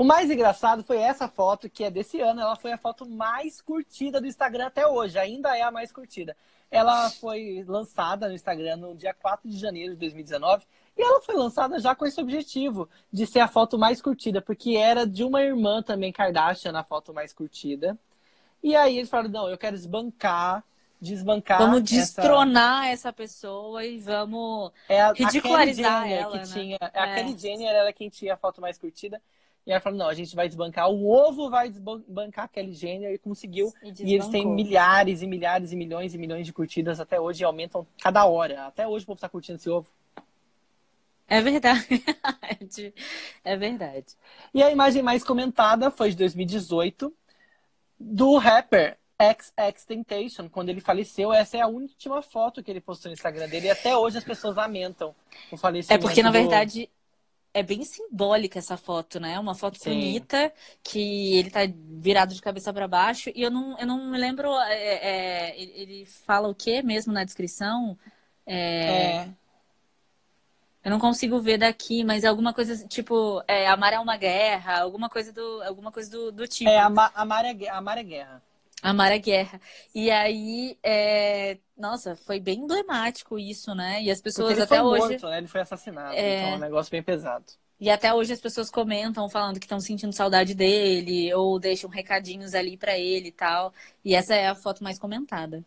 O 0.00 0.04
mais 0.04 0.30
engraçado 0.30 0.82
foi 0.82 0.96
essa 0.96 1.28
foto, 1.28 1.68
que 1.68 1.84
é 1.84 1.90
desse 1.90 2.20
ano. 2.20 2.40
Ela 2.40 2.56
foi 2.56 2.72
a 2.72 2.78
foto 2.78 3.06
mais 3.06 3.60
curtida 3.60 4.18
do 4.18 4.26
Instagram 4.26 4.66
até 4.66 4.86
hoje. 4.86 5.18
Ainda 5.18 5.54
é 5.56 5.60
a 5.60 5.70
mais 5.70 5.92
curtida. 5.92 6.34
Ela 6.70 7.10
foi 7.10 7.62
lançada 7.68 8.26
no 8.26 8.34
Instagram 8.34 8.76
no 8.76 8.94
dia 8.94 9.12
4 9.12 9.48
de 9.48 9.58
janeiro 9.58 9.92
de 9.92 10.00
2019. 10.00 10.64
E 11.00 11.02
ela 11.02 11.22
foi 11.22 11.34
lançada 11.34 11.78
já 11.78 11.94
com 11.94 12.04
esse 12.04 12.20
objetivo 12.20 12.86
de 13.10 13.26
ser 13.26 13.40
a 13.40 13.48
foto 13.48 13.78
mais 13.78 14.02
curtida, 14.02 14.42
porque 14.42 14.76
era 14.76 15.06
de 15.06 15.24
uma 15.24 15.40
irmã 15.40 15.82
também 15.82 16.12
Kardashian 16.12 16.72
na 16.72 16.84
foto 16.84 17.14
mais 17.14 17.32
curtida. 17.32 17.98
E 18.62 18.76
aí 18.76 18.98
eles 18.98 19.08
falaram: 19.08 19.30
não, 19.30 19.48
eu 19.48 19.56
quero 19.56 19.76
desbancar 19.76 20.62
desbancar. 21.00 21.58
Vamos 21.58 21.82
destronar 21.84 22.88
essa, 22.88 23.08
essa 23.08 23.12
pessoa 23.14 23.82
e 23.82 23.98
vamos 23.98 24.70
é 24.86 25.00
a, 25.00 25.14
ridicularizar 25.14 26.02
a 26.02 26.06
ela. 26.06 26.32
Que 26.32 26.36
né? 26.36 26.44
tinha, 26.52 26.78
é. 26.92 27.00
A 27.00 27.14
Kelly 27.14 27.38
Jenner 27.38 27.74
era 27.74 27.92
quem 27.94 28.10
tinha 28.10 28.34
a 28.34 28.36
foto 28.36 28.60
mais 28.60 28.76
curtida. 28.76 29.22
E 29.66 29.72
ela 29.72 29.80
falou, 29.80 29.98
não, 29.98 30.08
a 30.08 30.14
gente 30.14 30.36
vai 30.36 30.48
desbancar, 30.48 30.90
o 30.90 31.08
ovo 31.08 31.48
vai 31.48 31.70
desbancar 31.70 32.44
a 32.44 32.48
Kelly 32.48 32.74
Jenner 32.74 33.14
e 33.14 33.18
conseguiu. 33.18 33.72
E, 33.82 33.94
e, 34.00 34.14
eles 34.14 34.28
têm 34.28 34.46
milhares 34.46 35.22
e 35.22 35.26
milhares 35.26 35.72
e 35.72 35.76
milhões 35.76 36.14
e 36.14 36.18
milhões 36.18 36.44
de 36.44 36.52
curtidas 36.52 37.00
até 37.00 37.18
hoje 37.18 37.42
e 37.42 37.44
aumentam 37.44 37.86
cada 38.02 38.26
hora. 38.26 38.66
Até 38.66 38.86
hoje 38.86 39.04
o 39.04 39.06
povo 39.06 39.16
está 39.16 39.28
curtindo 39.30 39.56
esse 39.56 39.70
ovo. 39.70 39.88
É 41.30 41.40
verdade. 41.40 41.86
é 43.44 43.56
verdade. 43.56 44.16
E 44.52 44.62
a 44.62 44.70
imagem 44.70 45.00
mais 45.00 45.22
comentada 45.22 45.88
foi 45.88 46.10
de 46.10 46.16
2018 46.16 47.14
do 47.98 48.36
rapper 48.36 48.98
XX 49.20 49.84
Temptation, 49.84 50.48
quando 50.48 50.70
ele 50.70 50.80
faleceu, 50.80 51.32
essa 51.32 51.58
é 51.58 51.60
a 51.60 51.68
última 51.68 52.20
foto 52.20 52.62
que 52.62 52.70
ele 52.70 52.80
postou 52.80 53.10
no 53.10 53.14
Instagram 53.14 53.48
dele 53.48 53.68
e 53.68 53.70
até 53.70 53.96
hoje 53.96 54.18
as 54.18 54.24
pessoas 54.24 54.56
lamentam 54.56 55.14
o 55.52 55.56
falecimento. 55.56 55.92
É 55.92 56.02
porque, 56.02 56.22
na 56.22 56.30
verdade, 56.32 56.90
é 57.52 57.62
bem 57.62 57.84
simbólica 57.84 58.58
essa 58.58 58.76
foto, 58.76 59.20
né? 59.20 59.38
Uma 59.38 59.54
foto 59.54 59.78
Sim. 59.78 59.90
bonita, 59.90 60.52
que 60.82 61.36
ele 61.36 61.50
tá 61.50 61.60
virado 62.00 62.34
de 62.34 62.40
cabeça 62.40 62.72
para 62.72 62.88
baixo. 62.88 63.30
E 63.34 63.42
eu 63.42 63.50
não, 63.50 63.78
eu 63.78 63.86
não 63.86 64.10
me 64.10 64.18
lembro. 64.18 64.50
É, 64.62 65.52
é, 65.52 65.60
ele 65.60 66.06
fala 66.06 66.48
o 66.48 66.54
que 66.54 66.82
mesmo 66.82 67.12
na 67.12 67.22
descrição? 67.22 67.96
É... 68.46 68.56
é... 68.56 69.28
Eu 70.84 70.90
não 70.90 70.98
consigo 70.98 71.40
ver 71.40 71.58
daqui, 71.58 72.02
mas 72.04 72.24
é 72.24 72.28
alguma 72.28 72.54
coisa 72.54 72.86
tipo 72.86 73.42
é, 73.46 73.66
amar 73.68 73.92
é 73.92 73.98
uma 73.98 74.16
guerra, 74.16 74.80
alguma 74.80 75.10
coisa 75.10 75.32
do, 75.32 75.62
alguma 75.62 75.92
coisa 75.92 76.10
do, 76.10 76.32
do 76.32 76.48
tipo. 76.48 76.70
É, 76.70 76.78
amar, 76.78 77.12
amar, 77.14 77.44
é, 77.44 77.68
amar 77.68 77.98
é 77.98 78.02
guerra. 78.02 78.42
Amar 78.82 79.12
a 79.12 79.18
guerra. 79.18 79.60
E 79.94 80.10
aí, 80.10 80.78
é... 80.82 81.58
nossa, 81.76 82.16
foi 82.16 82.40
bem 82.40 82.60
emblemático 82.60 83.38
isso, 83.38 83.74
né? 83.74 84.02
E 84.02 84.10
as 84.10 84.20
pessoas 84.20 84.52
ele 84.52 84.62
até 84.62 84.78
foi 84.78 84.84
hoje. 84.84 85.08
Morto, 85.10 85.28
né? 85.28 85.38
Ele 85.38 85.48
foi 85.48 85.60
assassinado. 85.60 86.14
É. 86.14 86.38
Então 86.38 86.52
é 86.52 86.56
um 86.56 86.60
negócio 86.60 86.90
bem 86.90 87.02
pesado. 87.02 87.44
E 87.78 87.90
até 87.90 88.12
hoje 88.12 88.32
as 88.32 88.40
pessoas 88.40 88.70
comentam 88.70 89.28
falando 89.28 89.58
que 89.58 89.64
estão 89.64 89.80
sentindo 89.80 90.12
saudade 90.14 90.54
dele, 90.54 91.32
ou 91.34 91.58
deixam 91.58 91.88
recadinhos 91.88 92.54
ali 92.54 92.76
pra 92.76 92.98
ele 92.98 93.28
e 93.28 93.32
tal. 93.32 93.72
E 94.04 94.14
essa 94.14 94.34
é 94.34 94.48
a 94.48 94.54
foto 94.54 94.84
mais 94.84 94.98
comentada. 94.98 95.64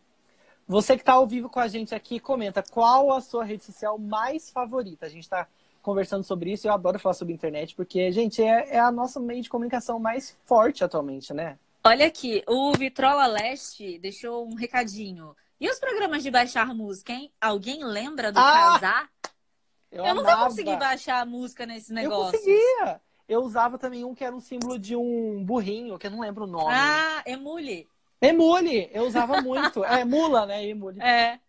Você 0.68 0.96
que 0.96 1.02
está 1.02 1.14
ao 1.14 1.28
vivo 1.28 1.50
com 1.50 1.60
a 1.60 1.68
gente 1.68 1.94
aqui, 1.94 2.20
comenta 2.20 2.64
qual 2.64 3.12
a 3.14 3.22
sua 3.22 3.44
rede 3.44 3.64
social 3.64 3.98
mais 3.98 4.50
favorita. 4.50 5.06
A 5.06 5.10
gente 5.10 5.24
está 5.24 5.48
conversando 5.82 6.24
sobre 6.24 6.52
isso 6.54 6.66
e 6.66 6.70
eu 6.70 6.74
adoro 6.74 6.98
falar 6.98 7.14
sobre 7.14 7.34
internet, 7.34 7.76
porque, 7.76 8.12
gente, 8.12 8.42
é, 8.42 8.76
é 8.76 8.80
a 8.80 8.92
nossa 8.92 9.20
meio 9.20 9.42
de 9.42 9.50
comunicação 9.50 10.00
mais 10.00 10.38
forte 10.46 10.84
atualmente, 10.84 11.34
né? 11.34 11.58
Olha 11.84 12.06
aqui, 12.08 12.42
o 12.48 12.72
Vitrola 12.72 13.28
Leste 13.28 14.00
deixou 14.00 14.48
um 14.48 14.56
recadinho. 14.56 15.36
E 15.60 15.70
os 15.70 15.80
programas 15.80 16.24
de 16.24 16.32
baixar 16.32 16.74
música, 16.74 17.12
hein? 17.12 17.30
Alguém 17.42 17.84
lembra 17.84 18.32
do 18.32 18.40
Ah! 18.40 18.80
Casar? 18.80 19.10
Eu, 19.92 20.06
Eu 20.06 20.16
nunca 20.16 20.38
consegui 20.38 20.76
baixar 20.78 21.22
a 21.22 21.26
música 21.26 21.66
nesses 21.66 21.90
Eu 21.90 21.96
negócios. 21.96 22.32
conseguia. 22.42 23.02
Eu 23.28 23.42
usava 23.42 23.78
também 23.78 24.04
um 24.04 24.16
que 24.16 24.24
era 24.24 24.36
um 24.36 24.40
símbolo 24.40 24.80
de 24.80 24.96
um 24.96 25.44
burrinho, 25.44 26.00
que 26.00 26.08
eu 26.08 26.12
não 26.12 26.20
lembro 26.22 26.46
o 26.46 26.48
nome. 26.48 26.74
Ah, 26.74 27.22
Emule. 27.26 27.88
Emule, 28.28 28.90
eu 28.94 29.04
usava 29.04 29.42
muito. 29.42 29.84
É 29.84 30.04
mula, 30.06 30.46
né? 30.46 30.66
Emule. 30.66 31.02
É. 31.02 31.40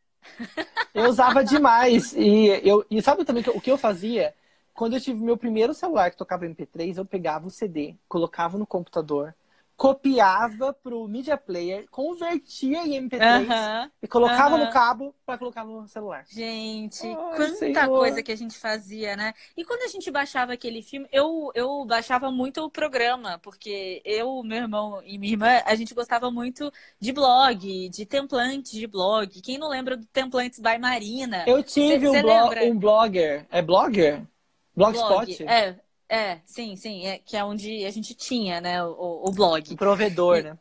Eu 0.94 1.08
usava 1.08 1.44
demais. 1.44 2.12
E, 2.14 2.46
eu, 2.62 2.84
e 2.90 3.00
sabe 3.02 3.24
também 3.24 3.42
que- 3.42 3.50
o 3.50 3.60
que 3.60 3.70
eu 3.70 3.78
fazia? 3.78 4.34
Quando 4.72 4.94
eu 4.94 5.00
tive 5.00 5.22
meu 5.22 5.36
primeiro 5.36 5.72
celular 5.74 6.10
que 6.10 6.16
tocava 6.16 6.46
MP3, 6.46 6.96
eu 6.98 7.04
pegava 7.04 7.46
o 7.46 7.50
CD, 7.50 7.94
colocava 8.08 8.58
no 8.58 8.66
computador, 8.66 9.34
copiava 9.76 10.72
pro 10.72 11.06
Media 11.08 11.36
Player, 11.36 11.86
convertia 11.90 12.86
em 12.86 12.94
MP3 12.96 13.48
Aham. 13.50 13.90
e 14.02 14.06
colocava 14.08 14.56
no 14.56 14.70
cabo 14.70 15.14
para 15.26 15.38
colocar 15.38 15.64
no 15.64 15.86
celular. 15.88 16.24
Gente, 16.28 17.04
Ai, 17.06 17.14
quanta 17.36 17.54
Senhor. 17.56 17.86
coisa 17.86 18.22
que 18.22 18.30
a 18.32 18.36
gente 18.36 18.56
fazia, 18.58 19.16
né? 19.16 19.32
E 19.56 19.64
quando 19.64 19.82
a 19.82 19.88
gente 19.88 20.10
baixava 20.10 20.52
aquele 20.52 20.82
filme, 20.82 21.08
eu, 21.12 21.50
eu 21.54 21.84
baixava 21.84 22.30
muito 22.30 22.62
o 22.62 22.70
programa, 22.70 23.38
porque 23.40 24.00
eu, 24.04 24.42
meu 24.42 24.58
irmão 24.58 25.02
e 25.04 25.18
minha 25.18 25.32
irmã, 25.32 25.60
a 25.66 25.74
gente 25.74 25.94
gostava 25.94 26.30
muito 26.30 26.72
de 27.00 27.12
blog, 27.12 27.88
de 27.88 28.06
templates 28.06 28.72
de 28.72 28.86
blog. 28.86 29.40
Quem 29.42 29.58
não 29.58 29.68
lembra 29.68 29.96
do 29.96 30.06
Templates 30.06 30.58
by 30.58 30.78
Marina? 30.78 31.44
Eu 31.46 31.62
tive 31.62 32.06
Cê- 32.06 32.10
cê 32.10 32.18
um, 32.18 32.22
blo- 32.22 32.28
lembra? 32.28 32.64
um 32.64 32.78
blogger. 32.78 33.46
É 33.50 33.60
blogger? 33.62 34.22
Blogspot? 34.76 35.26
Blog. 35.26 35.42
É, 35.48 35.80
é, 36.14 36.40
sim, 36.46 36.76
sim. 36.76 37.06
É, 37.06 37.18
que 37.18 37.36
é 37.36 37.44
onde 37.44 37.84
a 37.84 37.90
gente 37.90 38.14
tinha, 38.14 38.60
né, 38.60 38.82
o, 38.84 39.22
o 39.24 39.32
blog. 39.32 39.72
Um 39.72 39.76
provedor, 39.76 40.42
né? 40.42 40.58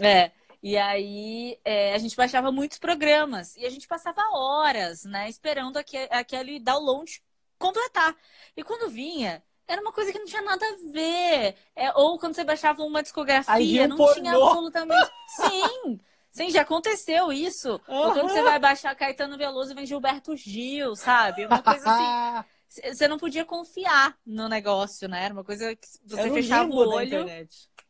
É. 0.00 0.30
E 0.62 0.78
aí 0.78 1.58
é, 1.64 1.94
a 1.94 1.98
gente 1.98 2.16
baixava 2.16 2.50
muitos 2.50 2.78
programas 2.78 3.54
e 3.56 3.66
a 3.66 3.70
gente 3.70 3.86
passava 3.86 4.22
horas, 4.32 5.04
né, 5.04 5.28
esperando 5.28 5.76
aque- 5.76 6.08
aquele 6.10 6.58
download 6.58 7.22
completar. 7.58 8.16
E 8.56 8.62
quando 8.62 8.88
vinha, 8.90 9.42
era 9.68 9.80
uma 9.80 9.92
coisa 9.92 10.10
que 10.10 10.18
não 10.18 10.26
tinha 10.26 10.42
nada 10.42 10.64
a 10.64 10.90
ver. 10.92 11.54
É, 11.76 11.92
ou 11.94 12.18
quando 12.18 12.34
você 12.34 12.44
baixava 12.44 12.82
uma 12.82 13.02
discografia, 13.02 13.86
não 13.86 13.96
pornô. 13.96 14.14
tinha 14.14 14.32
absolutamente. 14.32 15.10
Sim! 15.36 16.00
Sim, 16.30 16.50
já 16.50 16.62
aconteceu 16.62 17.32
isso. 17.32 17.80
Ou 17.86 18.12
quando 18.12 18.28
você 18.28 18.42
vai 18.42 18.58
baixar 18.58 18.94
Caetano 18.96 19.38
Veloso, 19.38 19.74
vem 19.74 19.86
Gilberto 19.86 20.36
Gil, 20.36 20.96
sabe? 20.96 21.46
Uma 21.46 21.62
coisa 21.62 21.88
assim. 21.88 22.44
Você 22.82 23.06
não 23.06 23.18
podia 23.18 23.44
confiar 23.44 24.16
no 24.26 24.48
negócio, 24.48 25.08
né? 25.08 25.24
Era 25.24 25.34
uma 25.34 25.44
coisa 25.44 25.74
que 25.76 25.86
você 26.04 26.20
Era 26.20 26.32
fechava 26.32 26.70
o 26.70 26.84
da 26.84 26.96
olho. 26.96 27.26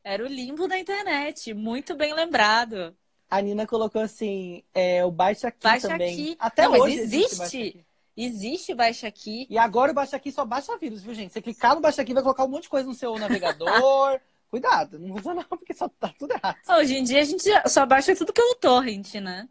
Era 0.03 0.25
o 0.25 0.29
limbo 0.29 0.68
da 0.68 0.79
internet. 0.79 1.55
Muito 1.55 1.94
bem 1.94 2.12
lembrado. 2.12 2.94
A 3.31 3.40
Nina 3.40 3.66
colocou 3.66 4.03
assim, 4.03 4.62
é, 4.75 5.05
o 5.05 5.11
Baixa 5.11 5.49
Aqui 5.49 5.62
Baixa 5.62 5.88
também. 5.88 6.12
Aqui. 6.12 6.37
Até 6.38 6.64
Não, 6.64 6.73
mas 6.73 6.83
hoje 6.83 6.99
existe. 6.99 7.42
existe. 7.42 7.87
Existe 8.16 8.75
Baixa 8.75 9.09
Aqui. 9.09 9.47
E 9.51 9.59
agora 9.59 9.90
o 9.90 9.94
Baixa 9.94 10.16
Aqui 10.16 10.31
só 10.31 10.44
baixa 10.44 10.77
vírus, 10.79 11.03
viu, 11.03 11.14
gente? 11.14 11.33
Você 11.33 11.42
clicar 11.42 11.75
no 11.75 11.81
Baixa 11.81 12.03
Aqui, 12.03 12.14
vai 12.14 12.23
colocar 12.23 12.44
um 12.44 12.49
monte 12.49 12.64
de 12.64 12.68
coisa 12.68 12.87
no 12.87 12.94
seu 12.94 13.18
navegador. 13.18 13.68
Cuidado, 14.55 15.01
não 15.01 15.16
usa 15.16 15.35
não, 15.35 15.42
porque 15.42 15.75
só 15.75 15.88
tá 15.88 16.14
tudo 16.16 16.33
errado. 16.33 16.57
Hoje 16.79 16.94
em 16.94 17.03
dia 17.03 17.20
a 17.20 17.25
gente 17.25 17.42
só 17.68 17.85
baixa 17.85 18.14
tudo 18.14 18.33
pelo 18.33 18.55
torrent, 18.55 19.14
né? 19.14 19.49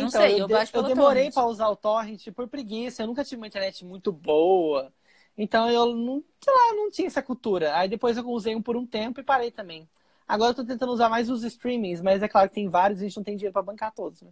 Não 0.00 0.08
Então, 0.08 0.20
sei, 0.22 0.40
eu, 0.40 0.48
eu 0.48 0.58
eu 0.72 0.82
demorei 0.82 1.30
pra 1.30 1.46
usar 1.46 1.68
o 1.68 1.76
torrent 1.76 2.28
por 2.32 2.48
preguiça. 2.48 3.02
Eu 3.02 3.06
nunca 3.06 3.24
tive 3.24 3.36
uma 3.36 3.46
internet 3.46 3.84
muito 3.84 4.12
boa. 4.12 4.92
Então 5.36 5.68
eu 5.70 5.94
não, 5.94 6.22
sei 6.40 6.52
lá, 6.52 6.74
não 6.74 6.90
tinha 6.90 7.06
essa 7.06 7.22
cultura. 7.22 7.76
Aí 7.76 7.88
depois 7.88 8.16
eu 8.16 8.28
usei 8.28 8.54
um 8.54 8.62
por 8.62 8.76
um 8.76 8.86
tempo 8.86 9.20
e 9.20 9.24
parei 9.24 9.50
também. 9.50 9.88
Agora 10.26 10.50
eu 10.50 10.54
tô 10.54 10.64
tentando 10.64 10.92
usar 10.92 11.08
mais 11.08 11.28
os 11.30 11.44
streamings, 11.44 12.00
mas 12.00 12.22
é 12.22 12.28
claro 12.28 12.48
que 12.48 12.54
tem 12.54 12.68
vários 12.68 13.00
e 13.00 13.04
a 13.04 13.08
gente 13.08 13.16
não 13.16 13.24
tem 13.24 13.36
dinheiro 13.36 13.52
pra 13.52 13.62
bancar 13.62 13.92
todos, 13.92 14.22
né? 14.22 14.30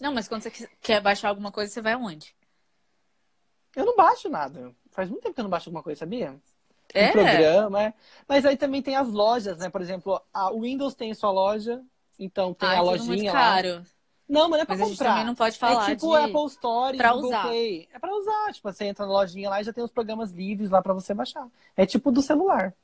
Não, 0.00 0.12
mas 0.12 0.26
quando 0.28 0.42
você 0.42 0.50
quer 0.80 1.00
baixar 1.00 1.28
alguma 1.28 1.52
coisa, 1.52 1.72
você 1.72 1.80
vai 1.80 1.92
aonde? 1.92 2.34
Eu 3.76 3.84
não 3.84 3.96
baixo 3.96 4.28
nada. 4.28 4.74
Faz 4.90 5.08
muito 5.08 5.22
tempo 5.22 5.34
que 5.34 5.40
eu 5.40 5.44
não 5.44 5.50
baixo 5.50 5.68
alguma 5.68 5.82
coisa, 5.82 6.00
sabia? 6.00 6.40
É? 6.94 7.08
Um 7.08 7.12
programa, 7.12 7.82
é. 7.82 7.94
Mas 8.26 8.44
aí 8.44 8.56
também 8.56 8.82
tem 8.82 8.96
as 8.96 9.08
lojas, 9.08 9.58
né? 9.58 9.70
Por 9.70 9.80
exemplo, 9.80 10.20
a 10.32 10.50
Windows 10.52 10.94
tem 10.94 11.14
sua 11.14 11.30
loja, 11.30 11.84
então 12.18 12.52
tem 12.54 12.68
Ai, 12.68 12.76
a 12.76 12.82
lojinha 12.82 13.32
muito 13.32 13.34
lá. 13.34 13.62
Não, 14.28 14.42
mas 14.42 14.58
não 14.58 14.60
é 14.60 14.64
pra 14.66 14.74
Mas 14.76 14.82
a 14.82 14.84
gente 14.88 14.98
comprar. 14.98 15.10
também 15.12 15.24
não 15.26 15.34
pode 15.34 15.58
falar 15.58 15.90
é 15.90 15.94
tipo 15.94 16.10
de... 16.18 16.24
Apple 16.24 16.46
Store 16.46 16.96
pra 16.96 17.12
Google 17.12 17.28
usar. 17.28 17.42
Play. 17.46 17.88
É 17.92 17.98
pra 17.98 18.14
usar. 18.14 18.52
Tipo, 18.52 18.72
você 18.72 18.84
entra 18.84 19.06
na 19.06 19.12
lojinha 19.12 19.48
lá 19.48 19.60
e 19.60 19.64
já 19.64 19.72
tem 19.72 19.82
os 19.82 19.90
programas 19.90 20.32
livres 20.32 20.70
lá 20.70 20.82
pra 20.82 20.92
você 20.92 21.14
baixar. 21.14 21.46
É 21.76 21.86
tipo 21.86 22.12
do 22.12 22.20
celular. 22.20 22.74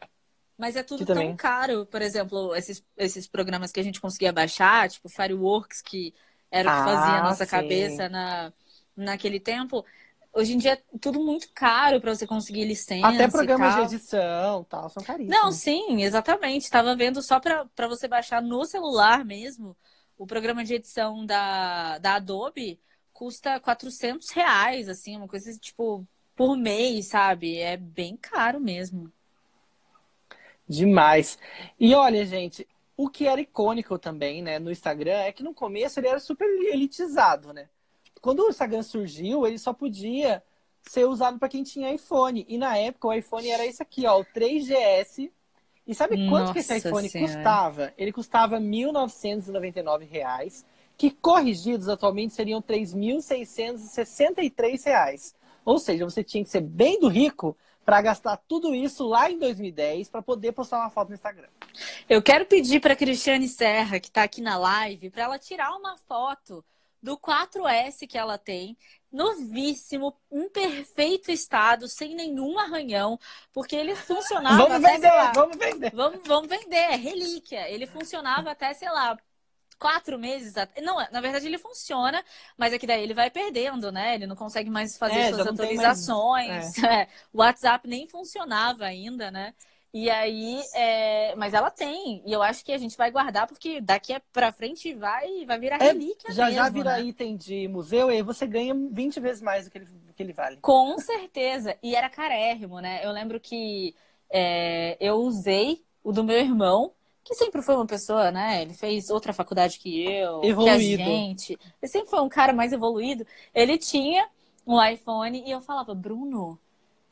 Mas 0.57 0.77
é 0.77 0.83
tudo 0.83 1.01
Que 1.01 1.05
tão 1.05 1.17
também. 1.17 1.37
caro. 1.37 1.85
Por 1.87 2.01
exemplo, 2.01 2.55
esses, 2.55 2.83
esses 2.97 3.27
programas 3.27 3.73
que 3.73 3.81
a 3.81 3.83
gente 3.83 4.01
conseguia 4.01 4.33
baixar, 4.33 4.89
tipo 4.89 5.09
Fireworks, 5.09 5.83
que 5.83 6.15
era 6.51 6.69
o 6.69 6.73
que 6.73 6.79
Ah, 6.79 6.85
fazia 6.85 7.15
a 7.21 7.23
nossa 7.25 7.45
sim. 7.45 7.51
cabeça 7.51 8.09
na, 8.09 8.53
naquele 8.97 9.39
tempo. 9.41 9.85
Hoje 10.33 10.55
em 10.55 10.59
dia 10.59 10.73
é 10.73 10.99
tudo 11.01 11.21
muito 11.23 11.49
caro 11.55 12.01
pra 12.01 12.15
você 12.15 12.27
conseguir 12.27 12.65
licença 12.65 13.07
Até 13.07 13.29
programas 13.29 13.75
de 13.75 13.95
edição 13.97 14.63
e 14.63 14.65
tal, 14.65 14.89
são 14.89 15.03
caríssimos. 15.03 15.37
Não, 15.37 15.53
sim, 15.53 16.03
exatamente. 16.03 16.63
Estava 16.65 16.97
vendo 16.97 17.21
só 17.23 17.39
para 17.39 17.87
você 17.89 18.09
baixar 18.09 18.41
no 18.43 18.65
celular 18.65 19.25
mesmo. 19.25 19.77
O 20.17 20.27
programa 20.27 20.65
de 20.65 20.75
edição 20.75 21.25
da, 21.27 21.99
da 21.99 22.15
Adobe 22.17 22.81
custa 23.13 23.59
400 23.61 24.31
reais, 24.31 24.89
assim, 24.89 25.17
uma 25.17 25.29
coisa 25.29 25.57
tipo 25.59 26.07
por 26.37 26.57
mês, 26.57 27.07
sabe? 27.07 27.59
É 27.59 27.77
bem 27.77 28.17
caro 28.17 28.61
mesmo. 28.61 29.13
Demais. 30.69 31.39
E 31.79 31.95
olha, 31.95 32.25
gente, 32.25 32.67
o 32.97 33.09
que 33.09 33.27
era 33.27 33.41
icônico 33.41 33.99
também, 33.99 34.43
né, 34.43 34.59
no 34.59 34.71
Instagram 34.71 35.19
é 35.19 35.33
que 35.33 35.43
no 35.43 35.55
começo 35.55 36.01
ele 36.01 36.09
era 36.09 36.19
super 36.19 36.47
elitizado, 36.47 37.53
né? 37.53 37.69
Quando 38.21 38.41
o 38.41 38.49
Instagram 38.49 38.83
surgiu, 38.83 39.47
ele 39.47 39.59
só 39.59 39.73
podia 39.73 40.43
ser 40.83 41.05
usado 41.05 41.39
para 41.39 41.49
quem 41.49 41.63
tinha 41.63 41.93
iPhone. 41.93 42.45
E 42.49 42.57
na 42.57 42.77
época 42.77 43.09
o 43.09 43.13
iPhone 43.13 43.49
era 43.49 43.67
esse 43.67 43.83
aqui, 43.83 44.07
ó, 44.07 44.21
o 44.21 44.25
3GS. 44.25 45.31
E 45.87 45.95
sabe 45.95 46.29
quanto 46.29 46.53
que 46.53 46.59
esse 46.61 46.73
Nossa 46.73 46.89
iPhone 46.89 47.09
Senhora. 47.09 47.35
custava? 47.35 47.93
Ele 47.99 48.13
custava 48.13 48.59
1.999 48.59 50.09
reais, 50.09 50.65
que 50.97 51.11
corrigidos 51.11 51.89
atualmente 51.89 52.33
seriam 52.35 52.63
3.663 52.63 54.85
reais. 54.85 55.35
Ou 55.65 55.79
seja, 55.79 56.05
você 56.05 56.25
tinha 56.25 56.43
que 56.43 56.51
ser 56.51 56.63
bem 56.63 56.99
do 57.01 57.09
rico 57.09 57.57
para 57.85 58.01
gastar 58.01 58.39
tudo 58.49 58.75
isso 58.75 59.07
lá 59.07 59.31
em 59.31 59.39
2010 59.39 60.09
para 60.09 60.23
poder 60.23 60.53
postar 60.53 60.79
uma 60.79 60.89
foto 60.91 61.11
no 61.11 61.15
Instagram. 61.15 61.49
Eu 62.09 62.23
quero 62.23 62.47
pedir 62.47 62.81
para 62.81 62.97
Cristiane 62.97 63.49
Serra, 63.49 64.01
que 64.01 64.09
está 64.09 64.23
aqui 64.23 64.41
na 64.41 64.57
live, 64.57 65.11
para 65.11 65.25
ela 65.25 65.39
tirar 65.39 65.77
uma 65.77 65.99
foto 65.99 66.65
do 67.05 67.19
4S 67.19 68.07
que 68.07 68.17
ela 68.19 68.39
tem, 68.39 68.77
novíssimo, 69.13 70.17
em 70.33 70.49
perfeito 70.49 71.31
estado, 71.31 71.87
sem 71.87 72.15
nenhum 72.15 72.59
arranhão, 72.59 73.19
porque 73.53 73.77
ele 73.77 73.95
funcionava 73.95 74.57
vamos 74.57 74.85
até, 74.85 74.95
vender, 74.95 75.11
lá, 75.11 75.33
vamos 75.33 75.57
vender. 75.57 75.91
Vamos, 75.95 76.21
vamos 76.27 76.49
vender, 76.49 76.77
é 76.77 76.97
relíquia. 76.97 77.69
Ele 77.71 77.87
funcionava 77.87 78.51
até, 78.51 78.73
sei 78.75 78.89
lá, 78.91 79.17
quatro 79.79 80.19
meses. 80.19 80.55
Não, 80.83 80.97
na 81.13 81.21
verdade 81.21 81.47
ele 81.47 81.59
funciona, 81.59 82.25
mas 82.57 82.73
é 82.73 82.79
que 82.79 82.87
daí 82.87 83.03
ele 83.03 83.15
vai 83.15 83.31
perdendo, 83.31 83.93
né? 83.93 84.15
Ele 84.15 84.27
não 84.27 84.35
consegue 84.37 84.71
mais 84.71 84.97
fazer 84.97 85.19
É, 85.19 85.29
suas 85.29 85.39
mais- 85.45 85.49
atualizações. 85.49 86.79
É, 86.83 87.07
O 87.33 87.39
WhatsApp 87.39 87.87
nem 87.87 88.07
funcionava 88.07 88.85
ainda, 88.87 89.31
né? 89.31 89.55
E 89.95 90.11
aí, 90.11 90.61
é, 90.75 91.37
mas 91.37 91.55
ela 91.55 91.71
tem, 91.71 92.23
e 92.27 92.33
eu 92.33 92.43
acho 92.43 92.65
que 92.65 92.73
a 92.73 92.79
gente 92.79 92.97
vai 92.97 93.11
guardar, 93.13 93.47
porque 93.47 93.81
daqui 93.81 94.19
pra 94.33 94.53
frente 94.53 94.93
vai, 94.95 95.45
vai 95.47 95.59
virar 95.59 95.79
É, 95.79 95.87
relíquia 95.87 96.35
Já 96.35 96.47
mesmo, 96.47 96.57
já 96.57 96.69
vira 96.69 96.91
né? 96.91 97.01
item 97.01 97.37
de 97.37 97.69
museu 97.69 98.11
e 98.11 98.15
aí 98.17 98.23
você 98.23 98.47
ganha 98.47 98.75
20 98.75 99.21
vezes 99.21 99.43
mais 99.43 99.65
do 99.67 99.71
que 99.71 99.79
ele, 99.79 99.87
do 99.87 100.13
que 100.13 100.23
ele 100.23 100.33
vale. 100.33 100.61
Com 100.61 100.99
certeza. 100.99 101.77
E 101.83 101.95
era 101.95 102.09
carérrimo, 102.09 102.81
né? 102.81 103.05
Eu 103.05 103.13
lembro 103.13 103.39
que 103.41 103.95
é, 104.31 104.97
eu 105.01 105.17
usei 105.17 105.85
o 106.03 106.13
do 106.13 106.25
meu 106.25 106.39
irmão, 106.39 106.95
que 107.23 107.35
sempre 107.35 107.63
foi 107.63 107.75
uma 107.77 107.87
pessoa, 107.87 108.31
né? 108.31 108.63
Ele 108.63 108.75
fez 108.75 109.11
outra 109.11 109.33
faculdade 109.33 109.79
que 109.79 110.05
eu, 110.07 110.55
que 110.59 110.69
a 110.69 110.79
Evoluído. 110.79 111.03
gente. 111.05 111.59
Ele 111.83 111.91
sempre 111.91 112.09
foi 112.11 112.21
um 112.21 112.29
cara 112.29 112.53
mais 112.53 112.73
evoluído. 112.73 113.27
Ele 113.55 113.77
tinha 113.79 114.29
um 114.67 114.83
iPhone 114.83 115.43
e 115.47 115.51
eu 115.51 115.61
falava, 115.61 115.95
Bruno, 115.95 116.59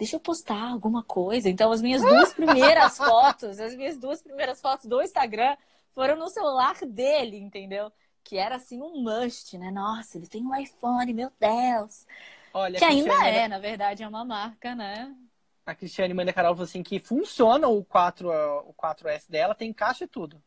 deixa 0.03 0.17
eu 0.17 0.21
postar 0.21 0.61
alguma 0.73 1.05
coisa. 1.05 1.49
Então, 1.49 1.71
as 1.71 1.81
minhas 1.81 2.03
duas 2.03 2.33
primeiras 2.35 2.97
fotos, 2.99 3.61
as 3.61 3.77
minhas 3.77 3.97
duas 3.97 4.21
primeiras 4.21 4.61
fotos 4.61 4.87
do 4.87 5.01
Instagram 5.01 5.57
foram 5.93 6.17
no 6.17 6.29
celular 6.29 6.75
dele, 6.85 7.37
entendeu? 7.37 7.93
Que 8.25 8.37
era 8.37 8.57
assim 8.57 8.83
um 8.83 9.01
must, 9.01 9.57
né? 9.57 9.71
Nossa, 9.71 10.19
ele 10.19 10.27
tem 10.27 10.45
um 10.45 10.55
iPhone, 10.57 11.13
meu 11.15 11.31
Deus. 11.39 12.05
Olha, 12.53 12.81
que 12.81 12.85
ainda 12.85 13.11
Cristiane- 13.11 13.37
é, 13.37 13.49
na 13.49 13.59
verdade, 13.61 14.03
é 14.03 14.09
uma 14.09 14.25
marca, 14.25 14.75
né? 14.75 15.15
A 15.65 15.73
Cristiane 15.73 16.13
Mãe 16.13 16.27
da 16.27 16.33
Carol 16.33 16.55
falou 16.55 16.65
assim 16.65 16.83
que 16.83 16.99
funciona 16.99 17.69
o, 17.69 17.85
4, 17.85 18.29
o 18.67 18.75
4S 18.75 19.31
dela, 19.31 19.55
tem 19.55 19.73
caixa 19.73 20.03
e 20.03 20.09
tudo. 20.09 20.43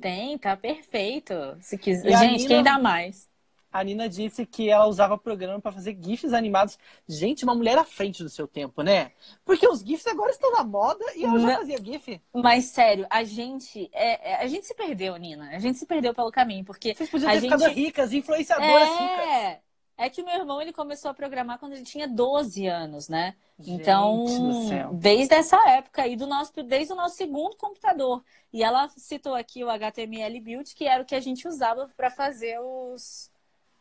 Tem, 0.00 0.38
tá 0.38 0.56
perfeito. 0.56 1.34
Se 1.60 1.76
quiser. 1.76 2.10
E 2.10 2.16
Gente, 2.16 2.36
Nina- 2.44 2.48
quem 2.48 2.62
dá 2.62 2.78
mais? 2.78 3.28
A 3.72 3.82
Nina 3.82 4.08
disse 4.08 4.44
que 4.44 4.68
ela 4.68 4.86
usava 4.86 5.16
programa 5.16 5.60
para 5.60 5.72
fazer 5.72 5.96
GIFs 6.00 6.32
animados. 6.34 6.78
Gente, 7.08 7.44
uma 7.44 7.54
mulher 7.54 7.78
à 7.78 7.84
frente 7.84 8.22
do 8.22 8.28
seu 8.28 8.46
tempo, 8.46 8.82
né? 8.82 9.12
Porque 9.44 9.66
os 9.66 9.80
GIFs 9.80 10.06
agora 10.06 10.30
estão 10.30 10.52
na 10.52 10.62
moda 10.62 11.04
e 11.16 11.24
ela 11.24 11.38
já 11.40 11.56
fazia 11.56 11.78
GIF. 11.82 12.20
Mas 12.34 12.66
sério, 12.66 13.06
a 13.08 13.24
gente 13.24 13.88
é, 13.92 14.32
é- 14.32 14.42
a 14.42 14.46
gente 14.46 14.66
se 14.66 14.74
perdeu, 14.74 15.16
Nina. 15.16 15.48
A 15.50 15.58
gente 15.58 15.78
se 15.78 15.86
perdeu 15.86 16.12
pelo 16.14 16.30
caminho, 16.30 16.64
porque 16.64 16.94
Vocês 16.94 17.08
podiam 17.10 17.30
A 17.30 17.34
ter 17.34 17.40
ficado 17.40 17.60
gente- 17.64 17.74
ricas, 17.74 18.12
influenciadoras 18.12 18.88
ricas. 18.90 19.26
é, 19.26 19.60
é 19.96 20.10
que 20.10 20.20
o 20.20 20.24
meu 20.24 20.34
irmão 20.34 20.60
ele 20.60 20.72
começou 20.72 21.10
a 21.10 21.14
programar 21.14 21.58
quando 21.58 21.72
ele 21.72 21.84
tinha 21.84 22.06
12 22.06 22.66
anos, 22.66 23.08
né? 23.08 23.34
Então, 23.64 24.26
Gente 24.26 24.68
céu. 24.68 24.90
desde 24.94 25.34
essa 25.34 25.56
época 25.70 26.02
aí 26.02 26.16
do 26.16 26.26
nosso, 26.26 26.52
desde 26.64 26.92
o 26.92 26.96
nosso 26.96 27.16
segundo 27.16 27.56
computador. 27.56 28.22
E 28.52 28.62
ela 28.62 28.88
citou 28.96 29.34
aqui 29.34 29.62
o 29.62 29.70
HTML 29.70 30.40
Build, 30.40 30.74
que 30.74 30.84
era 30.86 31.02
o 31.02 31.06
que 31.06 31.14
a 31.14 31.20
gente 31.20 31.46
usava 31.46 31.88
para 31.96 32.10
fazer 32.10 32.58
os 32.60 33.30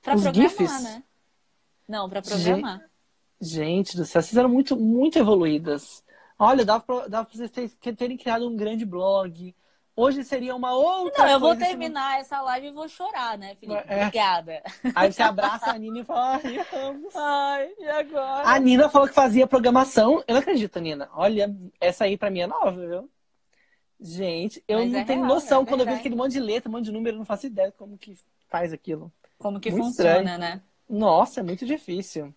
para 0.02 0.16
Os 0.16 0.24
programar, 0.24 0.50
GIFs? 0.50 0.84
né? 0.84 1.04
Não, 1.88 2.10
para 2.10 2.22
programar. 2.22 2.82
Gente 3.40 3.98
do 3.98 4.06
céu, 4.06 4.22
vocês 4.22 4.38
eram 4.38 4.50
muito, 4.50 4.76
muito 4.78 5.18
evoluídas. 5.18 6.04
Olha, 6.38 6.64
dava 6.66 6.84
pra, 6.84 7.08
dava 7.08 7.26
pra 7.28 7.36
vocês 7.38 7.52
ter- 7.80 7.96
terem 7.96 8.18
criado 8.18 8.48
um 8.48 8.56
grande 8.56 8.86
blog. 8.86 9.56
Hoje 9.96 10.24
seria 10.24 10.56
uma 10.56 10.74
outra 10.74 11.26
Não, 11.26 11.32
eu 11.32 11.40
vou 11.40 11.56
terminar 11.56 12.20
essa 12.20 12.42
live 12.42 12.68
e 12.68 12.72
vou 12.72 12.88
chorar, 12.88 13.38
né, 13.38 13.56
Felipe? 13.56 13.84
É. 13.88 14.06
Obrigada. 14.06 14.64
Aí 14.96 15.12
você 15.12 15.22
abraça 15.22 15.72
a 15.72 15.78
Nina 15.78 16.00
e 16.00 16.04
fala, 16.06 16.40
ai, 16.44 16.66
amo. 16.86 17.10
Ai, 17.14 17.70
e 17.78 17.88
agora? 17.90 18.48
A 18.50 18.58
Nina 18.60 18.90
falou 18.90 19.08
que 19.08 19.14
fazia 19.14 19.46
programação. 19.46 20.24
Eu 20.28 20.34
não 20.36 20.42
acredito, 20.42 20.80
Nina. 20.80 21.10
Olha, 21.14 21.54
essa 21.80 22.06
aí 22.06 22.18
pra 22.18 22.30
mim 22.30 22.40
é 22.40 22.48
nova, 22.48 22.72
viu? 22.88 23.10
Gente, 24.00 24.64
eu 24.68 24.80
Mas 24.80 24.92
não 24.92 25.00
é 25.00 25.04
tenho 25.04 25.20
real, 25.20 25.34
noção. 25.36 25.62
é 25.62 25.66
Quando 25.66 25.82
eu 25.82 25.86
vejo 25.86 26.00
aquele 26.00 26.16
monte 26.16 26.32
de 26.32 26.40
letra, 26.40 26.70
um 26.70 26.72
monte 26.72 26.86
de 26.86 26.92
número, 26.92 27.16
eu 27.16 27.20
não 27.20 27.26
faço 27.26 27.46
ideia 27.46 27.72
como 27.72 27.98
que 27.98 28.18
faz 28.48 28.74
aquilo. 28.74 29.12
Como 29.42 29.60
que 29.60 29.72
Muito 29.72 29.86
funciona, 29.86 30.18
estranho. 30.20 30.40
né? 30.40 30.62
Nossa, 30.90 31.40
é 31.40 31.44
muito 31.44 31.66
difícil. 31.66 32.34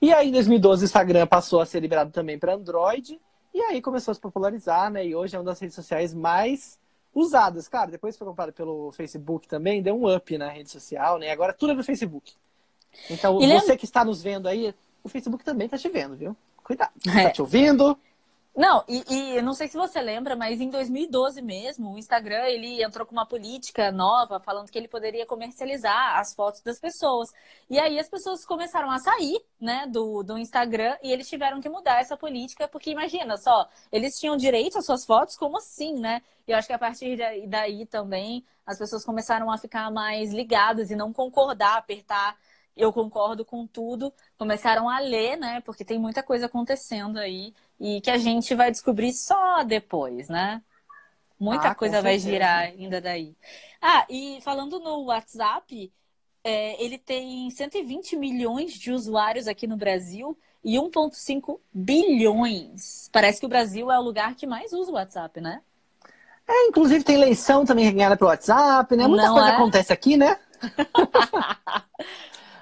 E 0.00 0.12
aí, 0.12 0.28
em 0.28 0.32
2012, 0.32 0.84
o 0.84 0.86
Instagram 0.86 1.26
passou 1.26 1.60
a 1.60 1.66
ser 1.66 1.80
liberado 1.80 2.10
também 2.12 2.38
para 2.38 2.54
Android. 2.54 3.20
E 3.52 3.60
aí 3.62 3.82
começou 3.82 4.12
a 4.12 4.14
se 4.14 4.20
popularizar, 4.20 4.90
né? 4.90 5.04
E 5.06 5.14
hoje 5.16 5.34
é 5.34 5.38
uma 5.38 5.44
das 5.44 5.58
redes 5.58 5.74
sociais 5.74 6.14
mais 6.14 6.78
usadas. 7.14 7.66
Claro, 7.66 7.90
depois 7.90 8.16
foi 8.16 8.26
comprado 8.26 8.52
pelo 8.52 8.92
Facebook 8.92 9.48
também, 9.48 9.82
deu 9.82 10.00
um 10.00 10.14
up 10.14 10.38
na 10.38 10.48
rede 10.50 10.70
social, 10.70 11.18
né? 11.18 11.30
Agora 11.30 11.52
tudo 11.52 11.72
é 11.72 11.74
no 11.74 11.82
Facebook. 11.82 12.32
Então, 13.10 13.38
E 13.42 13.46
lembra- 13.46 13.60
você 13.60 13.76
que 13.76 13.84
está 13.84 14.04
nos 14.04 14.22
vendo 14.22 14.46
aí, 14.46 14.72
o 15.02 15.08
Facebook 15.08 15.42
também 15.44 15.64
está 15.64 15.76
te 15.76 15.88
vendo, 15.88 16.16
viu? 16.16 16.36
Cuidado. 16.62 16.92
É. 17.06 17.18
Está 17.18 17.30
te 17.30 17.40
ouvindo? 17.42 17.98
Não, 18.58 18.84
e, 18.88 19.04
e 19.36 19.40
não 19.40 19.54
sei 19.54 19.68
se 19.68 19.76
você 19.76 20.00
lembra, 20.00 20.34
mas 20.34 20.60
em 20.60 20.68
2012 20.68 21.40
mesmo, 21.40 21.92
o 21.92 21.98
Instagram 21.98 22.42
ele 22.46 22.82
entrou 22.82 23.06
com 23.06 23.12
uma 23.12 23.24
política 23.24 23.92
nova 23.92 24.40
falando 24.40 24.68
que 24.68 24.76
ele 24.76 24.88
poderia 24.88 25.24
comercializar 25.24 26.18
as 26.18 26.34
fotos 26.34 26.60
das 26.62 26.80
pessoas. 26.80 27.32
E 27.70 27.78
aí 27.78 28.00
as 28.00 28.08
pessoas 28.08 28.44
começaram 28.44 28.90
a 28.90 28.98
sair, 28.98 29.40
né, 29.60 29.86
do, 29.86 30.24
do 30.24 30.36
Instagram 30.36 30.96
e 31.04 31.12
eles 31.12 31.28
tiveram 31.28 31.60
que 31.60 31.68
mudar 31.68 32.00
essa 32.00 32.16
política, 32.16 32.66
porque 32.66 32.90
imagina 32.90 33.36
só, 33.36 33.68
eles 33.92 34.18
tinham 34.18 34.36
direito 34.36 34.76
às 34.76 34.86
suas 34.86 35.06
fotos, 35.06 35.36
como 35.36 35.58
assim, 35.58 35.94
né? 36.00 36.20
E 36.46 36.50
eu 36.50 36.58
acho 36.58 36.66
que 36.66 36.74
a 36.74 36.78
partir 36.78 37.16
daí 37.46 37.86
também 37.86 38.44
as 38.66 38.76
pessoas 38.76 39.04
começaram 39.04 39.52
a 39.52 39.56
ficar 39.56 39.88
mais 39.92 40.32
ligadas 40.32 40.90
e 40.90 40.96
não 40.96 41.12
concordar, 41.12 41.76
apertar. 41.76 42.36
Eu 42.76 42.92
concordo 42.92 43.44
com 43.44 43.66
tudo, 43.66 44.12
começaram 44.36 44.88
a 44.88 44.98
ler, 45.00 45.36
né? 45.36 45.60
Porque 45.62 45.84
tem 45.84 45.98
muita 45.98 46.22
coisa 46.22 46.46
acontecendo 46.46 47.18
aí 47.18 47.52
e 47.80 48.00
que 48.00 48.10
a 48.10 48.18
gente 48.18 48.54
vai 48.54 48.70
descobrir 48.70 49.12
só 49.12 49.62
depois, 49.64 50.28
né? 50.28 50.62
Muita 51.38 51.70
Ah, 51.70 51.74
coisa 51.74 52.02
vai 52.02 52.18
girar 52.18 52.60
ainda 52.64 53.00
daí. 53.00 53.36
Ah, 53.80 54.06
e 54.10 54.40
falando 54.42 54.80
no 54.80 55.04
WhatsApp, 55.04 55.92
é, 56.44 56.82
ele 56.82 56.98
tem 56.98 57.50
120 57.50 58.16
milhões 58.16 58.74
de 58.74 58.92
usuários 58.92 59.48
aqui 59.48 59.66
no 59.66 59.76
Brasil 59.76 60.38
e 60.64 60.78
1,5 60.78 61.60
bilhões. 61.72 63.08
Parece 63.12 63.40
que 63.40 63.46
o 63.46 63.48
Brasil 63.48 63.90
é 63.90 63.98
o 63.98 64.02
lugar 64.02 64.34
que 64.36 64.46
mais 64.46 64.72
usa 64.72 64.90
o 64.90 64.94
WhatsApp, 64.94 65.40
né? 65.40 65.62
É, 66.46 66.66
inclusive 66.66 67.04
tem 67.04 67.16
eleição 67.16 67.64
também 67.64 67.92
ganhada 67.92 68.16
pelo 68.16 68.30
WhatsApp, 68.30 68.96
né? 68.96 69.06
Muita 69.06 69.28
Não 69.28 69.30
coisa 69.30 69.50
é? 69.50 69.50
acontece 69.50 69.92
aqui, 69.92 70.16
né? 70.16 70.38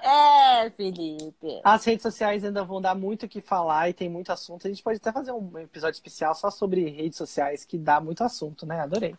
É, 0.07 0.69
Felipe. 0.69 1.59
As 1.65 1.83
redes 1.83 2.01
sociais 2.01 2.41
ainda 2.41 2.63
vão 2.63 2.79
dar 2.79 2.95
muito 2.95 3.23
o 3.23 3.27
que 3.27 3.41
falar 3.41 3.89
e 3.89 3.93
tem 3.93 4.07
muito 4.07 4.31
assunto. 4.31 4.65
A 4.65 4.69
gente 4.69 4.81
pode 4.81 4.97
até 4.97 5.11
fazer 5.11 5.33
um 5.33 5.59
episódio 5.59 5.95
especial 5.95 6.33
só 6.33 6.49
sobre 6.49 6.89
redes 6.89 7.17
sociais, 7.17 7.65
que 7.65 7.77
dá 7.77 7.99
muito 7.99 8.23
assunto, 8.23 8.65
né? 8.65 8.79
Adorei. 8.79 9.15